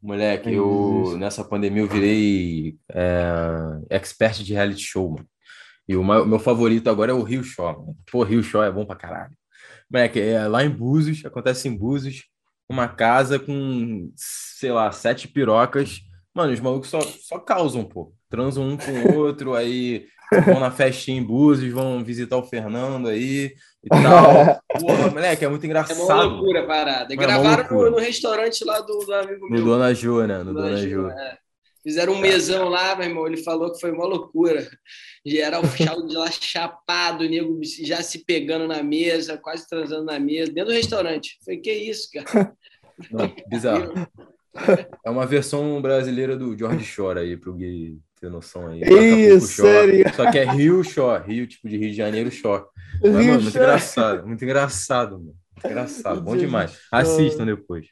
[0.02, 5.26] Moleque, eu nessa pandemia eu virei é, expert de reality show, mano.
[5.88, 7.66] E o meu favorito agora é o Rio Show.
[7.66, 7.96] mano.
[8.10, 9.36] Pô, Rio Show é bom pra caralho.
[9.88, 12.24] Moleque, é lá em Búzios, acontece em Búzios,
[12.68, 16.00] uma casa com, sei lá, sete pirocas.
[16.34, 18.12] Mano, os malucos só, só causam, pô.
[18.30, 20.06] Transam um com o outro, aí
[20.46, 23.52] vão na festinha em Búzios, vão visitar o Fernando aí
[23.84, 24.58] e tal.
[24.80, 26.28] Porra, moleque, é muito É uma engraçado.
[26.30, 27.12] loucura a parada.
[27.12, 27.90] É uma Gravaram no, loucura.
[27.90, 29.64] no restaurante lá do, do amigo No meu.
[29.64, 30.38] Dona Jo, né?
[30.38, 31.08] No Dona Dona Jo, Jo.
[31.10, 31.38] é.
[31.82, 33.26] Fizeram um mesão lá, meu irmão.
[33.26, 34.68] Ele falou que foi uma loucura.
[35.24, 40.52] Geral chau de lá chapado, nego já se pegando na mesa, quase transando na mesa,
[40.52, 41.38] dentro do restaurante.
[41.44, 42.52] Foi que isso, cara.
[43.10, 43.92] Não, bizarro.
[45.04, 48.82] É uma versão brasileira do George Shore aí, pro Gui ter noção aí.
[48.82, 49.46] Acapulco Shore.
[49.48, 50.14] sério?
[50.14, 52.64] Só que é Rio Shore, Rio, tipo de Rio de Janeiro Shore.
[53.00, 53.64] Mas, Rio mano, muito Shore.
[53.64, 55.24] engraçado, muito engraçado, mano.
[55.24, 56.78] Muito engraçado, bom demais.
[56.90, 57.86] Assistam depois.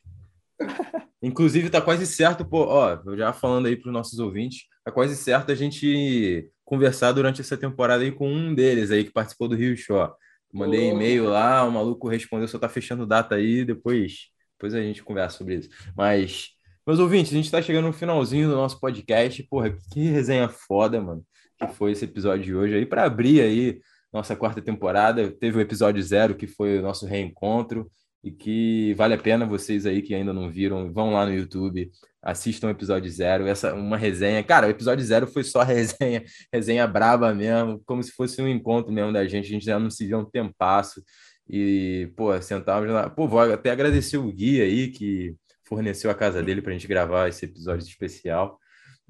[1.22, 5.16] Inclusive, tá quase certo, pô, ó, eu já falando aí pros nossos ouvintes, tá quase
[5.16, 9.56] certo a gente conversar durante essa temporada aí com um deles aí que participou do
[9.56, 10.12] Rio Shore.
[10.52, 15.02] Mandei e-mail lá, o maluco respondeu, só tá fechando data aí, depois, depois a gente
[15.02, 15.68] conversa sobre isso.
[15.96, 16.48] Mas,
[16.86, 19.42] meus ouvintes, a gente tá chegando no finalzinho do nosso podcast.
[19.44, 21.24] Porra, que resenha foda, mano,
[21.58, 23.80] que foi esse episódio de hoje aí, para abrir aí
[24.12, 25.30] nossa quarta temporada.
[25.30, 27.90] Teve o episódio zero, que foi o nosso reencontro,
[28.22, 31.90] e que vale a pena vocês aí que ainda não viram, vão lá no YouTube,
[32.22, 34.42] assistam o episódio zero, essa uma resenha.
[34.44, 38.92] Cara, o episódio zero foi só resenha, resenha braba mesmo, como se fosse um encontro
[38.92, 39.46] mesmo da gente.
[39.46, 41.02] A gente já não se via um tempasso.
[41.48, 43.10] E, pô, sentávamos lá.
[43.10, 45.34] Pô, vou até agradecer o Gui aí que
[45.66, 48.58] forneceu a casa dele pra gente gravar esse episódio especial.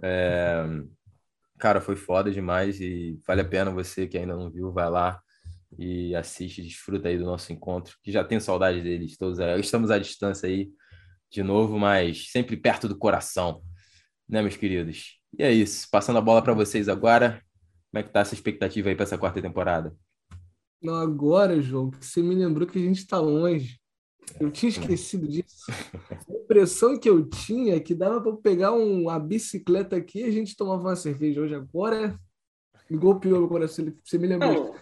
[0.03, 0.65] É,
[1.61, 5.21] Cara, foi foda demais e vale a pena você que ainda não viu, vai lá
[5.79, 9.39] e assiste, desfruta aí do nosso encontro, que já tenho saudade deles todos.
[9.59, 10.71] Estamos à distância aí
[11.31, 13.63] de novo, mas sempre perto do coração,
[14.29, 15.21] né, meus queridos?
[15.39, 17.43] E é isso, passando a bola para vocês agora.
[17.91, 19.95] Como é que tá essa expectativa aí para essa quarta temporada?
[20.83, 23.79] Não, agora, João, que você me lembrou que a gente está longe.
[24.39, 25.67] Eu tinha esquecido disso.
[26.29, 30.31] A impressão que eu tinha é que dava para pegar uma bicicleta aqui e a
[30.31, 31.41] gente tomava uma cerveja.
[31.41, 32.19] Hoje agora
[32.89, 33.93] me golpeou meu coração.
[34.05, 34.75] Você me lembrou.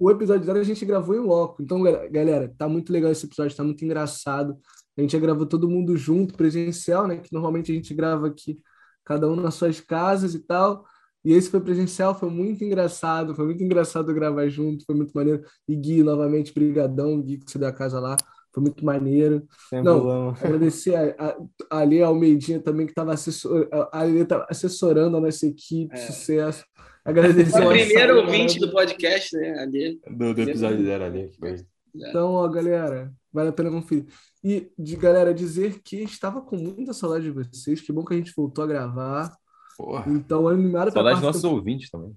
[0.00, 1.62] O episódio zero a gente gravou em loco.
[1.62, 4.58] Então, galera, tá muito legal esse episódio, tá muito engraçado.
[4.96, 7.18] A gente já gravou todo mundo junto, presencial, né?
[7.18, 8.58] Que normalmente a gente grava aqui,
[9.04, 10.84] cada um nas suas casas e tal.
[11.24, 15.42] E esse foi presencial, foi muito engraçado, foi muito engraçado gravar junto, foi muito maneiro.
[15.68, 18.16] E Gui, novamente, brigadão, Gui, que você deu a casa lá,
[18.52, 19.46] foi muito maneiro.
[19.68, 20.36] Sem Não, problema.
[20.42, 21.36] agradecer a,
[21.70, 24.02] a, a Almeidinha também, que estava assessor, a
[24.48, 25.96] assessorando a nossa equipe, É.
[25.98, 26.64] sucesso.
[27.04, 29.58] Agradecer Foi o primeiro ouvinte do podcast, né?
[29.58, 30.00] Ali.
[30.06, 31.28] Do, do episódio zero ali.
[31.28, 31.56] que Foi.
[31.94, 34.06] Então, ó, galera, vale a pena conferir.
[34.44, 38.16] E, de galera, dizer que estava com muita saudade de vocês, que bom que a
[38.16, 39.34] gente voltou a gravar.
[39.76, 40.04] Porra.
[40.10, 42.14] Então, animado Saudade dos nossos ouvintes também.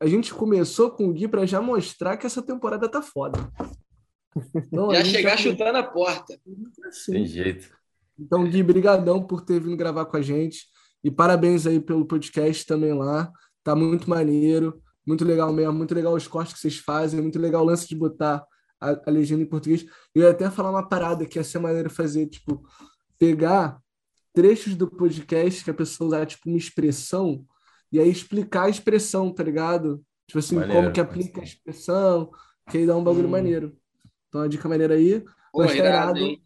[0.00, 3.38] A gente começou com o Gui para já mostrar que essa temporada tá foda.
[4.56, 6.38] Então, Já chegar chutando a porta.
[6.88, 7.12] assim.
[7.12, 7.68] Tem jeito.
[8.18, 10.66] Então, Gui, brigadão por ter vindo gravar com a gente.
[11.04, 13.30] E parabéns aí pelo podcast também lá.
[13.64, 17.62] Tá muito maneiro, muito legal mesmo, muito legal os cortes que vocês fazem, muito legal
[17.62, 18.44] o lance de botar
[18.80, 19.84] a, a legenda em português.
[20.14, 22.62] Eu ia até falar uma parada que ia ser maneiro fazer, tipo,
[23.18, 23.78] pegar
[24.32, 27.44] trechos do podcast que a pessoa usar, tipo, uma expressão,
[27.92, 30.02] e aí explicar a expressão, tá ligado?
[30.26, 30.80] Tipo assim, Maneiro.
[30.82, 32.30] como que aplica a expressão,
[32.70, 33.32] que aí dá um bagulho Hum.
[33.32, 33.76] maneiro.
[34.28, 35.22] Então, a dica maneira aí.
[35.52, 36.36] Pô, irado, né?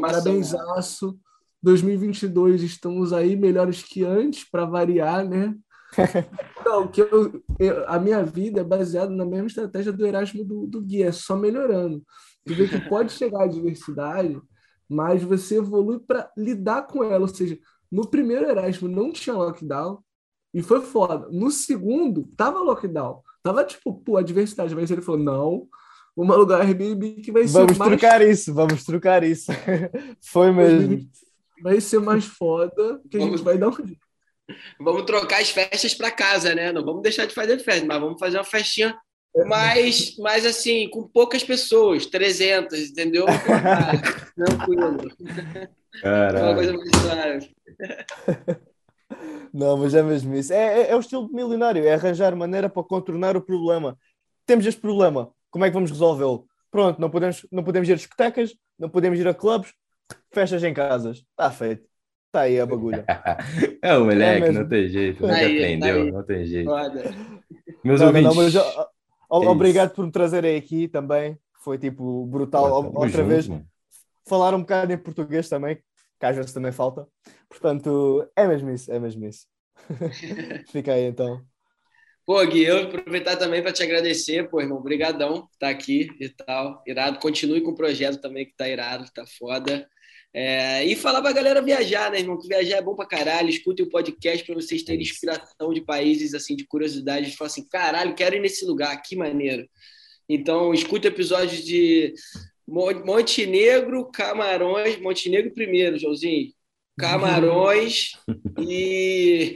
[0.00, 1.18] Parabenzaço.
[1.62, 5.54] 2022 estamos aí melhores que antes, para variar, né?
[6.64, 10.66] Não, que eu, eu- a minha vida é baseada na mesma estratégia do Erasmo do,
[10.66, 12.02] do Gui, é só melhorando.
[12.44, 14.40] Tu vê que pode chegar a diversidade,
[14.88, 17.20] mas você evolui para lidar com ela.
[17.22, 17.58] Ou seja,
[17.90, 19.98] no primeiro Erasmo não tinha lockdown
[20.52, 21.28] e foi foda.
[21.30, 23.20] No segundo, tava lockdown.
[23.42, 24.74] Tava tipo, pô, a diversidade.
[24.74, 25.66] Mas ele falou: não,
[26.16, 29.50] vamos alugar Airbnb que vai Vamos ser mais trocar isso, vamos trocar isso.
[30.22, 31.06] Foi mesmo.
[31.62, 34.03] vai ser mais foda, que a Vamos- gente vai dar um jeito.
[34.78, 36.72] Vamos trocar as festas para casa, né?
[36.72, 38.96] Não vamos deixar de fazer festa, mas vamos fazer uma festinha
[39.46, 43.26] mais, mais assim, com poucas pessoas, 300, entendeu?
[44.36, 44.98] Tranquilo.
[45.00, 46.54] Uma Caralho.
[46.54, 47.54] coisa mais suave.
[49.52, 50.52] Não, mas é mesmo isso.
[50.52, 53.96] É, é, é o estilo de milionário, é arranjar maneira para contornar o problema.
[54.44, 56.46] Temos este problema, como é que vamos resolvê-lo?
[56.70, 59.72] Pronto, não podemos, não podemos ir a discotecas, não podemos ir a clubes,
[60.32, 61.18] festas em casas.
[61.18, 61.86] Está feito.
[62.34, 63.04] Está aí a bagulha.
[63.82, 64.52] É o moleque, mesmo.
[64.52, 65.24] não tem jeito.
[65.26, 66.12] Nunca Aí, aprendeu, aí.
[66.12, 66.70] não tem jeito.
[66.70, 67.02] Foda.
[67.84, 68.22] Meus Não, ouvintes.
[68.22, 68.90] não, mas ó,
[69.30, 71.38] ó, É obrigado por me trazerem aqui também.
[71.62, 72.90] Foi tipo brutal.
[72.92, 73.66] Pô, Outra junto, vez, mano.
[74.28, 75.76] falar um bocado em português também,
[76.20, 77.06] que às vezes também falta.
[77.48, 79.46] Portanto, é mesmo isso, é mesmo isso.
[80.70, 81.44] Fica aí então.
[82.26, 84.78] Pô, Gui, eu vou aproveitar também para te agradecer, pô, irmão.
[84.78, 86.82] Obrigadão por estar aqui e tal.
[86.86, 87.18] Irado.
[87.18, 89.86] Continue com o projeto também, que tá irado, tá foda.
[90.36, 92.36] É, e falar pra galera viajar, né, irmão?
[92.36, 93.48] Que viajar é bom pra caralho.
[93.48, 97.30] Escutem o podcast para vocês terem inspiração de países, assim, de curiosidade.
[97.30, 99.68] De falar assim, caralho, quero ir nesse lugar, que maneiro.
[100.28, 102.12] Então, escute episódios de
[102.66, 105.00] Mon- Montenegro, Camarões.
[105.00, 106.52] Montenegro primeiro, Joãozinho.
[106.98, 108.10] Camarões
[108.58, 109.54] e.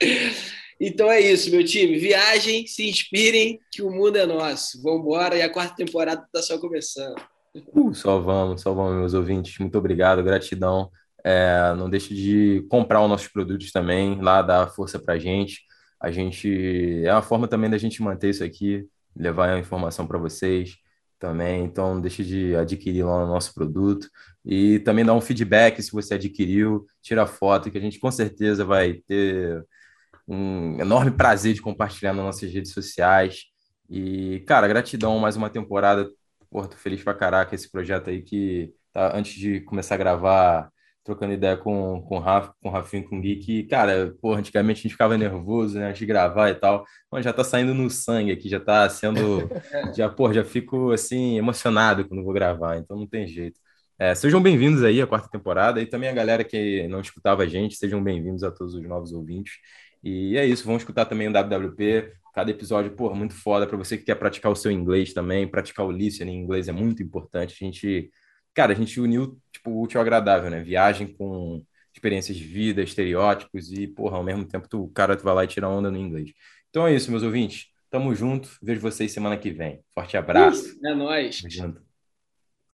[0.78, 1.98] Então é isso, meu time.
[1.98, 4.82] Viajem, se inspirem, que o mundo é nosso.
[4.82, 7.16] Vamos embora e a quarta temporada está só começando.
[7.72, 9.58] Uh, só vamos, só vamos, meus ouvintes.
[9.58, 10.90] Muito obrigado, gratidão.
[11.24, 15.62] É, não deixe de comprar os nossos produtos também, lá dar força pra gente.
[16.00, 20.18] A gente é uma forma também da gente manter isso aqui, levar a informação para
[20.18, 20.76] vocês
[21.18, 21.64] também.
[21.64, 24.08] Então, não deixe de adquirir lá o nosso produto
[24.44, 28.64] e também dar um feedback se você adquiriu, tira foto, que a gente com certeza
[28.64, 29.64] vai ter
[30.28, 33.44] um enorme prazer de compartilhar nas nossas redes sociais.
[33.88, 36.08] E, cara, gratidão, mais uma temporada.
[36.50, 40.70] Porra, tô feliz pra caraca esse projeto aí que tá, antes de começar a gravar,
[41.04, 44.40] trocando ideia com, com o Rafa, com o Rafinho, com o Gui, que, cara, porra,
[44.40, 47.72] antigamente a gente ficava nervoso, né, antes de gravar e tal, mas já tá saindo
[47.72, 49.48] no sangue aqui, já tá sendo,
[49.96, 53.60] já, porra, já fico, assim, emocionado quando vou gravar, então não tem jeito.
[53.98, 57.46] É, sejam bem-vindos aí à quarta temporada e também a galera que não escutava a
[57.46, 59.54] gente, sejam bem-vindos a todos os novos ouvintes.
[60.02, 63.96] E é isso, vamos escutar também o WWP, cada episódio, porra, muito foda para você
[63.96, 67.56] que quer praticar o seu inglês também, praticar o listening em inglês é muito importante.
[67.58, 68.10] A gente,
[68.52, 70.62] cara, a gente uniu tipo o útil ao agradável, né?
[70.62, 71.64] Viagem com
[71.94, 75.44] experiências de vida, estereótipos e, porra, ao mesmo tempo tu, o cara tu vai lá
[75.44, 76.30] e tira onda no inglês.
[76.68, 77.68] Então é isso, meus ouvintes.
[77.88, 78.50] Tamo junto.
[78.62, 79.80] Vejo vocês semana que vem.
[79.94, 80.78] Forte abraço.
[80.84, 81.40] É nóis.
[81.40, 81.85] Tamo junto.